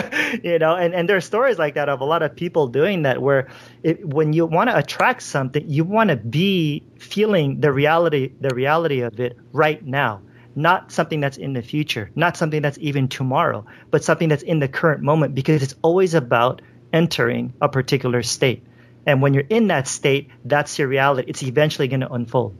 You 0.45 0.61
know 0.61 0.77
and, 0.77 0.95
and 0.95 1.09
there 1.09 1.17
are 1.17 1.21
stories 1.21 1.59
like 1.59 1.75
that 1.75 1.89
of 1.89 2.01
a 2.01 2.05
lot 2.05 2.23
of 2.23 2.37
people 2.37 2.69
doing 2.69 3.03
that 3.03 3.21
where 3.21 3.49
it, 3.83 4.07
when 4.07 4.33
you 4.33 4.47
want 4.47 4.71
to 4.71 4.79
attract 4.79 5.23
something 5.23 5.69
you 5.69 5.83
want 5.83 6.11
to 6.11 6.17
be 6.17 6.85
feeling 6.99 7.61
the 7.61 7.73
reality 7.73 8.33
the 8.41 8.55
reality 8.55 9.01
of 9.01 9.19
it 9.19 9.37
right 9.53 9.85
now 9.85 10.23
not 10.55 10.93
something 10.93 11.21
that's 11.21 11.37
in 11.37 11.53
the 11.53 11.63
future, 11.63 12.11
not 12.15 12.37
something 12.37 12.63
that's 12.63 12.79
even 12.79 13.09
tomorrow, 13.09 13.65
but 13.91 14.05
something 14.05 14.29
that's 14.29 14.43
in 14.43 14.59
the 14.59 14.69
current 14.69 15.03
moment 15.03 15.35
because 15.35 15.63
it's 15.63 15.75
always 15.83 16.15
about 16.15 16.63
entering 16.93 17.53
a 17.61 17.69
particular 17.69 18.23
state. 18.23 18.65
And 19.07 19.23
when 19.23 19.35
you're 19.35 19.45
in 19.49 19.69
that 19.69 19.89
state, 19.89 20.31
that's 20.45 20.79
your 20.79 20.89
reality. 20.89 21.29
It's 21.29 21.43
eventually 21.43 21.89
going 21.89 22.01
to 22.01 22.13
unfold. 22.13 22.57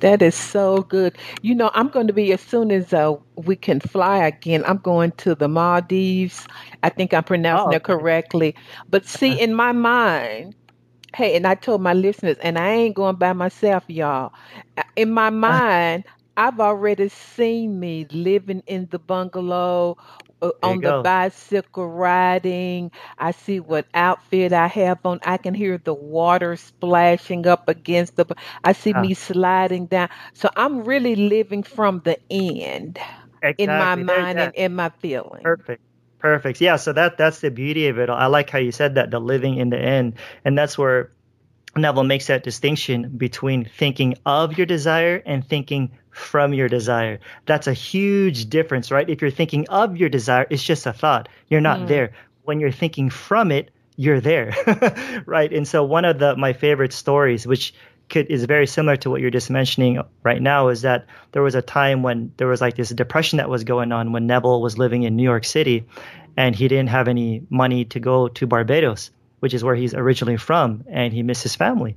That 0.00 0.20
is 0.20 0.34
so 0.34 0.82
good. 0.82 1.16
You 1.40 1.54
know, 1.54 1.70
I'm 1.72 1.88
going 1.88 2.08
to 2.08 2.12
be 2.12 2.32
as 2.32 2.40
soon 2.40 2.70
as 2.70 2.92
uh, 2.92 3.14
we 3.36 3.56
can 3.56 3.80
fly 3.80 4.26
again. 4.26 4.64
I'm 4.66 4.78
going 4.78 5.12
to 5.18 5.34
the 5.34 5.48
Maldives. 5.48 6.46
I 6.82 6.90
think 6.90 7.14
I'm 7.14 7.24
pronouncing 7.24 7.72
oh, 7.72 7.76
it 7.76 7.84
correctly. 7.84 8.54
But 8.90 9.06
see, 9.06 9.40
in 9.40 9.54
my 9.54 9.72
mind, 9.72 10.54
hey, 11.14 11.36
and 11.36 11.46
I 11.46 11.54
told 11.54 11.80
my 11.80 11.94
listeners, 11.94 12.36
and 12.42 12.58
I 12.58 12.70
ain't 12.70 12.94
going 12.94 13.16
by 13.16 13.32
myself, 13.32 13.84
y'all. 13.86 14.32
In 14.96 15.10
my 15.12 15.30
mind, 15.30 16.04
I've 16.36 16.60
already 16.60 17.08
seen 17.08 17.78
me 17.80 18.06
living 18.10 18.62
in 18.66 18.88
the 18.90 18.98
bungalow 18.98 19.96
uh, 20.42 20.50
on 20.62 20.82
the 20.82 20.92
bicycle 20.92 21.88
riding. 21.88 22.90
I 23.18 23.32
see 23.32 23.60
what 23.60 23.86
outfit 23.94 24.52
I 24.52 24.66
have 24.68 24.98
on. 25.04 25.20
I 25.24 25.36
can 25.38 25.54
hear 25.54 25.78
the 25.78 25.94
water 25.94 26.56
splashing 26.56 27.46
up 27.46 27.68
against 27.68 28.16
the. 28.16 28.26
I 28.64 28.72
see 28.72 28.92
Ah, 28.92 28.94
me 28.94 29.14
sliding 29.14 29.86
down. 29.86 30.08
So 30.34 30.48
I'm 30.56 30.84
really 30.84 31.16
living 31.16 31.62
from 31.62 32.00
the 32.04 32.18
end 32.30 32.98
in 33.58 33.76
my 33.76 33.94
exactly. 33.94 34.04
There, 34.04 34.20
mind 34.20 34.38
yeah, 34.38 34.40
and 34.40 34.52
in 34.54 34.74
my 34.74 34.90
feeling. 35.00 35.64
perfect. 35.64 35.82
Perfect. 36.18 36.60
Yeah, 36.60 36.76
so 36.76 36.92
that 36.92 37.16
that's 37.18 37.40
the 37.40 37.50
beauty 37.50 37.88
of 37.88 37.98
it. 37.98 38.08
I 38.10 38.26
like 38.26 38.50
how 38.50 38.58
you 38.58 38.72
said 38.72 38.94
that, 38.96 39.10
the 39.10 39.20
living 39.20 39.56
in 39.56 39.70
the 39.70 39.78
end. 39.78 40.14
And 40.44 40.56
that's 40.58 40.76
where 40.78 41.12
Neville 41.76 42.04
makes 42.04 42.26
that 42.28 42.42
distinction 42.42 43.16
between 43.16 43.64
thinking 43.64 44.14
of 44.26 44.56
your 44.58 44.66
desire 44.66 45.22
and 45.24 45.44
thinking 45.46 45.98
from 46.14 46.54
your 46.54 46.68
desire. 46.68 47.18
That's 47.44 47.66
a 47.66 47.72
huge 47.72 48.48
difference, 48.48 48.90
right? 48.90 49.08
If 49.10 49.20
you're 49.20 49.30
thinking 49.32 49.68
of 49.68 49.96
your 49.96 50.08
desire, 50.08 50.46
it's 50.48 50.62
just 50.62 50.86
a 50.86 50.92
thought. 50.92 51.28
You're 51.48 51.60
not 51.60 51.80
Mm. 51.80 51.88
there. 51.88 52.10
When 52.44 52.60
you're 52.60 52.70
thinking 52.72 53.10
from 53.10 53.50
it, 53.50 53.70
you're 53.96 54.20
there, 54.20 54.52
right? 55.26 55.52
And 55.52 55.66
so 55.66 55.84
one 55.84 56.04
of 56.04 56.18
the 56.18 56.36
my 56.36 56.52
favorite 56.52 56.92
stories, 56.92 57.46
which 57.46 57.74
could 58.08 58.26
is 58.30 58.44
very 58.44 58.66
similar 58.66 58.96
to 58.98 59.10
what 59.10 59.20
you're 59.20 59.30
just 59.30 59.50
mentioning 59.50 60.00
right 60.22 60.40
now, 60.42 60.68
is 60.68 60.82
that 60.82 61.06
there 61.32 61.42
was 61.42 61.54
a 61.54 61.62
time 61.62 62.02
when 62.02 62.32
there 62.36 62.46
was 62.48 62.60
like 62.60 62.76
this 62.76 62.90
depression 62.90 63.38
that 63.38 63.48
was 63.48 63.64
going 63.64 63.92
on 63.92 64.12
when 64.12 64.26
Neville 64.26 64.60
was 64.62 64.78
living 64.78 65.02
in 65.04 65.16
New 65.16 65.22
York 65.22 65.44
City, 65.44 65.84
and 66.36 66.54
he 66.54 66.68
didn't 66.68 66.90
have 66.90 67.08
any 67.08 67.42
money 67.50 67.84
to 67.86 68.00
go 68.00 68.28
to 68.28 68.46
Barbados, 68.46 69.10
which 69.40 69.54
is 69.54 69.64
where 69.64 69.74
he's 69.74 69.94
originally 69.94 70.36
from, 70.36 70.84
and 70.88 71.12
he 71.12 71.22
missed 71.22 71.42
his 71.42 71.54
family. 71.56 71.96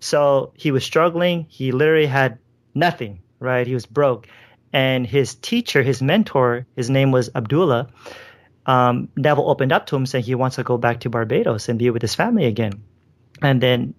So 0.00 0.52
he 0.56 0.70
was 0.72 0.84
struggling. 0.84 1.46
He 1.48 1.70
literally 1.72 2.06
had 2.06 2.38
nothing, 2.74 3.20
right? 3.42 3.66
He 3.66 3.74
was 3.74 3.86
broke. 3.86 4.26
And 4.72 5.06
his 5.06 5.34
teacher, 5.34 5.82
his 5.82 6.00
mentor, 6.00 6.66
his 6.76 6.88
name 6.88 7.10
was 7.10 7.30
Abdullah. 7.34 7.88
Um, 8.64 9.08
Neville 9.16 9.50
opened 9.50 9.72
up 9.72 9.86
to 9.86 9.96
him 9.96 10.06
saying 10.06 10.24
he 10.24 10.34
wants 10.34 10.56
to 10.56 10.62
go 10.62 10.78
back 10.78 11.00
to 11.00 11.10
Barbados 11.10 11.68
and 11.68 11.78
be 11.78 11.90
with 11.90 12.00
his 12.00 12.14
family 12.14 12.46
again. 12.46 12.82
And 13.42 13.60
then 13.60 13.94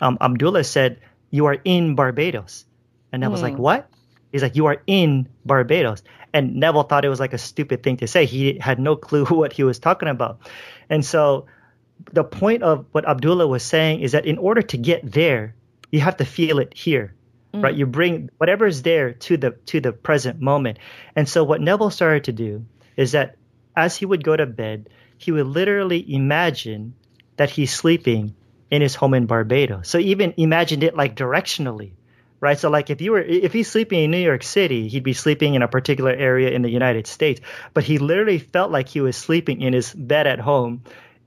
um, 0.00 0.18
Abdullah 0.20 0.64
said, 0.64 1.00
You 1.30 1.46
are 1.46 1.56
in 1.64 1.94
Barbados. 1.94 2.66
And 3.12 3.20
Neville's 3.20 3.42
like, 3.42 3.54
Hmm. 3.54 3.62
What? 3.62 3.90
He's 4.32 4.42
like, 4.42 4.56
You 4.56 4.66
are 4.66 4.82
in 4.86 5.28
Barbados. 5.46 6.02
And 6.34 6.56
Neville 6.56 6.82
thought 6.82 7.04
it 7.04 7.08
was 7.08 7.20
like 7.20 7.32
a 7.32 7.38
stupid 7.38 7.82
thing 7.82 7.96
to 7.98 8.06
say. 8.06 8.26
He 8.26 8.58
had 8.58 8.78
no 8.78 8.96
clue 8.96 9.24
what 9.28 9.52
he 9.52 9.64
was 9.64 9.78
talking 9.78 10.08
about. 10.08 10.40
And 10.90 11.04
so 11.04 11.46
the 12.12 12.24
point 12.24 12.62
of 12.62 12.86
what 12.92 13.08
Abdullah 13.08 13.46
was 13.46 13.62
saying 13.62 14.00
is 14.00 14.12
that 14.12 14.26
in 14.26 14.38
order 14.38 14.62
to 14.62 14.76
get 14.76 15.10
there, 15.10 15.54
you 15.90 16.00
have 16.00 16.16
to 16.18 16.24
feel 16.24 16.58
it 16.58 16.74
here, 16.74 17.14
right? 17.62 17.74
Mm. 17.74 17.78
You 17.78 17.86
bring 17.86 18.30
whatever 18.38 18.66
is 18.66 18.82
there 18.82 19.12
to 19.12 19.36
the 19.36 19.50
to 19.66 19.80
the 19.80 19.92
present 19.92 20.40
moment. 20.40 20.78
And 21.16 21.28
so 21.28 21.44
what 21.44 21.60
Neville 21.60 21.90
started 21.90 22.24
to 22.24 22.32
do 22.32 22.66
is 22.96 23.12
that 23.12 23.36
as 23.76 23.96
he 23.96 24.06
would 24.06 24.24
go 24.24 24.36
to 24.36 24.46
bed, 24.46 24.88
he 25.16 25.32
would 25.32 25.46
literally 25.46 26.04
imagine 26.12 26.94
that 27.36 27.50
he's 27.50 27.72
sleeping 27.72 28.34
in 28.70 28.82
his 28.82 28.94
home 28.94 29.14
in 29.14 29.26
Barbados. 29.26 29.88
So 29.88 29.98
even 29.98 30.34
imagined 30.36 30.82
it 30.82 30.96
like 30.96 31.16
directionally, 31.16 31.92
right? 32.40 32.58
So 32.58 32.70
like 32.70 32.90
if 32.90 33.00
you 33.00 33.12
were 33.12 33.20
if 33.20 33.52
he's 33.52 33.70
sleeping 33.70 34.04
in 34.04 34.10
New 34.10 34.18
York 34.18 34.42
City, 34.42 34.88
he'd 34.88 35.04
be 35.04 35.14
sleeping 35.14 35.54
in 35.54 35.62
a 35.62 35.68
particular 35.68 36.12
area 36.12 36.50
in 36.50 36.62
the 36.62 36.70
United 36.70 37.06
States, 37.06 37.40
but 37.74 37.84
he 37.84 37.98
literally 37.98 38.38
felt 38.38 38.70
like 38.70 38.88
he 38.88 39.00
was 39.00 39.16
sleeping 39.16 39.62
in 39.62 39.72
his 39.72 39.92
bed 39.92 40.26
at 40.26 40.40
home 40.40 40.82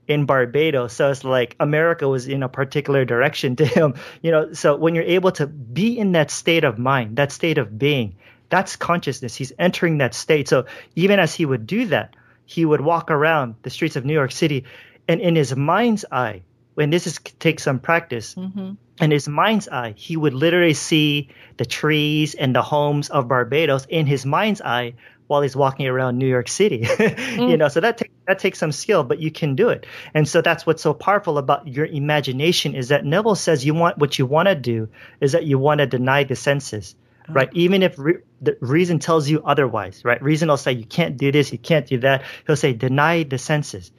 in 0.08 0.26
Barbados. 0.26 0.92
So 0.92 1.10
it's 1.10 1.24
like 1.24 1.56
America 1.60 2.08
was 2.08 2.26
in 2.26 2.42
a 2.42 2.48
particular 2.48 3.04
direction 3.04 3.56
to 3.62 3.66
him, 3.66 3.94
you 4.22 4.30
know. 4.30 4.52
So 4.52 4.76
when 4.76 4.94
you're 4.94 5.04
able 5.04 5.32
to 5.32 5.46
be 5.46 5.98
in 5.98 6.12
that 6.12 6.30
state 6.30 6.64
of 6.64 6.78
mind, 6.78 7.16
that 7.16 7.32
state 7.32 7.58
of 7.58 7.78
being, 7.78 8.16
that's 8.48 8.76
consciousness. 8.76 9.34
He's 9.34 9.52
entering 9.58 9.98
that 9.98 10.14
state. 10.14 10.48
So 10.48 10.66
even 10.94 11.18
as 11.18 11.34
he 11.34 11.46
would 11.46 11.66
do 11.66 11.86
that, 11.86 12.14
he 12.44 12.64
would 12.64 12.80
walk 12.80 13.10
around 13.10 13.54
the 13.62 13.70
streets 13.70 13.96
of 13.96 14.04
New 14.04 14.12
York 14.12 14.32
City, 14.32 14.64
and 15.08 15.20
in 15.20 15.36
his 15.36 15.54
mind's 15.56 16.04
eye, 16.10 16.42
when 16.74 16.90
this 16.90 17.06
is 17.06 17.18
takes 17.38 17.62
some 17.62 17.78
practice, 17.78 18.34
mm-hmm. 18.34 18.72
in 19.00 19.10
his 19.10 19.28
mind's 19.28 19.68
eye, 19.68 19.94
he 19.96 20.16
would 20.16 20.34
literally 20.34 20.74
see 20.74 21.28
the 21.56 21.64
trees 21.64 22.34
and 22.34 22.54
the 22.54 22.62
homes 22.62 23.10
of 23.10 23.28
Barbados 23.28 23.86
in 23.86 24.06
his 24.06 24.24
mind's 24.24 24.60
eye 24.60 24.94
while 25.26 25.42
he's 25.42 25.56
walking 25.56 25.86
around 25.86 26.18
New 26.18 26.28
York 26.28 26.48
City. 26.48 26.86
You 27.32 27.56
know, 27.56 27.68
so 27.68 27.80
that 27.80 27.98
ta- 27.98 28.06
that 28.26 28.38
takes 28.38 28.58
some 28.58 28.72
skill, 28.72 29.04
but 29.04 29.18
you 29.18 29.30
can 29.30 29.54
do 29.56 29.70
it. 29.70 29.86
And 30.14 30.28
so 30.28 30.42
that's 30.42 30.66
what's 30.66 30.82
so 30.82 30.94
powerful 30.94 31.38
about 31.38 31.66
your 31.66 31.86
imagination 31.86 32.74
is 32.74 32.88
that 32.88 33.04
Neville 33.04 33.34
says 33.34 33.64
you 33.64 33.74
want 33.74 33.98
what 33.98 34.18
you 34.18 34.26
want 34.26 34.48
to 34.48 34.54
do 34.54 34.88
is 35.20 35.32
that 35.32 35.44
you 35.44 35.58
want 35.58 35.78
to 35.78 35.86
deny 35.86 36.24
the 36.24 36.36
senses. 36.36 36.94
Ah. 37.28 37.32
Right, 37.34 37.48
even 37.52 37.82
if 37.82 37.98
re- 37.98 38.22
the 38.40 38.56
reason 38.60 38.98
tells 38.98 39.28
you 39.28 39.42
otherwise, 39.44 40.04
right? 40.04 40.22
Reason 40.22 40.48
will 40.48 40.56
say 40.56 40.72
you 40.72 40.84
can't 40.84 41.16
do 41.16 41.32
this, 41.32 41.52
you 41.52 41.58
can't 41.58 41.86
do 41.86 41.98
that. 41.98 42.24
He'll 42.46 42.56
say 42.56 42.72
deny 42.72 43.22
the 43.22 43.38
senses, 43.38 43.92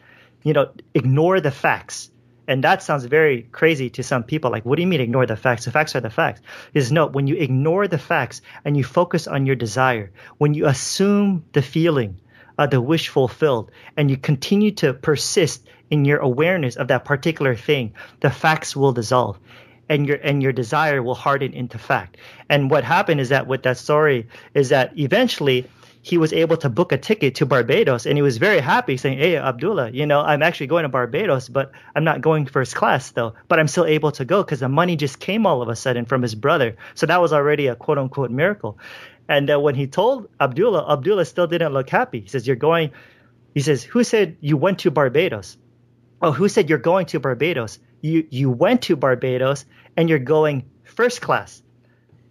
you 0.44 0.54
know, 0.54 0.72
ignore 0.94 1.40
the 1.40 1.52
facts. 1.52 2.12
And 2.48 2.64
that 2.64 2.84
sounds 2.84 3.06
very 3.06 3.44
crazy 3.44 3.90
to 3.92 4.04
some 4.04 4.24
people. 4.24 4.52
Like, 4.52 4.66
what 4.66 4.76
do 4.76 4.82
you 4.82 4.88
mean 4.88 5.02
ignore 5.02 5.26
the 5.26 5.38
facts? 5.38 5.66
The 5.66 5.72
facts 5.72 5.96
are 5.96 6.02
the 6.02 6.10
facts. 6.10 6.42
Is 6.74 6.92
no, 6.92 7.08
when 7.08 7.28
you 7.28 7.36
ignore 7.36 7.88
the 7.88 7.98
facts 7.98 8.42
and 8.66 8.76
you 8.76 8.84
focus 8.84 9.28
on 9.28 9.46
your 9.46 9.56
desire, 9.56 10.12
when 10.38 10.54
you 10.54 10.66
assume 10.66 11.46
the 11.54 11.62
feeling, 11.62 12.20
uh, 12.58 12.68
the 12.68 12.82
wish 12.82 13.10
fulfilled, 13.10 13.72
and 13.96 14.12
you 14.12 14.18
continue 14.18 14.72
to 14.72 14.94
persist 14.94 15.66
in 15.90 16.06
your 16.06 16.20
awareness 16.20 16.76
of 16.76 16.88
that 16.90 17.06
particular 17.06 17.56
thing, 17.56 17.94
the 18.20 18.30
facts 18.30 18.76
will 18.76 18.92
dissolve. 18.92 19.40
And 19.90 20.08
your 20.08 20.18
and 20.18 20.42
your 20.42 20.54
desire 20.54 21.04
will 21.04 21.14
harden 21.14 21.54
into 21.54 21.78
fact. 21.78 22.18
And 22.50 22.72
what 22.72 22.84
happened 22.86 23.20
is 23.20 23.30
that 23.30 23.48
with 23.48 23.64
that 23.64 23.78
story 23.78 24.28
is 24.54 24.70
that 24.70 24.98
eventually 24.98 25.68
he 26.06 26.18
was 26.18 26.34
able 26.34 26.58
to 26.58 26.70
book 26.70 26.92
a 26.92 26.98
ticket 26.98 27.36
to 27.36 27.46
Barbados 27.46 28.06
and 28.06 28.18
he 28.18 28.22
was 28.22 28.38
very 28.38 28.60
happy 28.60 28.98
saying, 28.98 29.20
Hey, 29.20 29.38
Abdullah, 29.38 29.90
you 29.90 30.06
know, 30.06 30.20
I'm 30.20 30.44
actually 30.44 30.68
going 30.68 30.84
to 30.84 30.90
Barbados, 30.90 31.48
but 31.48 31.72
I'm 31.96 32.04
not 32.04 32.20
going 32.20 32.46
first 32.46 32.76
class 32.76 33.12
though, 33.12 33.36
but 33.48 33.58
I'm 33.58 33.70
still 33.70 33.86
able 33.86 34.12
to 34.12 34.26
go 34.26 34.44
because 34.44 34.60
the 34.60 34.68
money 34.68 34.98
just 34.98 35.18
came 35.18 35.46
all 35.46 35.62
of 35.62 35.70
a 35.70 35.78
sudden 35.78 36.04
from 36.04 36.22
his 36.22 36.36
brother. 36.36 36.76
So 36.94 37.06
that 37.06 37.22
was 37.22 37.32
already 37.32 37.68
a 37.68 37.76
quote 37.78 37.98
unquote 37.98 38.32
miracle. 38.32 38.78
And 39.30 39.50
uh, 39.50 39.58
when 39.62 39.76
he 39.76 39.88
told 39.88 40.28
Abdullah, 40.42 40.92
Abdullah 40.92 41.24
still 41.24 41.48
didn't 41.48 41.72
look 41.72 41.90
happy. 41.90 42.20
He 42.20 42.28
says, 42.28 42.46
You're 42.46 42.58
going, 42.58 42.92
he 43.54 43.62
says, 43.62 43.82
Who 43.82 44.04
said 44.04 44.36
you 44.42 44.58
went 44.58 44.80
to 44.80 44.92
Barbados? 44.92 45.58
Oh, 46.22 46.34
who 46.34 46.50
said 46.50 46.70
you're 46.70 46.80
going 46.80 47.06
to 47.08 47.22
Barbados? 47.22 47.80
You, 48.02 48.28
you 48.30 48.52
went 48.52 48.82
to 48.84 48.98
Barbados 48.98 49.66
and 49.96 50.10
you're 50.10 50.20
going 50.20 50.70
first 50.84 51.22
class. 51.22 51.64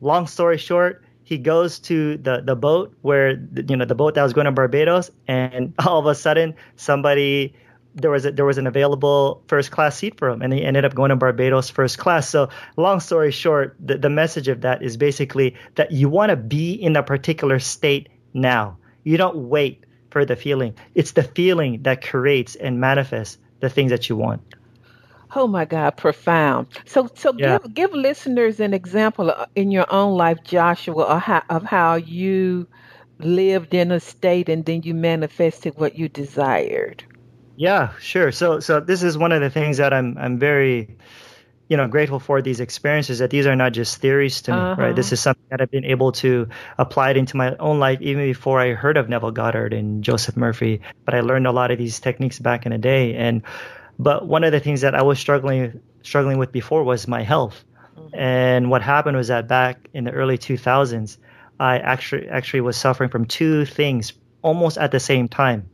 Long 0.02 0.26
story 0.26 0.58
short, 0.58 1.01
he 1.24 1.38
goes 1.38 1.78
to 1.80 2.16
the 2.16 2.40
the 2.40 2.56
boat 2.56 2.94
where 3.02 3.30
you 3.30 3.76
know 3.76 3.84
the 3.84 3.94
boat 3.94 4.14
that 4.14 4.22
was 4.22 4.32
going 4.32 4.46
to 4.46 4.52
Barbados, 4.52 5.10
and 5.26 5.74
all 5.86 5.98
of 5.98 6.06
a 6.06 6.14
sudden 6.14 6.54
somebody 6.76 7.54
there 7.94 8.10
was 8.10 8.24
a, 8.24 8.32
there 8.32 8.44
was 8.44 8.58
an 8.58 8.66
available 8.66 9.42
first 9.48 9.70
class 9.70 9.96
seat 9.96 10.18
for 10.18 10.28
him, 10.28 10.42
and 10.42 10.52
he 10.52 10.62
ended 10.64 10.84
up 10.84 10.94
going 10.94 11.10
to 11.10 11.16
Barbados 11.16 11.70
first 11.70 11.98
class. 11.98 12.28
So, 12.28 12.48
long 12.76 13.00
story 13.00 13.30
short, 13.30 13.76
the, 13.80 13.98
the 13.98 14.10
message 14.10 14.48
of 14.48 14.62
that 14.62 14.82
is 14.82 14.96
basically 14.96 15.56
that 15.74 15.92
you 15.92 16.08
want 16.08 16.30
to 16.30 16.36
be 16.36 16.72
in 16.72 16.96
a 16.96 17.02
particular 17.02 17.58
state 17.58 18.08
now. 18.32 18.78
You 19.04 19.16
don't 19.16 19.48
wait 19.48 19.84
for 20.10 20.24
the 20.24 20.36
feeling. 20.36 20.74
It's 20.94 21.12
the 21.12 21.22
feeling 21.22 21.82
that 21.82 22.02
creates 22.02 22.54
and 22.54 22.80
manifests 22.80 23.38
the 23.60 23.68
things 23.68 23.90
that 23.90 24.08
you 24.08 24.16
want. 24.16 24.42
Oh 25.34 25.46
my 25.46 25.64
God, 25.64 25.96
profound. 25.96 26.66
So, 26.84 27.08
so 27.14 27.32
yeah. 27.36 27.58
give 27.58 27.74
give 27.74 27.92
listeners 27.92 28.60
an 28.60 28.74
example 28.74 29.30
uh, 29.30 29.46
in 29.54 29.70
your 29.70 29.86
own 29.92 30.16
life, 30.16 30.38
Joshua, 30.44 31.04
of 31.04 31.22
how, 31.22 31.42
of 31.48 31.62
how 31.62 31.94
you 31.94 32.66
lived 33.18 33.72
in 33.72 33.92
a 33.92 34.00
state 34.00 34.48
and 34.48 34.64
then 34.64 34.82
you 34.82 34.94
manifested 34.94 35.74
what 35.76 35.96
you 35.96 36.08
desired. 36.08 37.04
Yeah, 37.56 37.92
sure. 38.00 38.32
So, 38.32 38.60
so 38.60 38.80
this 38.80 39.02
is 39.02 39.16
one 39.16 39.32
of 39.32 39.40
the 39.40 39.50
things 39.50 39.76
that 39.76 39.92
I'm 39.92 40.16
I'm 40.18 40.38
very, 40.38 40.96
you 41.68 41.76
know, 41.76 41.86
grateful 41.86 42.18
for 42.18 42.42
these 42.42 42.60
experiences. 42.60 43.20
That 43.20 43.30
these 43.30 43.46
are 43.46 43.56
not 43.56 43.72
just 43.72 43.98
theories 43.98 44.42
to 44.42 44.52
me, 44.52 44.58
uh-huh. 44.58 44.82
right? 44.82 44.96
This 44.96 45.06
uh-huh. 45.06 45.14
is 45.14 45.20
something 45.20 45.44
that 45.50 45.60
I've 45.60 45.70
been 45.70 45.84
able 45.84 46.12
to 46.12 46.48
apply 46.78 47.10
it 47.10 47.16
into 47.16 47.36
my 47.36 47.56
own 47.56 47.78
life 47.78 48.00
even 48.00 48.24
before 48.24 48.60
I 48.60 48.72
heard 48.72 48.96
of 48.96 49.08
Neville 49.08 49.30
Goddard 49.30 49.72
and 49.72 50.02
Joseph 50.02 50.36
Murphy. 50.36 50.80
But 51.04 51.14
I 51.14 51.20
learned 51.20 51.46
a 51.46 51.52
lot 51.52 51.70
of 51.70 51.78
these 51.78 52.00
techniques 52.00 52.38
back 52.38 52.66
in 52.66 52.72
the 52.72 52.78
day, 52.78 53.14
and 53.14 53.42
but 53.98 54.26
one 54.26 54.44
of 54.44 54.52
the 54.52 54.60
things 54.60 54.80
that 54.82 54.94
I 54.94 55.02
was 55.02 55.18
struggling 55.18 55.80
struggling 56.02 56.38
with 56.38 56.52
before 56.52 56.84
was 56.84 57.06
my 57.06 57.22
health. 57.22 57.64
Mm-hmm. 57.96 58.18
And 58.18 58.70
what 58.70 58.82
happened 58.82 59.16
was 59.16 59.28
that 59.28 59.48
back 59.48 59.88
in 59.92 60.04
the 60.04 60.10
early 60.10 60.38
2000s, 60.38 61.18
I 61.60 61.78
actually 61.78 62.28
actually 62.28 62.62
was 62.62 62.76
suffering 62.76 63.10
from 63.10 63.26
two 63.26 63.64
things 63.64 64.12
almost 64.42 64.78
at 64.78 64.90
the 64.90 65.00
same 65.00 65.28
time. 65.28 65.70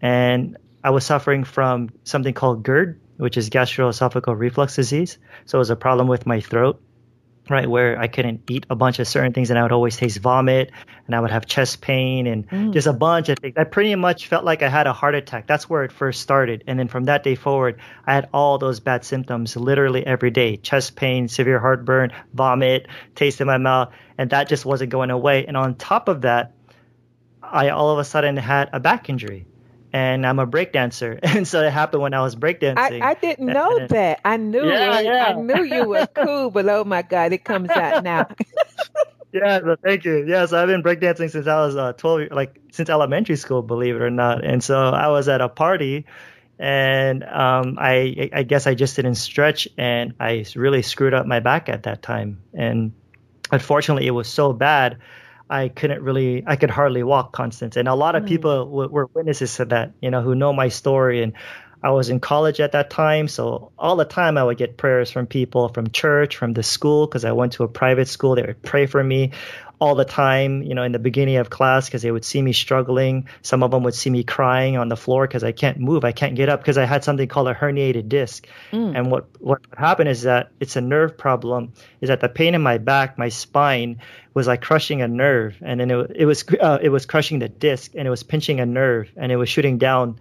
And 0.00 0.56
I 0.82 0.90
was 0.90 1.04
suffering 1.04 1.44
from 1.44 1.90
something 2.04 2.34
called 2.34 2.62
GERD, 2.62 3.00
which 3.16 3.36
is 3.36 3.50
gastroesophageal 3.50 4.38
reflux 4.38 4.76
disease. 4.76 5.18
So 5.44 5.58
it 5.58 5.60
was 5.60 5.70
a 5.70 5.76
problem 5.76 6.08
with 6.08 6.26
my 6.26 6.40
throat 6.40 6.80
right 7.50 7.68
where 7.68 7.98
I 7.98 8.08
couldn't 8.08 8.50
eat 8.50 8.66
a 8.70 8.76
bunch 8.76 8.98
of 8.98 9.08
certain 9.08 9.32
things 9.32 9.50
and 9.50 9.58
I 9.58 9.62
would 9.62 9.72
always 9.72 9.96
taste 9.96 10.18
vomit 10.18 10.70
and 11.06 11.14
I 11.14 11.20
would 11.20 11.30
have 11.30 11.46
chest 11.46 11.80
pain 11.80 12.26
and 12.26 12.48
mm. 12.48 12.72
just 12.72 12.86
a 12.86 12.92
bunch 12.92 13.28
of 13.28 13.38
things. 13.38 13.54
I 13.56 13.64
pretty 13.64 13.94
much 13.94 14.26
felt 14.26 14.44
like 14.44 14.62
I 14.62 14.68
had 14.68 14.86
a 14.86 14.92
heart 14.92 15.14
attack. 15.14 15.46
That's 15.46 15.68
where 15.68 15.84
it 15.84 15.92
first 15.92 16.20
started. 16.20 16.64
And 16.66 16.78
then 16.78 16.88
from 16.88 17.04
that 17.04 17.22
day 17.22 17.34
forward, 17.34 17.80
I 18.06 18.14
had 18.14 18.28
all 18.32 18.58
those 18.58 18.80
bad 18.80 19.04
symptoms 19.04 19.56
literally 19.56 20.06
every 20.06 20.30
day. 20.30 20.56
Chest 20.56 20.96
pain, 20.96 21.28
severe 21.28 21.58
heartburn, 21.58 22.12
vomit, 22.34 22.88
taste 23.14 23.40
in 23.40 23.46
my 23.46 23.58
mouth, 23.58 23.92
and 24.16 24.30
that 24.30 24.48
just 24.48 24.64
wasn't 24.64 24.90
going 24.90 25.10
away. 25.10 25.46
And 25.46 25.56
on 25.56 25.74
top 25.74 26.08
of 26.08 26.22
that, 26.22 26.52
I 27.42 27.70
all 27.70 27.90
of 27.90 27.98
a 27.98 28.04
sudden 28.04 28.36
had 28.36 28.68
a 28.72 28.80
back 28.80 29.08
injury 29.08 29.46
and 29.92 30.26
I'm 30.26 30.38
a 30.38 30.46
breakdancer. 30.46 31.18
And 31.38 31.46
so 31.46 31.62
it 31.62 31.72
happened 31.72 32.02
when 32.02 32.14
I 32.14 32.22
was 32.22 32.34
breakdancing. 32.34 33.02
I, 33.02 33.10
I 33.10 33.14
didn't 33.14 33.46
know 33.46 33.78
and, 33.78 33.88
that. 33.90 34.20
I 34.24 34.36
knew 34.36 34.66
yeah, 34.66 35.00
yeah. 35.00 35.24
I 35.26 35.32
knew 35.34 35.62
you 35.62 35.88
were 35.88 36.06
cool, 36.14 36.50
but 36.50 36.68
oh 36.68 36.84
my 36.84 37.02
God, 37.02 37.32
it 37.32 37.44
comes 37.44 37.70
out 37.70 38.02
now. 38.02 38.26
yeah, 39.32 39.60
thank 39.84 40.04
you. 40.04 40.24
Yeah, 40.26 40.46
so 40.46 40.60
I've 40.60 40.68
been 40.68 40.82
breakdancing 40.82 41.30
since 41.30 41.46
I 41.46 41.60
was 41.60 41.76
uh, 41.76 41.92
12, 41.92 42.30
like 42.32 42.60
since 42.72 42.90
elementary 42.90 43.36
school, 43.36 43.62
believe 43.62 43.96
it 43.96 44.02
or 44.02 44.10
not. 44.10 44.44
And 44.44 44.62
so 44.62 44.76
I 44.76 45.08
was 45.08 45.28
at 45.28 45.40
a 45.40 45.48
party 45.48 46.06
and 46.58 47.22
um, 47.22 47.76
I, 47.78 48.30
I 48.32 48.42
guess 48.42 48.66
I 48.66 48.74
just 48.74 48.96
didn't 48.96 49.14
stretch 49.14 49.68
and 49.78 50.14
I 50.18 50.44
really 50.56 50.82
screwed 50.82 51.14
up 51.14 51.26
my 51.26 51.40
back 51.40 51.68
at 51.68 51.84
that 51.84 52.02
time. 52.02 52.42
And 52.52 52.92
unfortunately, 53.52 54.06
it 54.06 54.12
was 54.12 54.28
so 54.28 54.52
bad 54.52 54.98
I 55.50 55.68
couldn't 55.68 56.02
really, 56.02 56.44
I 56.46 56.56
could 56.56 56.70
hardly 56.70 57.02
walk, 57.02 57.32
Constance. 57.32 57.76
And 57.76 57.88
a 57.88 57.94
lot 57.94 58.16
of 58.16 58.24
mm. 58.24 58.28
people 58.28 58.64
w- 58.66 58.90
were 58.90 59.06
witnesses 59.14 59.56
to 59.56 59.64
that, 59.66 59.92
you 60.00 60.10
know, 60.10 60.22
who 60.22 60.34
know 60.34 60.52
my 60.52 60.68
story. 60.68 61.22
And 61.22 61.32
I 61.82 61.90
was 61.90 62.10
in 62.10 62.20
college 62.20 62.60
at 62.60 62.72
that 62.72 62.90
time. 62.90 63.28
So 63.28 63.72
all 63.78 63.96
the 63.96 64.04
time 64.04 64.36
I 64.36 64.44
would 64.44 64.58
get 64.58 64.76
prayers 64.76 65.10
from 65.10 65.26
people 65.26 65.68
from 65.68 65.90
church, 65.90 66.36
from 66.36 66.52
the 66.52 66.62
school, 66.62 67.06
because 67.06 67.24
I 67.24 67.32
went 67.32 67.52
to 67.54 67.64
a 67.64 67.68
private 67.68 68.08
school. 68.08 68.34
They 68.34 68.42
would 68.42 68.62
pray 68.62 68.86
for 68.86 69.02
me 69.02 69.32
all 69.80 69.94
the 69.94 70.04
time, 70.04 70.62
you 70.62 70.74
know, 70.74 70.82
in 70.82 70.92
the 70.92 70.98
beginning 70.98 71.36
of 71.36 71.50
class 71.50 71.86
because 71.86 72.02
they 72.02 72.10
would 72.10 72.24
see 72.24 72.42
me 72.42 72.52
struggling. 72.52 73.28
Some 73.42 73.62
of 73.62 73.70
them 73.70 73.84
would 73.84 73.94
see 73.94 74.10
me 74.10 74.24
crying 74.24 74.76
on 74.76 74.88
the 74.88 74.96
floor 74.96 75.26
because 75.26 75.44
I 75.44 75.52
can't 75.52 75.78
move, 75.78 76.04
I 76.04 76.12
can't 76.12 76.34
get 76.34 76.48
up 76.48 76.60
because 76.60 76.78
I 76.78 76.84
had 76.84 77.04
something 77.04 77.28
called 77.28 77.48
a 77.48 77.54
herniated 77.54 78.08
disc. 78.08 78.46
Mm. 78.72 78.96
And 78.96 79.10
what 79.10 79.26
what 79.40 79.60
happened 79.76 80.08
is 80.08 80.22
that 80.22 80.50
it's 80.60 80.76
a 80.76 80.80
nerve 80.80 81.16
problem. 81.16 81.72
Is 82.00 82.08
that 82.08 82.20
the 82.20 82.28
pain 82.28 82.54
in 82.54 82.62
my 82.62 82.78
back, 82.78 83.18
my 83.18 83.28
spine 83.28 84.00
was 84.34 84.46
like 84.46 84.62
crushing 84.62 85.02
a 85.02 85.08
nerve, 85.08 85.56
and 85.62 85.80
then 85.80 85.90
it, 85.90 86.10
it 86.14 86.26
was 86.26 86.44
uh, 86.60 86.78
it 86.80 86.90
was 86.90 87.06
crushing 87.06 87.38
the 87.38 87.48
disc, 87.48 87.92
and 87.94 88.06
it 88.06 88.10
was 88.10 88.22
pinching 88.22 88.60
a 88.60 88.66
nerve, 88.66 89.10
and 89.16 89.30
it 89.30 89.36
was 89.36 89.48
shooting 89.48 89.78
down 89.78 90.18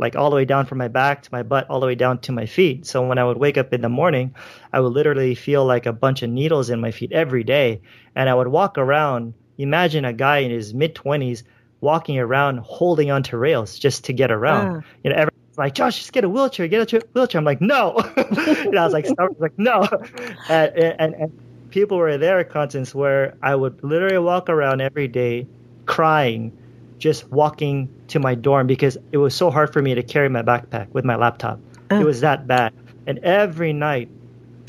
like 0.00 0.16
all 0.16 0.30
the 0.30 0.36
way 0.36 0.46
down 0.46 0.64
from 0.64 0.78
my 0.78 0.88
back 0.88 1.22
to 1.22 1.28
my 1.30 1.42
butt, 1.42 1.68
all 1.68 1.78
the 1.78 1.86
way 1.86 1.94
down 1.94 2.18
to 2.20 2.32
my 2.32 2.46
feet. 2.46 2.86
So 2.86 3.06
when 3.06 3.18
I 3.18 3.24
would 3.24 3.36
wake 3.36 3.58
up 3.58 3.72
in 3.74 3.82
the 3.82 3.88
morning, 3.88 4.34
I 4.72 4.80
would 4.80 4.92
literally 4.92 5.34
feel 5.34 5.66
like 5.66 5.84
a 5.84 5.92
bunch 5.92 6.22
of 6.22 6.30
needles 6.30 6.70
in 6.70 6.80
my 6.80 6.90
feet 6.90 7.12
every 7.12 7.44
day. 7.44 7.82
And 8.16 8.28
I 8.28 8.34
would 8.34 8.48
walk 8.48 8.78
around. 8.78 9.34
Imagine 9.58 10.06
a 10.06 10.14
guy 10.14 10.38
in 10.38 10.50
his 10.50 10.72
mid 10.72 10.94
20s 10.94 11.42
walking 11.82 12.18
around 12.18 12.60
holding 12.60 13.10
onto 13.10 13.36
rails 13.36 13.78
just 13.78 14.04
to 14.06 14.14
get 14.14 14.32
around. 14.32 14.78
Uh. 14.78 14.80
You 15.04 15.10
know, 15.10 15.16
everyone's 15.16 15.58
like, 15.58 15.74
Josh, 15.74 15.98
just 15.98 16.12
get 16.14 16.24
a 16.24 16.28
wheelchair, 16.28 16.66
get 16.66 16.92
a 16.92 17.06
wheelchair. 17.12 17.38
I'm 17.38 17.44
like, 17.44 17.60
no. 17.60 17.96
and 18.16 18.78
I 18.78 18.84
was 18.84 18.94
like, 18.94 19.06
I 19.18 19.24
was 19.24 19.36
like, 19.38 19.58
no. 19.58 19.86
And, 20.48 20.74
and, 20.76 21.14
and 21.14 21.40
people 21.70 21.98
were 21.98 22.16
there, 22.16 22.42
Constance, 22.44 22.94
where 22.94 23.36
I 23.42 23.54
would 23.54 23.84
literally 23.84 24.18
walk 24.18 24.48
around 24.48 24.80
every 24.80 25.08
day 25.08 25.46
crying 25.84 26.56
just 27.00 27.28
walking 27.28 27.88
to 28.08 28.20
my 28.20 28.36
dorm 28.36 28.68
because 28.68 28.96
it 29.10 29.16
was 29.16 29.34
so 29.34 29.50
hard 29.50 29.72
for 29.72 29.82
me 29.82 29.94
to 29.94 30.02
carry 30.02 30.28
my 30.28 30.42
backpack 30.42 30.90
with 30.90 31.04
my 31.04 31.16
laptop. 31.16 31.58
Oh. 31.90 31.98
It 31.98 32.04
was 32.04 32.20
that 32.20 32.46
bad. 32.46 32.72
And 33.06 33.18
every 33.20 33.72
night 33.72 34.10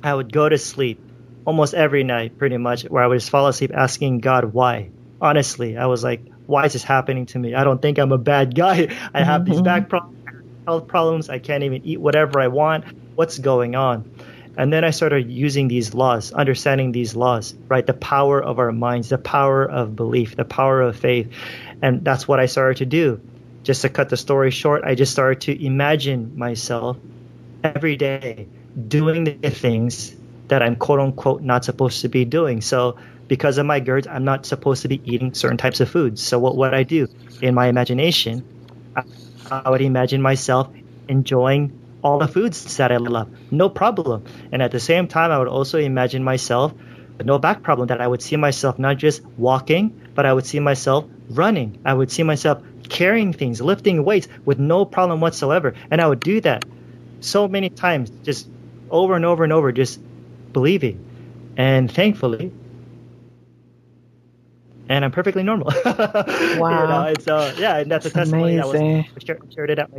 I 0.01 0.13
would 0.13 0.34
go 0.34 0.49
to 0.49 0.57
sleep, 0.57 0.99
almost 1.45 1.73
every 1.73 2.03
night 2.03 2.38
pretty 2.38 2.57
much, 2.57 2.84
where 2.84 3.03
I 3.03 3.07
would 3.07 3.19
just 3.19 3.29
fall 3.29 3.47
asleep 3.47 3.71
asking 3.73 4.19
God 4.19 4.53
why. 4.53 4.89
Honestly, 5.19 5.77
I 5.77 5.86
was 5.86 6.03
like, 6.03 6.21
why 6.47 6.65
is 6.65 6.73
this 6.73 6.84
happening 6.84 7.27
to 7.27 7.39
me? 7.39 7.53
I 7.53 7.63
don't 7.63 7.82
think 7.82 7.99
I'm 7.99 8.11
a 8.11 8.17
bad 8.17 8.55
guy. 8.63 8.88
I 9.13 9.23
have 9.23 9.41
mm-hmm. 9.41 9.51
these 9.51 9.61
back 9.61 9.89
problems, 9.89 10.17
health 10.65 10.88
problems. 10.88 11.29
I 11.29 11.38
can't 11.38 11.63
even 11.63 11.86
eat 11.86 11.99
whatever 11.99 12.39
I 12.39 12.47
want. 12.47 12.86
What's 13.15 13.38
going 13.38 13.75
on? 13.75 14.09
And 14.57 14.71
then 14.71 14.84
I 14.84 14.89
started 14.89 15.32
using 15.32 15.67
these 15.69 15.93
laws, 15.93 16.34
understanding 16.34 16.91
these 16.91 17.15
laws, 17.15 17.55
right? 17.69 17.86
The 17.86 17.93
power 17.93 18.43
of 18.43 18.59
our 18.59 18.71
minds, 18.71 19.09
the 19.09 19.17
power 19.17 19.63
of 19.63 19.95
belief, 19.95 20.36
the 20.36 20.43
power 20.43 20.82
of 20.82 20.97
faith. 20.97 21.32
And 21.82 22.03
that's 22.05 22.27
what 22.27 22.39
I 22.39 22.45
started 22.45 22.77
to 22.77 22.86
do. 22.86 23.21
Just 23.63 23.82
to 23.84 23.89
cut 23.89 24.09
the 24.09 24.17
story 24.17 24.51
short, 24.51 24.84
I 24.84 24.95
just 24.95 25.11
started 25.11 25.41
to 25.41 25.65
imagine 25.65 26.38
myself 26.38 26.97
every 27.63 27.95
day 27.95 28.47
doing 28.88 29.23
the 29.23 29.49
things 29.49 30.15
that 30.47 30.61
I'm 30.61 30.75
quote 30.75 30.99
unquote 30.99 31.41
not 31.41 31.63
supposed 31.65 32.01
to 32.01 32.09
be 32.09 32.25
doing. 32.25 32.61
So 32.61 32.97
because 33.27 33.57
of 33.57 33.65
my 33.65 33.79
GERD, 33.79 34.07
I'm 34.07 34.25
not 34.25 34.45
supposed 34.45 34.82
to 34.82 34.88
be 34.88 35.01
eating 35.05 35.34
certain 35.34 35.57
types 35.57 35.79
of 35.79 35.89
foods. 35.89 36.21
So 36.21 36.39
what 36.39 36.55
what 36.55 36.73
I 36.73 36.84
do 36.84 37.07
in 37.41 37.55
my 37.55 37.67
imagination, 37.67 38.43
I, 38.95 39.03
I 39.49 39.69
would 39.69 39.82
imagine 39.82 40.21
myself 40.21 40.69
enjoying 41.07 41.79
all 42.03 42.19
the 42.19 42.27
foods 42.27 42.77
that 42.77 42.91
I 42.91 42.97
love, 42.97 43.29
no 43.51 43.69
problem. 43.69 44.25
And 44.51 44.61
at 44.61 44.71
the 44.71 44.79
same 44.79 45.07
time, 45.07 45.32
I 45.32 45.38
would 45.38 45.47
also 45.47 45.77
imagine 45.77 46.23
myself 46.23 46.73
no 47.23 47.38
back 47.38 47.61
problem 47.61 47.88
that 47.89 48.01
I 48.01 48.07
would 48.07 48.21
see 48.21 48.36
myself 48.36 48.79
not 48.79 48.97
just 48.97 49.23
walking, 49.38 50.00
but 50.14 50.26
I 50.26 50.34
would 50.34 50.45
see 50.45 50.59
myself 50.59 51.05
running. 51.30 51.80
I 51.86 51.93
would 51.93 52.12
see 52.12 52.24
myself 52.24 52.62
carrying 52.89 53.34
things, 53.34 53.62
lifting 53.62 54.03
weights 54.03 54.28
with 54.45 54.59
no 54.59 54.86
problem 54.86 55.22
whatsoever. 55.22 55.74
And 55.89 56.01
I 56.01 56.07
would 56.07 56.20
do 56.20 56.41
that 56.41 56.66
so 57.22 57.47
many 57.47 57.70
times, 57.70 58.09
just 58.24 58.47
over 58.89 59.16
and 59.16 59.26
over 59.26 59.43
and 59.43 59.53
over, 59.53 59.72
just 59.72 59.99
believing. 60.51 61.05
And 61.57 61.91
thankfully, 61.91 62.51
and 64.89 65.05
I'm 65.05 65.12
perfectly 65.12 65.43
normal. 65.43 65.72
wow. 65.86 65.86
you 66.55 66.59
know, 66.59 67.05
and 67.07 67.22
so, 67.22 67.53
yeah, 67.57 67.78
and 67.78 67.89
that's, 67.89 68.03
that's 68.03 68.16
a 68.16 68.20
testimony 68.20 68.57
amazing. 68.57 69.03
that 69.03 69.16
was 69.16 69.24
shared, 69.24 69.53
shared 69.53 69.70
it 69.70 69.80
out. 69.80 69.91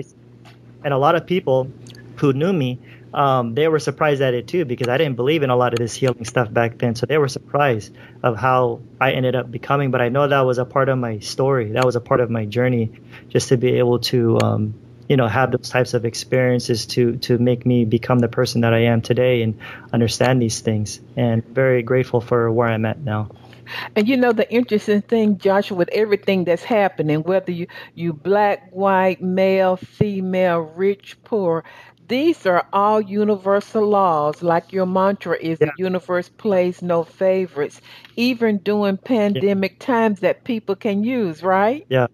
And 0.85 0.93
a 0.93 0.99
lot 0.99 1.15
of 1.15 1.27
people 1.27 1.71
who 2.17 2.33
knew 2.35 2.53
me 2.53 2.79
um, 3.15 3.55
they 3.55 3.69
were 3.69 3.79
surprised 3.79 4.23
at 4.23 4.35
it 4.35 4.49
too 4.49 4.65
because 4.65 4.89
I 4.89 4.97
didn't 4.97 5.17
believe 5.17 5.43
in 5.43 5.51
a 5.51 5.57
lot 5.57 5.73
of 5.73 5.79
this 5.79 5.95
healing 5.95 6.25
stuff 6.25 6.53
back 6.53 6.79
then. 6.79 6.95
So 6.95 7.07
they 7.07 7.19
were 7.19 7.29
surprised 7.29 7.95
of 8.23 8.37
how 8.37 8.81
I 9.01 9.13
ended 9.13 9.35
up 9.35 9.51
becoming. 9.51 9.91
But 9.91 10.01
I 10.01 10.09
know 10.09 10.27
that 10.27 10.41
was 10.41 10.59
a 10.59 10.65
part 10.65 10.89
of 10.89 10.99
my 10.99 11.19
story. 11.19 11.73
That 11.73 11.85
was 11.85 11.97
a 11.97 12.01
part 12.01 12.21
of 12.21 12.31
my 12.31 12.47
journey, 12.47 12.93
just 13.29 13.49
to 13.49 13.57
be 13.57 13.79
able 13.79 13.99
to, 14.01 14.39
um, 14.41 14.75
you 15.09 15.17
know, 15.17 15.29
have 15.29 15.53
those 15.53 15.69
types 15.69 15.95
of 15.95 16.05
experiences 16.05 16.87
to 16.87 17.17
to 17.19 17.39
make 17.39 17.67
me 17.67 17.85
become 17.85 18.19
the 18.19 18.29
person 18.29 18.63
that 18.63 18.73
I 18.73 18.85
am 18.85 19.03
today 19.03 19.43
and 19.43 19.59
understand 19.93 20.41
these 20.41 20.61
things. 20.61 21.01
And 21.17 21.45
very 21.45 21.83
grateful 21.83 22.21
for 22.21 22.51
where 22.51 22.69
I'm 22.69 22.87
at 22.87 23.01
now. 23.01 23.31
And 23.95 24.09
you 24.09 24.17
know 24.17 24.33
the 24.33 24.51
interesting 24.53 25.03
thing, 25.03 25.39
Joshua, 25.39 25.77
with 25.77 25.89
everything 25.93 26.45
that's 26.45 26.65
happening, 26.65 27.23
whether 27.23 27.53
you 27.53 27.67
you 27.95 28.13
black, 28.13 28.71
white, 28.71 29.23
male, 29.23 29.77
female, 29.77 30.61
rich, 30.61 31.17
poor, 31.25 31.65
these 32.09 32.47
are 32.47 32.67
all 32.73 33.01
universal 33.01 33.87
laws, 33.87 34.43
like 34.43 34.73
your 34.73 34.87
mantra 34.87 35.37
is 35.39 35.59
yeah. 35.61 35.67
the 35.67 35.73
universe 35.77 36.29
plays 36.29 36.83
no 36.83 37.05
favorites, 37.05 37.81
even 38.17 38.59
during 38.59 38.97
pandemic 38.97 39.77
yeah. 39.81 39.87
times 39.87 40.21
that 40.21 40.45
people 40.45 40.77
can 40.77 41.05
use, 41.05 41.43
right? 41.43 41.87
Yeah. 41.89 42.09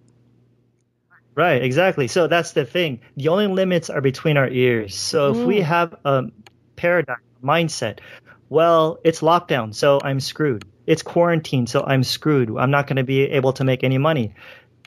Right, 1.34 1.62
exactly. 1.62 2.08
So 2.08 2.26
that's 2.26 2.52
the 2.52 2.64
thing. 2.64 3.00
The 3.16 3.28
only 3.28 3.46
limits 3.46 3.90
are 3.90 4.00
between 4.00 4.36
our 4.36 4.48
ears. 4.48 4.96
So 4.96 5.32
mm. 5.32 5.40
if 5.40 5.46
we 5.46 5.58
mm. 5.58 5.62
have 5.62 5.94
a 6.04 6.24
paradigm, 6.74 7.18
mindset, 7.42 8.00
well, 8.48 8.98
it's 9.04 9.20
lockdown, 9.20 9.74
so 9.74 10.00
I'm 10.02 10.20
screwed. 10.20 10.64
It's 10.86 11.02
quarantine, 11.02 11.66
so 11.66 11.84
I'm 11.84 12.02
screwed. 12.02 12.50
I'm 12.58 12.70
not 12.70 12.86
going 12.86 12.96
to 12.96 13.04
be 13.04 13.22
able 13.22 13.52
to 13.54 13.64
make 13.64 13.84
any 13.84 13.98
money. 13.98 14.34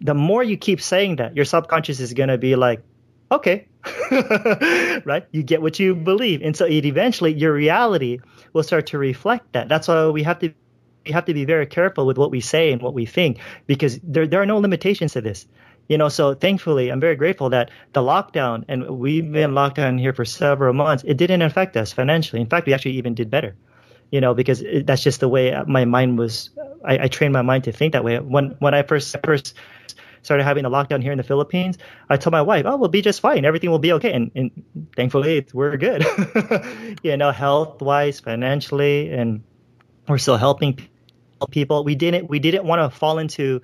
The 0.02 0.14
more 0.14 0.44
you 0.44 0.58
keep 0.58 0.82
saying 0.82 1.18
that, 1.18 1.36
your 1.36 1.46
subconscious 1.46 2.00
is 2.00 2.14
going 2.14 2.30
to 2.30 2.38
be 2.38 2.56
like, 2.56 2.82
okay, 3.32 3.68
right? 5.06 5.26
You 5.32 5.44
get 5.44 5.62
what 5.62 5.80
you 5.80 5.96
believe, 5.96 6.42
and 6.42 6.56
so 6.56 6.66
it 6.66 6.86
eventually 6.86 7.34
your 7.34 7.54
reality 7.54 8.20
will 8.54 8.64
start 8.64 8.88
to 8.88 8.98
reflect 8.98 9.54
that. 9.54 9.70
That's 9.70 9.88
why 9.88 10.08
we 10.10 10.24
have 10.24 10.40
to 10.40 10.54
we 11.06 11.12
have 11.12 11.26
to 11.26 11.34
be 11.34 11.46
very 11.46 11.66
careful 11.66 12.06
with 12.06 12.18
what 12.18 12.32
we 12.32 12.42
say 12.42 12.72
and 12.72 12.82
what 12.82 12.94
we 12.94 13.06
think 13.06 13.40
because 13.68 14.00
there 14.04 14.28
there 14.28 14.42
are 14.42 14.46
no 14.46 14.60
limitations 14.60 15.14
to 15.14 15.22
this. 15.22 15.48
You 15.88 15.98
know, 15.98 16.10
so 16.10 16.34
thankfully, 16.36 16.90
I'm 16.90 17.00
very 17.02 17.16
grateful 17.16 17.50
that 17.50 17.72
the 17.94 18.02
lockdown 18.02 18.64
and 18.68 19.00
we've 19.00 19.30
been 19.30 19.54
locked 19.56 19.76
down 19.76 19.98
here 19.98 20.14
for 20.14 20.24
several 20.26 20.74
months. 20.74 21.04
It 21.06 21.18
didn't 21.18 21.42
affect 21.42 21.76
us 21.76 21.92
financially. 21.92 22.42
In 22.42 22.48
fact, 22.48 22.66
we 22.68 22.74
actually 22.74 22.94
even 22.94 23.14
did 23.14 23.30
better. 23.30 23.56
You 24.12 24.22
know, 24.22 24.34
because 24.34 24.62
it, 24.62 24.88
that's 24.88 25.04
just 25.04 25.22
the 25.22 25.30
way 25.30 25.56
my 25.68 25.86
mind 25.86 26.18
was. 26.18 26.50
I, 26.86 27.04
I 27.06 27.08
trained 27.08 27.34
my 27.34 27.42
mind 27.42 27.64
to 27.66 27.72
think 27.72 27.94
that 27.94 28.04
way. 28.04 28.20
When 28.20 28.56
when 28.60 28.74
I 28.74 28.84
first 28.84 29.16
first 29.26 29.56
started 30.24 30.44
having 30.44 30.66
a 30.66 30.70
lockdown 30.70 31.02
here 31.02 31.12
in 31.12 31.18
the 31.18 31.24
Philippines, 31.24 31.78
I 32.10 32.18
told 32.18 32.32
my 32.32 32.42
wife, 32.42 32.66
"Oh, 32.66 32.78
we'll 32.78 32.90
be 32.90 33.02
just 33.02 33.22
fine. 33.22 33.46
Everything 33.46 33.70
will 33.70 33.80
be 33.80 33.94
okay." 33.94 34.14
And, 34.14 34.32
and 34.36 34.52
thankfully, 34.96 35.46
we're 35.54 35.78
good. 35.78 36.06
you 37.04 37.18
know, 37.18 37.32
health 37.32 37.82
wise, 37.82 38.20
financially, 38.20 39.12
and 39.12 39.44
we're 40.08 40.18
still 40.18 40.38
helping 40.38 40.80
people. 41.50 41.84
We 41.84 41.96
didn't 41.96 42.30
we 42.30 42.40
didn't 42.40 42.66
want 42.66 42.82
to 42.82 42.98
fall 42.98 43.18
into 43.20 43.62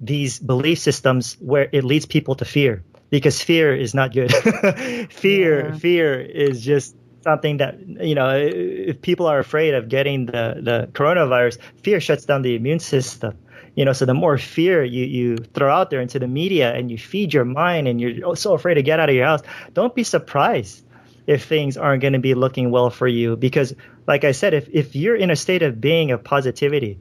these 0.00 0.38
belief 0.38 0.78
systems 0.78 1.36
where 1.40 1.68
it 1.72 1.84
leads 1.84 2.06
people 2.06 2.34
to 2.36 2.44
fear 2.44 2.84
because 3.10 3.40
fear 3.40 3.74
is 3.74 3.94
not 3.94 4.12
good. 4.12 4.32
fear, 5.10 5.68
yeah. 5.68 5.78
fear 5.78 6.20
is 6.20 6.62
just 6.62 6.94
something 7.22 7.56
that 7.56 7.80
you 7.88 8.14
know 8.14 8.36
if 8.36 9.00
people 9.02 9.26
are 9.26 9.38
afraid 9.38 9.74
of 9.74 9.88
getting 9.88 10.26
the 10.26 10.60
the 10.60 10.88
coronavirus 10.92 11.58
fear 11.82 12.00
shuts 12.00 12.24
down 12.24 12.42
the 12.42 12.54
immune 12.54 12.78
system 12.78 13.36
you 13.76 13.84
know 13.84 13.92
so 13.92 14.04
the 14.04 14.14
more 14.14 14.36
fear 14.36 14.82
you 14.82 15.04
you 15.04 15.36
throw 15.36 15.72
out 15.72 15.90
there 15.90 16.00
into 16.00 16.18
the 16.18 16.26
media 16.26 16.74
and 16.74 16.90
you 16.90 16.98
feed 16.98 17.32
your 17.32 17.44
mind 17.44 17.86
and 17.86 18.00
you're 18.00 18.34
so 18.34 18.54
afraid 18.54 18.74
to 18.74 18.82
get 18.82 18.98
out 18.98 19.08
of 19.08 19.14
your 19.14 19.26
house 19.26 19.42
don't 19.74 19.94
be 19.94 20.02
surprised 20.02 20.82
if 21.26 21.44
things 21.44 21.76
aren't 21.76 22.02
going 22.02 22.12
to 22.12 22.18
be 22.18 22.34
looking 22.34 22.70
well 22.70 22.90
for 22.90 23.08
you. 23.08 23.36
Because 23.36 23.74
like 24.06 24.24
i 24.24 24.32
said 24.32 24.54
if 24.54 24.68
if 24.72 24.94
you're 24.94 25.16
in 25.16 25.30
a 25.30 25.36
state 25.36 25.62
of 25.62 25.80
being 25.80 26.10
of 26.12 26.22
positivity 26.22 26.98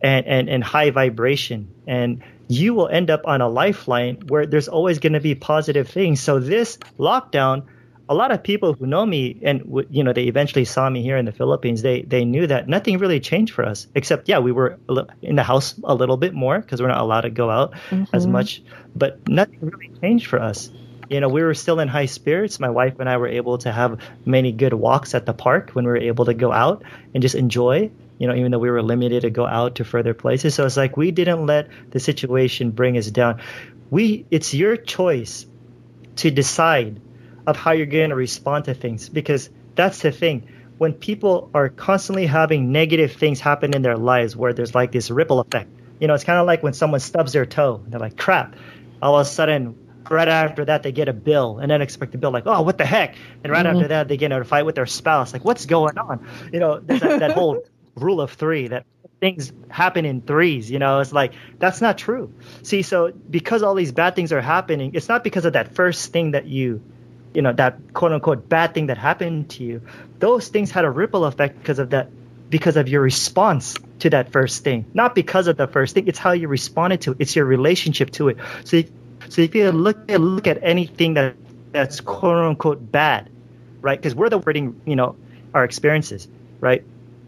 and 0.00 0.26
and, 0.26 0.48
and 0.48 0.64
high 0.64 0.90
vibration 0.90 1.74
and 1.86 2.22
you 2.48 2.74
will 2.74 2.88
end 2.88 3.10
up 3.10 3.22
on 3.26 3.40
a 3.40 3.48
lifeline 3.48 4.16
where 4.26 4.46
there's 4.46 4.68
always 4.68 4.98
going 4.98 5.12
to 5.12 5.20
be 5.20 5.36
positive 5.36 5.88
things. 5.88 6.20
So 6.20 6.40
this 6.40 6.78
lockdown 6.98 7.66
a 8.10 8.14
lot 8.14 8.32
of 8.32 8.42
people 8.42 8.74
who 8.74 8.86
know 8.86 9.06
me 9.06 9.38
and 9.42 9.62
you 9.88 10.02
know 10.02 10.12
they 10.12 10.24
eventually 10.24 10.64
saw 10.64 10.90
me 10.90 11.00
here 11.00 11.16
in 11.16 11.24
the 11.24 11.32
Philippines 11.32 11.80
they 11.80 12.02
they 12.02 12.24
knew 12.24 12.46
that 12.46 12.68
nothing 12.68 12.98
really 12.98 13.20
changed 13.20 13.54
for 13.54 13.64
us 13.64 13.86
except 13.94 14.28
yeah 14.28 14.40
we 14.40 14.50
were 14.50 14.78
in 15.22 15.36
the 15.36 15.44
house 15.44 15.76
a 15.84 15.94
little 15.94 16.16
bit 16.16 16.34
more 16.34 16.58
because 16.58 16.82
we're 16.82 16.88
not 16.88 17.00
allowed 17.00 17.20
to 17.22 17.30
go 17.30 17.48
out 17.48 17.72
mm-hmm. 17.88 18.04
as 18.12 18.26
much 18.26 18.62
but 18.96 19.26
nothing 19.28 19.60
really 19.60 19.92
changed 20.00 20.26
for 20.26 20.40
us. 20.40 20.70
You 21.08 21.20
know 21.20 21.28
we 21.28 21.42
were 21.42 21.54
still 21.54 21.78
in 21.78 21.86
high 21.88 22.06
spirits. 22.06 22.58
My 22.58 22.70
wife 22.70 22.98
and 22.98 23.08
I 23.08 23.16
were 23.16 23.28
able 23.28 23.58
to 23.58 23.70
have 23.70 24.00
many 24.24 24.50
good 24.50 24.74
walks 24.74 25.14
at 25.14 25.24
the 25.24 25.32
park 25.32 25.70
when 25.70 25.84
we 25.84 25.90
were 25.90 26.04
able 26.12 26.24
to 26.24 26.34
go 26.34 26.52
out 26.52 26.82
and 27.14 27.22
just 27.22 27.36
enjoy 27.36 27.90
you 28.18 28.26
know 28.26 28.34
even 28.34 28.50
though 28.50 28.58
we 28.58 28.70
were 28.70 28.82
limited 28.82 29.22
to 29.22 29.30
go 29.30 29.46
out 29.46 29.76
to 29.76 29.84
further 29.84 30.14
places. 30.14 30.56
So 30.56 30.66
it's 30.66 30.76
like 30.76 30.96
we 30.96 31.12
didn't 31.12 31.46
let 31.46 31.68
the 31.90 32.00
situation 32.00 32.72
bring 32.72 32.98
us 32.98 33.06
down. 33.06 33.40
We 33.88 34.26
it's 34.32 34.52
your 34.52 34.76
choice 34.76 35.46
to 36.16 36.30
decide 36.30 37.00
of 37.46 37.56
how 37.56 37.72
you're 37.72 37.86
going 37.86 38.10
to 38.10 38.16
respond 38.16 38.66
to 38.66 38.74
things 38.74 39.08
because 39.08 39.50
that's 39.74 40.00
the 40.02 40.12
thing. 40.12 40.48
When 40.78 40.94
people 40.94 41.50
are 41.52 41.68
constantly 41.68 42.26
having 42.26 42.72
negative 42.72 43.12
things 43.12 43.40
happen 43.40 43.74
in 43.74 43.82
their 43.82 43.96
lives 43.96 44.34
where 44.34 44.54
there's 44.54 44.74
like 44.74 44.92
this 44.92 45.10
ripple 45.10 45.40
effect 45.40 45.70
you 46.00 46.08
know 46.08 46.14
it's 46.14 46.24
kind 46.24 46.40
of 46.40 46.46
like 46.46 46.62
when 46.62 46.72
someone 46.72 46.98
stubs 46.98 47.32
their 47.32 47.46
toe 47.46 47.82
they're 47.86 48.00
like 48.00 48.16
crap. 48.16 48.56
All 49.00 49.16
of 49.18 49.26
a 49.26 49.30
sudden 49.30 49.76
right 50.08 50.26
after 50.26 50.64
that 50.64 50.82
they 50.82 50.90
get 50.90 51.08
a 51.08 51.12
bill 51.12 51.58
and 51.58 51.70
then 51.70 51.82
expect 51.82 52.14
a 52.14 52.18
bill 52.18 52.32
like 52.32 52.46
oh 52.46 52.62
what 52.62 52.78
the 52.78 52.86
heck? 52.86 53.14
And 53.44 53.52
right 53.52 53.64
mm-hmm. 53.64 53.76
after 53.76 53.88
that 53.88 54.08
they 54.08 54.16
get 54.16 54.32
in 54.32 54.40
a 54.40 54.44
fight 54.44 54.64
with 54.64 54.74
their 54.74 54.86
spouse 54.86 55.32
like 55.32 55.44
what's 55.44 55.66
going 55.66 55.98
on? 55.98 56.26
You 56.52 56.60
know 56.60 56.80
that, 56.80 57.20
that 57.20 57.32
whole 57.32 57.62
rule 57.94 58.20
of 58.20 58.32
three 58.32 58.68
that 58.68 58.86
things 59.20 59.52
happen 59.68 60.06
in 60.06 60.22
threes 60.22 60.70
you 60.70 60.78
know 60.78 61.00
it's 61.00 61.12
like 61.12 61.34
that's 61.58 61.82
not 61.82 61.98
true. 61.98 62.32
See 62.62 62.82
so 62.82 63.12
because 63.12 63.62
all 63.62 63.74
these 63.74 63.92
bad 63.92 64.16
things 64.16 64.32
are 64.32 64.40
happening 64.40 64.92
it's 64.94 65.08
not 65.08 65.22
because 65.22 65.44
of 65.44 65.52
that 65.52 65.74
first 65.74 66.12
thing 66.12 66.30
that 66.30 66.46
you 66.46 66.82
you 67.34 67.42
know 67.42 67.52
that 67.52 67.92
quote 67.94 68.12
unquote 68.12 68.48
bad 68.48 68.74
thing 68.74 68.86
that 68.86 68.98
happened 68.98 69.50
to 69.50 69.64
you 69.64 69.82
those 70.18 70.48
things 70.48 70.70
had 70.70 70.84
a 70.84 70.90
ripple 70.90 71.24
effect 71.24 71.58
because 71.58 71.78
of 71.78 71.90
that 71.90 72.10
because 72.50 72.76
of 72.76 72.88
your 72.88 73.00
response 73.00 73.76
to 74.00 74.10
that 74.10 74.32
first 74.32 74.64
thing. 74.64 74.84
Not 74.92 75.14
because 75.14 75.46
of 75.46 75.56
the 75.56 75.68
first 75.68 75.94
thing 75.94 76.08
it's 76.08 76.18
how 76.18 76.32
you 76.32 76.48
responded 76.48 77.02
to 77.02 77.12
it. 77.12 77.18
It's 77.20 77.36
your 77.36 77.44
relationship 77.44 78.10
to 78.12 78.28
it. 78.28 78.38
So 78.64 78.78
if, 78.78 78.90
so 79.28 79.42
if 79.42 79.54
you 79.54 79.70
look 79.70 80.10
at 80.10 80.20
look 80.20 80.46
at 80.46 80.58
anything 80.62 81.14
that 81.14 81.36
that's 81.72 82.00
quote 82.00 82.44
unquote 82.44 82.90
bad 82.90 83.30
right? 83.80 83.98
Because 83.98 84.14
we're 84.14 84.28
the 84.28 84.38
wording 84.38 84.80
you 84.84 84.96
know 84.96 85.16
our 85.54 85.64
experiences 85.64 86.28
right? 86.60 86.84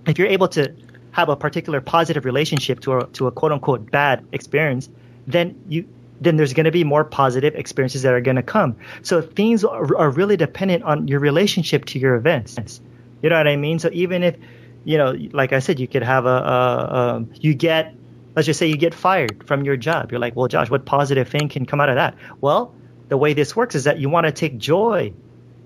If 0.06 0.18
you're 0.18 0.28
able 0.28 0.48
to 0.48 0.74
have 1.12 1.28
a 1.28 1.36
particular 1.36 1.80
positive 1.80 2.24
relationship 2.24 2.80
to 2.80 2.98
a 2.98 3.06
to 3.08 3.28
a 3.28 3.30
quote 3.30 3.52
unquote 3.52 3.90
bad 3.90 4.26
experience 4.32 4.88
then 5.26 5.62
you 5.68 5.86
then 6.22 6.36
there's 6.36 6.52
going 6.52 6.64
to 6.64 6.70
be 6.70 6.84
more 6.84 7.04
positive 7.04 7.54
experiences 7.54 8.02
that 8.02 8.12
are 8.12 8.20
going 8.20 8.36
to 8.36 8.42
come. 8.42 8.76
So 9.02 9.20
things 9.20 9.64
are, 9.64 10.10
really 10.10 10.36
dependent 10.36 10.84
on 10.84 11.08
your 11.08 11.20
relationship 11.20 11.84
to 11.86 11.98
your 11.98 12.14
events. 12.14 12.80
You 13.22 13.30
know 13.30 13.36
what 13.36 13.48
I 13.48 13.56
mean? 13.56 13.78
So 13.78 13.88
even 13.92 14.22
if, 14.22 14.36
you 14.84 14.98
know, 14.98 15.16
like 15.32 15.52
I 15.52 15.60
said, 15.60 15.80
you 15.80 15.88
could 15.88 16.02
have 16.02 16.26
a, 16.26 16.28
a, 16.28 16.34
a 16.34 17.26
you 17.40 17.54
get, 17.54 17.94
let's 18.36 18.46
just 18.46 18.58
say 18.58 18.66
you 18.66 18.76
get 18.76 18.94
fired 18.94 19.46
from 19.46 19.64
your 19.64 19.76
job. 19.76 20.10
You're 20.10 20.20
like, 20.20 20.36
well, 20.36 20.48
Josh, 20.48 20.70
what 20.70 20.84
positive 20.84 21.28
thing 21.28 21.48
can 21.48 21.66
come 21.66 21.80
out 21.80 21.88
of 21.88 21.96
that? 21.96 22.16
Well, 22.40 22.74
the 23.08 23.16
way 23.16 23.34
this 23.34 23.54
works 23.56 23.74
is 23.74 23.84
that 23.84 23.98
you 23.98 24.08
want 24.08 24.26
to 24.26 24.32
take 24.32 24.58
joy 24.58 25.12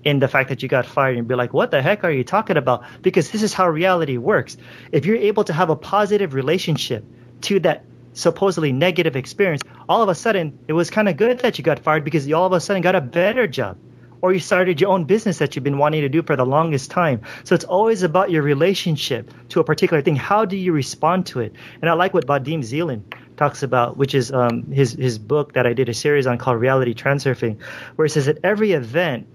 in 0.03 0.19
the 0.19 0.27
fact 0.27 0.49
that 0.49 0.63
you 0.63 0.69
got 0.69 0.85
fired 0.85 1.17
and 1.17 1.27
be 1.27 1.35
like, 1.35 1.53
what 1.53 1.71
the 1.71 1.81
heck 1.81 2.03
are 2.03 2.11
you 2.11 2.23
talking 2.23 2.55
about? 2.57 2.83
Because 3.01 3.31
this 3.31 3.43
is 3.43 3.53
how 3.53 3.67
reality 3.67 4.17
works. 4.17 4.55
If 4.91 5.05
you're 5.05 5.17
able 5.17 5.43
to 5.45 5.53
have 5.53 5.69
a 5.69 5.75
positive 5.75 6.33
relationship 6.33 7.03
to 7.41 7.59
that 7.61 7.83
supposedly 8.17 8.71
negative 8.71 9.15
experience, 9.15 9.61
all 9.87 10.01
of 10.01 10.09
a 10.09 10.15
sudden 10.15 10.59
it 10.67 10.73
was 10.73 10.89
kind 10.89 11.07
of 11.07 11.17
good 11.17 11.39
that 11.39 11.57
you 11.57 11.63
got 11.63 11.79
fired 11.79 12.03
because 12.03 12.27
you 12.27 12.35
all 12.35 12.45
of 12.45 12.53
a 12.53 12.59
sudden 12.59 12.81
got 12.81 12.95
a 12.95 13.01
better 13.01 13.47
job 13.47 13.77
or 14.21 14.33
you 14.33 14.39
started 14.39 14.81
your 14.81 14.89
own 14.89 15.05
business 15.05 15.37
that 15.37 15.55
you've 15.55 15.63
been 15.63 15.77
wanting 15.77 16.01
to 16.01 16.09
do 16.09 16.23
for 16.23 16.35
the 16.35 16.45
longest 16.45 16.91
time. 16.91 17.21
So 17.43 17.55
it's 17.55 17.65
always 17.65 18.03
about 18.03 18.31
your 18.31 18.41
relationship 18.41 19.31
to 19.49 19.59
a 19.59 19.63
particular 19.63 20.01
thing. 20.01 20.15
How 20.15 20.45
do 20.45 20.57
you 20.57 20.71
respond 20.71 21.27
to 21.27 21.41
it? 21.41 21.53
And 21.81 21.89
I 21.89 21.93
like 21.93 22.13
what 22.13 22.25
Vadim 22.25 22.63
Zeland 22.63 23.15
talks 23.37 23.63
about, 23.63 23.97
which 23.97 24.15
is 24.15 24.31
um, 24.31 24.71
his 24.71 24.93
his 24.93 25.19
book 25.19 25.53
that 25.53 25.67
I 25.67 25.73
did 25.73 25.89
a 25.89 25.93
series 25.93 26.25
on 26.27 26.37
called 26.37 26.59
Reality 26.59 26.93
Transurfing, 26.93 27.61
where 27.95 28.05
he 28.07 28.09
says 28.09 28.25
that 28.25 28.39
every 28.43 28.71
event 28.71 29.27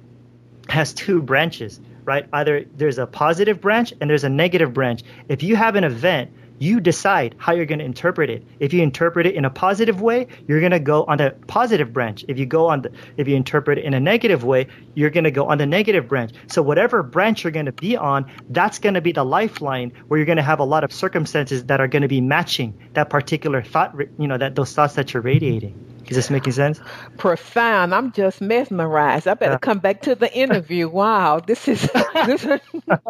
has 0.69 0.93
two 0.93 1.23
branches, 1.23 1.81
right? 2.05 2.27
Either 2.33 2.65
there's 2.77 2.99
a 2.99 3.07
positive 3.07 3.61
branch 3.61 3.93
and 4.01 4.11
there's 4.11 4.25
a 4.25 4.29
negative 4.29 4.73
branch. 4.73 5.03
If 5.29 5.43
you 5.43 5.57
have 5.57 5.77
an 5.77 5.85
event 5.85 6.33
you 6.63 6.79
decide 6.79 7.35
how 7.39 7.53
you're 7.53 7.67
going 7.67 7.81
to 7.81 7.85
interpret 7.85 8.31
it. 8.31 8.47
If 8.61 8.73
you 8.73 8.83
interpret 8.83 9.27
it 9.27 9.35
in 9.35 9.45
a 9.45 9.51
positive 9.51 10.01
way, 10.01 10.29
you're 10.47 10.61
going 10.61 10.71
to 10.71 10.79
go 10.79 11.03
on 11.05 11.19
the 11.19 11.35
positive 11.49 11.93
branch. 11.93 12.25
If 12.29 12.39
you 12.39 12.47
go 12.47 12.69
on 12.69 12.83
the, 12.83 12.93
if 13.17 13.27
you 13.27 13.35
interpret 13.35 13.79
it 13.79 13.85
in 13.85 13.95
a 13.95 14.01
negative 14.01 14.45
way, 14.45 14.69
you're 14.95 15.11
going 15.11 15.25
to 15.25 15.33
go 15.33 15.47
on 15.47 15.59
the 15.59 15.67
negative 15.67 16.07
branch. 16.07 16.31
So 16.47 16.63
whatever 16.63 17.03
branch 17.03 17.43
you're 17.43 17.51
going 17.51 17.67
to 17.67 17.73
be 17.73 17.97
on, 17.97 18.31
that's 18.49 18.79
going 18.79 18.95
to 18.95 19.01
be 19.01 19.11
the 19.11 19.25
lifeline 19.25 19.93
where 20.07 20.19
you're 20.19 20.27
going 20.27 20.37
to 20.37 20.43
have 20.45 20.61
a 20.61 20.65
lot 20.65 20.85
of 20.85 20.93
circumstances 20.93 21.65
that 21.65 21.81
are 21.81 21.89
going 21.89 22.03
to 22.03 22.09
be 22.09 22.21
matching 22.21 22.79
that 22.93 23.11
particular 23.11 23.61
thought, 23.61 23.97
you 24.17 24.29
know, 24.29 24.39
that 24.39 24.55
those 24.55 24.73
thoughts 24.73 24.95
that 24.95 25.13
you're 25.13 25.23
radiating. 25.23 25.75
Is 26.13 26.17
this 26.17 26.31
making 26.31 26.53
sense? 26.53 26.81
Profound. 27.17 27.95
I'm 27.95 28.13
just 28.13 28.41
mesmerized. 28.41 29.27
I 29.29 29.35
better 29.35 29.57
come 29.59 29.79
back 29.81 30.03
to 30.03 30.15
the 30.15 30.33
interview. 30.33 30.89
Wow, 30.93 31.41
this 31.41 31.69
is 31.69 31.89
this 32.27 32.45
is, 32.45 32.61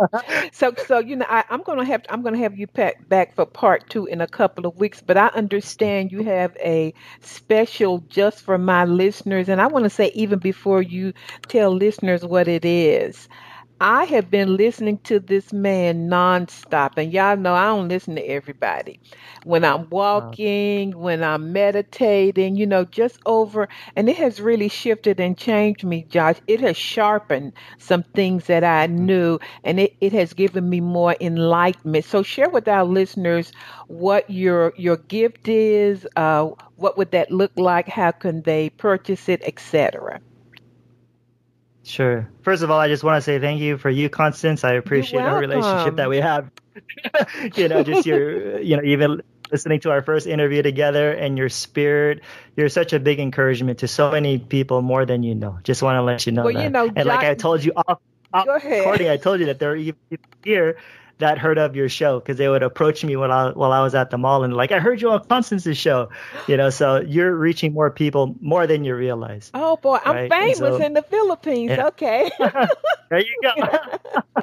so. 0.53 0.73
So 0.87 0.99
you 0.99 1.17
know, 1.17 1.27
I, 1.29 1.45
am 1.51 1.63
gonna 1.63 1.85
have 1.85 2.03
I'm 2.09 2.23
gonna 2.23 2.39
have 2.39 2.57
you 2.59 2.67
back 2.69 3.09
back 3.09 3.35
for 3.35 3.47
part 3.47 3.89
two 3.91 4.07
in 4.07 4.21
a 4.21 4.27
couple 4.29 4.67
of 4.67 4.77
weeks. 4.77 5.03
But 5.03 5.17
I 5.17 5.29
understand 5.29 6.13
you 6.13 6.23
have 6.25 6.57
a 6.59 6.95
special 7.21 7.99
just 8.09 8.41
for 8.43 8.59
my 8.59 8.85
listeners, 8.85 9.49
and 9.49 9.61
I 9.61 9.67
want 9.69 9.85
to 9.85 9.91
say 9.91 10.11
even 10.15 10.39
before 10.39 10.83
you 10.83 11.13
tell 11.49 11.71
listeners 11.73 12.25
what 12.25 12.49
it 12.49 12.65
is. 12.65 13.29
I 13.85 14.05
have 14.05 14.31
been 14.31 14.57
listening 14.57 14.99
to 14.99 15.19
this 15.19 15.53
man 15.53 16.09
nonstop, 16.09 16.93
and 16.97 17.13
y'all 17.13 17.37
know 17.37 17.55
I 17.55 17.65
don't 17.67 17.89
listen 17.89 18.15
to 18.15 18.23
everybody. 18.23 19.01
When 19.43 19.65
I'm 19.65 19.91
walking, 19.91 20.97
when 20.97 21.25
I'm 21.25 21.53
meditating, 21.53 22.55
you 22.55 22.65
know, 22.65 22.85
just 22.85 23.19
over, 23.27 23.69
and 23.97 24.09
it 24.09 24.17
has 24.19 24.41
really 24.41 24.69
shifted 24.69 25.19
and 25.19 25.37
changed 25.37 25.83
me, 25.83 26.05
Josh. 26.09 26.37
It 26.47 26.61
has 26.61 26.77
sharpened 26.77 27.55
some 27.79 28.05
things 28.05 28.47
that 28.47 28.63
I 28.63 28.87
knew, 28.87 29.41
and 29.65 29.81
it, 29.81 29.97
it 30.01 30.13
has 30.13 30.33
given 30.33 30.71
me 30.71 30.81
more 30.81 31.17
enlightenment. 31.21 32.05
So, 32.05 32.23
share 32.23 32.51
with 32.51 32.69
our 32.69 32.85
listeners 32.85 33.51
what 33.89 34.31
your 34.31 34.75
your 34.77 34.99
gift 34.99 35.49
is. 35.49 36.07
Uh, 36.15 36.51
what 36.77 36.97
would 36.97 37.11
that 37.11 37.33
look 37.33 37.53
like? 37.57 37.89
How 37.89 38.13
can 38.13 38.43
they 38.43 38.71
purchase 38.71 39.29
it, 39.29 39.43
etc. 39.43 40.21
Sure. 41.85 42.29
First 42.43 42.63
of 42.63 42.71
all, 42.71 42.79
I 42.79 42.89
just 42.89 43.03
want 43.03 43.17
to 43.17 43.23
say 43.23 43.39
thank 43.39 43.61
you 43.61 43.77
for 43.77 43.91
you, 43.91 44.09
Constance. 44.09 44.65
I 44.65 44.75
appreciate 44.75 45.21
our 45.21 45.39
relationship 45.39 45.97
that 45.97 46.09
we 46.09 46.19
have. 46.19 46.51
you 47.57 47.69
know, 47.69 47.83
just 47.83 48.07
your, 48.07 48.61
you 48.61 48.77
know, 48.77 48.83
even 48.85 49.23
listening 49.51 49.81
to 49.81 49.91
our 49.91 50.01
first 50.03 50.27
interview 50.27 50.63
together 50.63 51.13
and 51.13 51.37
your 51.37 51.49
spirit. 51.49 52.23
You're 52.57 52.69
such 52.69 52.93
a 52.93 53.01
big 53.01 53.21
encouragement 53.21 53.81
to 53.81 53.89
so 53.89 54.11
many 54.11 54.39
people 54.39 54.81
more 54.81 55.05
than 55.05 55.23
you 55.23 55.35
know. 55.35 55.59
Just 55.63 55.83
want 55.83 55.97
to 55.97 56.03
let 56.03 56.25
you 56.25 56.33
know 56.33 56.45
well, 56.45 56.55
that. 56.55 56.63
You 56.63 56.71
know, 56.71 56.91
and 56.95 57.07
like 57.07 57.27
I 57.27 57.35
told 57.35 57.65
you 57.65 57.73
off, 57.77 58.01
off 58.33 58.47
Go 58.47 58.57
ahead. 58.57 58.79
recording, 58.79 59.09
I 59.09 59.17
told 59.17 59.41
you 59.41 59.47
that 59.47 59.59
there 59.59 59.73
are 59.73 59.77
even 59.77 59.97
people 60.09 60.31
here 60.43 60.79
that 61.19 61.39
heard 61.39 61.59
of 61.59 61.77
your 61.77 61.89
show 61.89 62.19
because 62.19 62.37
they 62.37 62.49
would 62.49 62.63
approach 62.63 63.05
me 63.05 63.17
while 63.17 63.33
I, 63.33 63.51
while 63.51 63.73
I 63.73 63.83
was 63.83 63.95
at 63.95 64.11
the 64.11 64.19
mall 64.19 64.45
and 64.45 64.55
like 64.55 64.73
I 64.73 64.81
heard 64.81 65.01
you 65.01 65.11
on 65.11 65.25
Constance's 65.25 65.79
show, 65.79 66.11
you 66.47 66.57
know. 66.57 66.71
So 66.71 67.01
you're 67.01 67.35
reaching 67.35 67.73
more 67.73 67.91
people 67.91 68.35
more 68.41 68.67
than 68.67 68.85
you 68.85 68.95
realize. 68.95 69.51
Oh 69.55 69.77
boy, 69.77 69.99
I'm 70.05 70.29
famous 70.29 70.59
so, 70.59 70.77
in 70.77 70.93
the 70.93 71.03
Philippines. 71.03 71.71
Yeah. 71.71 71.87
Okay. 71.89 72.31
there 72.39 73.21
you 73.21 73.41
go. 73.43 74.43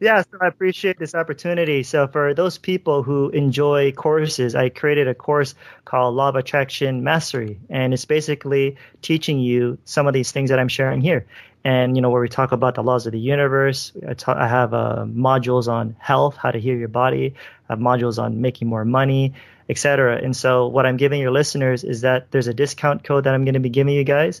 yeah, 0.00 0.22
so 0.22 0.38
I 0.40 0.46
appreciate 0.46 0.98
this 0.98 1.14
opportunity. 1.14 1.82
So 1.82 2.06
for 2.08 2.34
those 2.34 2.58
people 2.58 3.02
who 3.02 3.30
enjoy 3.30 3.92
courses, 3.92 4.54
I 4.54 4.68
created 4.68 5.08
a 5.08 5.14
course 5.14 5.54
called 5.84 6.14
Law 6.14 6.28
of 6.28 6.36
Attraction 6.36 7.02
Mastery, 7.02 7.58
and 7.68 7.92
it's 7.92 8.04
basically 8.04 8.76
teaching 9.02 9.40
you 9.40 9.78
some 9.84 10.06
of 10.06 10.14
these 10.14 10.32
things 10.32 10.50
that 10.50 10.58
I'm 10.58 10.68
sharing 10.68 11.00
here 11.00 11.26
and 11.64 11.96
you 11.96 12.02
know 12.02 12.10
where 12.10 12.22
we 12.22 12.28
talk 12.28 12.52
about 12.52 12.74
the 12.74 12.82
laws 12.82 13.06
of 13.06 13.12
the 13.12 13.18
universe. 13.18 13.92
I, 14.08 14.14
ta- 14.14 14.36
I 14.38 14.48
have 14.48 14.74
uh, 14.74 15.04
modules 15.06 15.68
on 15.68 15.96
health, 15.98 16.36
how 16.36 16.50
to 16.50 16.58
heal 16.58 16.76
your 16.76 16.88
body. 16.88 17.34
I 17.68 17.72
have 17.72 17.78
modules 17.78 18.22
on 18.22 18.40
making 18.40 18.68
more 18.68 18.84
money, 18.84 19.34
etc. 19.68 20.16
And 20.22 20.36
so 20.36 20.68
what 20.68 20.86
I'm 20.86 20.96
giving 20.96 21.20
your 21.20 21.30
listeners 21.30 21.84
is 21.84 22.02
that 22.02 22.30
there's 22.30 22.46
a 22.46 22.54
discount 22.54 23.04
code 23.04 23.24
that 23.24 23.34
I'm 23.34 23.44
going 23.44 23.54
to 23.54 23.60
be 23.60 23.70
giving 23.70 23.94
you 23.94 24.04
guys. 24.04 24.40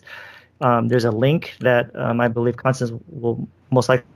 Um, 0.60 0.88
there's 0.88 1.04
a 1.04 1.10
link 1.10 1.54
that 1.60 1.94
um, 1.94 2.20
I 2.20 2.28
believe 2.28 2.56
Constance 2.56 2.92
will 3.08 3.48
most 3.70 3.88
likely. 3.88 4.06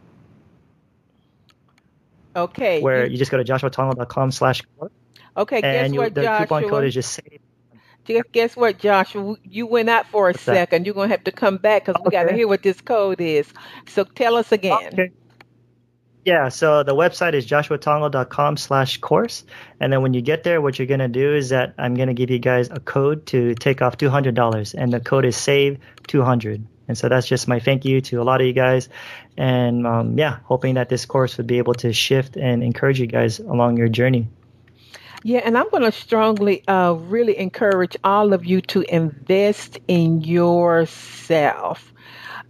Okay. 2.34 2.80
Where 2.80 3.04
you, 3.06 3.12
you 3.12 3.18
just 3.18 3.30
go 3.30 3.36
to 3.36 3.44
joshuatongol.com 3.44 4.32
slash 4.32 4.62
Okay, 5.36 5.62
guess 5.62 5.84
and 5.86 5.94
you, 5.94 6.00
what, 6.00 6.14
the 6.14 6.22
Joshua? 6.22 6.46
coupon 6.46 6.68
code 6.68 6.84
is 6.84 6.94
just 6.94 7.20
save. 8.06 8.30
Guess 8.32 8.56
what, 8.56 8.78
Joshua? 8.78 9.36
You 9.44 9.66
went 9.66 9.88
out 9.88 10.06
for 10.06 10.28
a 10.28 10.32
What's 10.32 10.44
that? 10.44 10.54
second. 10.54 10.86
You're 10.86 10.94
gonna 10.94 11.08
have 11.08 11.24
to 11.24 11.32
come 11.32 11.56
back 11.56 11.86
because 11.86 12.00
we 12.04 12.10
got 12.10 12.24
to 12.24 12.34
hear 12.34 12.48
what 12.48 12.62
this 12.62 12.80
code 12.80 13.20
is. 13.20 13.52
So 13.86 14.04
tell 14.04 14.36
us 14.36 14.52
again. 14.52 14.90
Okay. 14.92 15.12
Yeah, 16.24 16.50
so 16.50 16.84
the 16.84 16.94
website 16.94 17.34
is 17.34 17.46
joshuatongol.com 17.46 18.56
slash 18.56 18.98
course. 18.98 19.44
And 19.80 19.92
then 19.92 20.02
when 20.02 20.14
you 20.14 20.22
get 20.22 20.44
there, 20.44 20.60
what 20.60 20.78
you're 20.78 20.86
going 20.86 21.00
to 21.00 21.08
do 21.08 21.34
is 21.34 21.48
that 21.48 21.74
I'm 21.78 21.94
going 21.94 22.06
to 22.08 22.14
give 22.14 22.30
you 22.30 22.38
guys 22.38 22.70
a 22.70 22.78
code 22.78 23.26
to 23.26 23.56
take 23.56 23.82
off 23.82 23.96
$200. 23.98 24.74
And 24.78 24.92
the 24.92 25.00
code 25.00 25.24
is 25.24 25.36
SAVE200. 25.36 26.64
And 26.86 26.96
so 26.96 27.08
that's 27.08 27.26
just 27.26 27.48
my 27.48 27.58
thank 27.58 27.84
you 27.84 28.00
to 28.02 28.20
a 28.20 28.24
lot 28.24 28.40
of 28.40 28.46
you 28.46 28.52
guys. 28.52 28.88
And 29.36 29.84
um, 29.84 30.16
yeah, 30.16 30.38
hoping 30.44 30.74
that 30.74 30.88
this 30.88 31.06
course 31.06 31.38
would 31.38 31.48
be 31.48 31.58
able 31.58 31.74
to 31.74 31.92
shift 31.92 32.36
and 32.36 32.62
encourage 32.62 33.00
you 33.00 33.06
guys 33.06 33.40
along 33.40 33.76
your 33.76 33.88
journey. 33.88 34.28
Yeah, 35.22 35.40
and 35.44 35.58
I'm 35.58 35.68
going 35.70 35.84
to 35.84 35.92
strongly, 35.92 36.66
uh, 36.68 36.92
really 36.94 37.38
encourage 37.38 37.96
all 38.04 38.32
of 38.32 38.44
you 38.46 38.62
to 38.62 38.82
invest 38.94 39.78
in 39.88 40.22
yourself. 40.22 41.92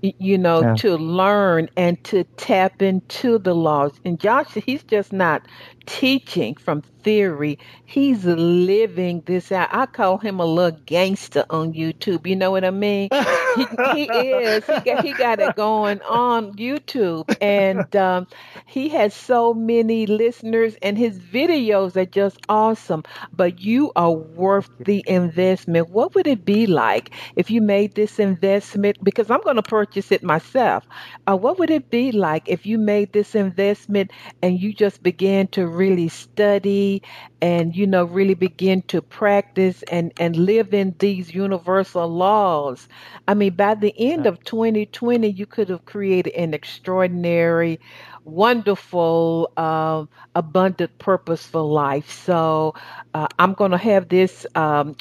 You 0.02 0.38
know, 0.38 0.62
Yeah. 0.62 0.76
to 0.76 0.96
learn 0.96 1.68
and 1.76 2.02
to 2.04 2.24
tap 2.36 2.82
into 2.82 3.38
the 3.38 3.54
laws. 3.54 3.92
And 4.04 4.20
Josh, 4.20 4.52
he's 4.54 4.84
just 4.84 5.12
not 5.12 5.46
teaching 5.86 6.54
from 6.54 6.82
theory. 7.02 7.58
He's 7.84 8.24
living 8.24 9.22
this 9.26 9.52
out. 9.52 9.68
I 9.72 9.86
call 9.86 10.18
him 10.18 10.40
a 10.40 10.44
little 10.46 10.78
gangster 10.86 11.44
on 11.50 11.74
YouTube. 11.74 12.26
You 12.26 12.36
know 12.36 12.50
what 12.50 12.64
I 12.64 12.70
mean? 12.70 13.08
he, 13.56 13.66
he 13.94 14.02
is. 14.04 14.64
He 14.64 14.80
got, 14.80 15.04
he 15.04 15.12
got 15.12 15.40
it 15.40 15.56
going 15.56 16.00
on 16.02 16.54
YouTube, 16.54 17.36
and 17.40 17.94
um, 17.96 18.26
he 18.66 18.88
has 18.90 19.14
so 19.14 19.52
many 19.52 20.06
listeners, 20.06 20.76
and 20.82 20.96
his 20.96 21.18
videos 21.18 21.96
are 21.96 22.06
just 22.06 22.38
awesome. 22.48 23.02
But 23.32 23.60
you 23.60 23.92
are 23.96 24.12
worth 24.12 24.70
the 24.78 25.04
investment. 25.06 25.90
What 25.90 26.14
would 26.14 26.26
it 26.26 26.44
be 26.44 26.66
like 26.66 27.10
if 27.36 27.50
you 27.50 27.60
made 27.60 27.94
this 27.94 28.18
investment? 28.18 29.02
Because 29.02 29.30
I'm 29.30 29.40
going 29.42 29.56
to 29.56 29.62
purchase 29.62 30.12
it 30.12 30.22
myself. 30.22 30.86
Uh, 31.26 31.36
what 31.36 31.58
would 31.58 31.70
it 31.70 31.90
be 31.90 32.12
like 32.12 32.48
if 32.48 32.66
you 32.66 32.78
made 32.78 33.12
this 33.12 33.34
investment 33.34 34.10
and 34.42 34.60
you 34.60 34.72
just 34.72 35.02
began 35.02 35.46
to 35.48 35.66
really 35.76 36.08
study 36.08 37.02
and 37.40 37.74
you 37.76 37.86
know 37.86 38.04
really 38.04 38.34
begin 38.34 38.82
to 38.82 39.02
practice 39.02 39.82
and 39.84 40.12
and 40.18 40.36
live 40.36 40.74
in 40.74 40.94
these 40.98 41.34
universal 41.34 42.08
laws? 42.08 42.88
I 43.28 43.34
mean, 43.34 43.54
by 43.54 43.74
the 43.74 43.94
end 43.98 44.26
of 44.26 44.42
2020, 44.44 45.28
you 45.28 45.46
could 45.46 45.68
have 45.68 45.84
created 45.84 46.34
an 46.34 46.54
extraordinary, 46.54 47.80
wonderful, 48.24 49.52
uh, 49.56 50.04
abundant, 50.34 50.98
purposeful 50.98 51.70
life. 51.70 52.10
So 52.10 52.74
uh, 53.14 53.28
I'm 53.38 53.54
going 53.54 53.72
to 53.72 53.78
have 53.78 54.08
this 54.08 54.46
um, 54.54 54.96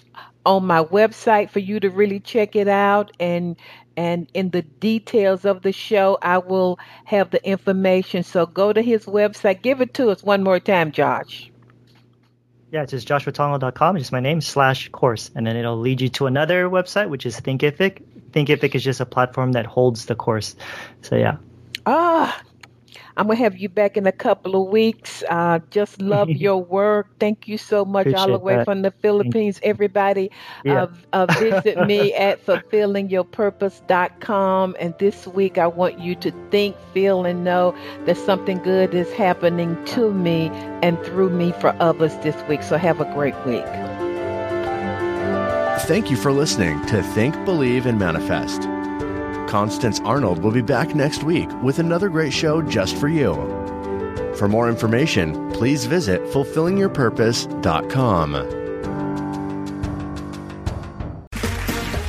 on 0.45 0.65
my 0.65 0.83
website 0.83 1.49
for 1.51 1.59
you 1.59 1.79
to 1.79 1.89
really 1.89 2.19
check 2.19 2.55
it 2.55 2.67
out 2.67 3.11
and 3.19 3.55
and 3.97 4.27
in 4.33 4.49
the 4.51 4.61
details 4.61 5.45
of 5.45 5.61
the 5.61 5.71
show 5.71 6.17
i 6.21 6.37
will 6.37 6.79
have 7.05 7.29
the 7.31 7.45
information 7.47 8.23
so 8.23 8.45
go 8.45 8.71
to 8.73 8.81
his 8.81 9.05
website 9.05 9.61
give 9.61 9.81
it 9.81 9.93
to 9.93 10.09
us 10.09 10.23
one 10.23 10.43
more 10.43 10.59
time 10.59 10.91
josh 10.91 11.51
Yeah, 12.71 12.83
it's 12.83 12.91
just 12.91 13.07
joshuatongol.com, 13.07 13.97
just 13.97 14.13
my 14.13 14.21
name, 14.21 14.39
slash 14.39 14.87
course. 14.89 15.29
And 15.35 15.45
then 15.45 15.57
it'll 15.57 15.77
lead 15.79 15.99
you 15.99 16.07
to 16.09 16.25
another 16.25 16.69
website, 16.69 17.09
which 17.09 17.25
is 17.25 17.35
Thinkific. 17.39 18.01
Thinkific 18.31 18.75
is 18.75 18.83
just 18.83 19.01
a 19.01 19.05
platform 19.05 19.51
that 19.53 19.65
holds 19.65 20.05
the 20.05 20.15
course. 20.15 20.55
So 21.01 21.17
yeah. 21.17 21.35
ah 21.85 22.31
i'm 23.17 23.27
going 23.27 23.37
to 23.37 23.43
have 23.43 23.57
you 23.57 23.69
back 23.69 23.97
in 23.97 24.07
a 24.07 24.11
couple 24.11 24.61
of 24.61 24.67
weeks. 24.69 25.23
Uh, 25.29 25.59
just 25.69 26.01
love 26.01 26.29
your 26.45 26.57
work. 26.63 27.07
Thank 27.19 27.47
you 27.47 27.57
so 27.57 27.85
much 27.85 28.13
all 28.13 28.27
the 28.27 28.37
way 28.39 28.55
that. 28.57 28.65
from 28.65 28.81
the 28.81 28.91
philippines. 28.91 29.59
Everybody 29.63 30.29
Yeah. 30.63 30.83
uh, 30.83 30.87
uh, 31.13 31.25
visit 31.39 31.85
me 31.87 32.13
at 32.27 32.45
fulfillingyourpurpose.com 32.45 34.75
and 34.79 34.93
this 34.99 35.27
week 35.27 35.57
i 35.57 35.67
want 35.67 35.99
you 35.99 36.15
to 36.15 36.31
think 36.51 36.75
feel 36.93 37.25
and 37.25 37.43
know 37.43 37.73
that 38.05 38.17
something 38.17 38.57
good 38.59 38.93
is 38.93 39.11
happening 39.13 39.77
to 39.85 40.11
me 40.13 40.49
and 40.81 40.97
through 41.03 41.29
me 41.29 41.51
for 41.53 41.75
others 41.79 42.15
this 42.17 42.35
week. 42.47 42.63
So 42.63 42.77
have 42.77 42.99
a 43.01 43.05
great 43.13 43.35
week. 43.45 43.65
Thank 45.87 46.11
you 46.11 46.17
for 46.17 46.31
listening 46.31 46.83
to 46.87 47.01
Think, 47.01 47.33
Believe, 47.45 47.85
and 47.85 47.97
Manifest. 47.99 48.67
Constance 49.51 49.99
Arnold 50.05 50.41
will 50.41 50.51
be 50.51 50.61
back 50.61 50.95
next 50.95 51.23
week 51.23 51.49
with 51.61 51.79
another 51.79 52.07
great 52.07 52.31
show 52.31 52.61
just 52.61 52.95
for 52.95 53.09
you. 53.09 53.33
For 54.37 54.47
more 54.47 54.69
information, 54.69 55.51
please 55.51 55.83
visit 55.83 56.21
fulfillingyourpurpose.com. 56.27 58.35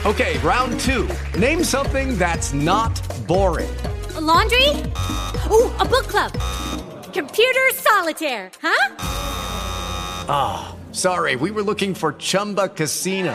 Okay, 0.06 0.38
round 0.38 0.78
two. 0.78 1.08
Name 1.36 1.64
something 1.64 2.16
that's 2.16 2.52
not 2.52 2.94
boring. 3.26 3.74
A 4.14 4.20
laundry? 4.20 4.68
Ooh, 5.50 5.68
a 5.80 5.84
book 5.84 6.06
club. 6.06 6.30
Computer 7.12 7.70
solitaire, 7.74 8.52
huh? 8.62 8.94
Ah, 10.28 10.76
sorry, 10.92 11.34
we 11.34 11.50
were 11.50 11.64
looking 11.64 11.94
for 11.94 12.12
Chumba 12.12 12.68
Casino. 12.68 13.34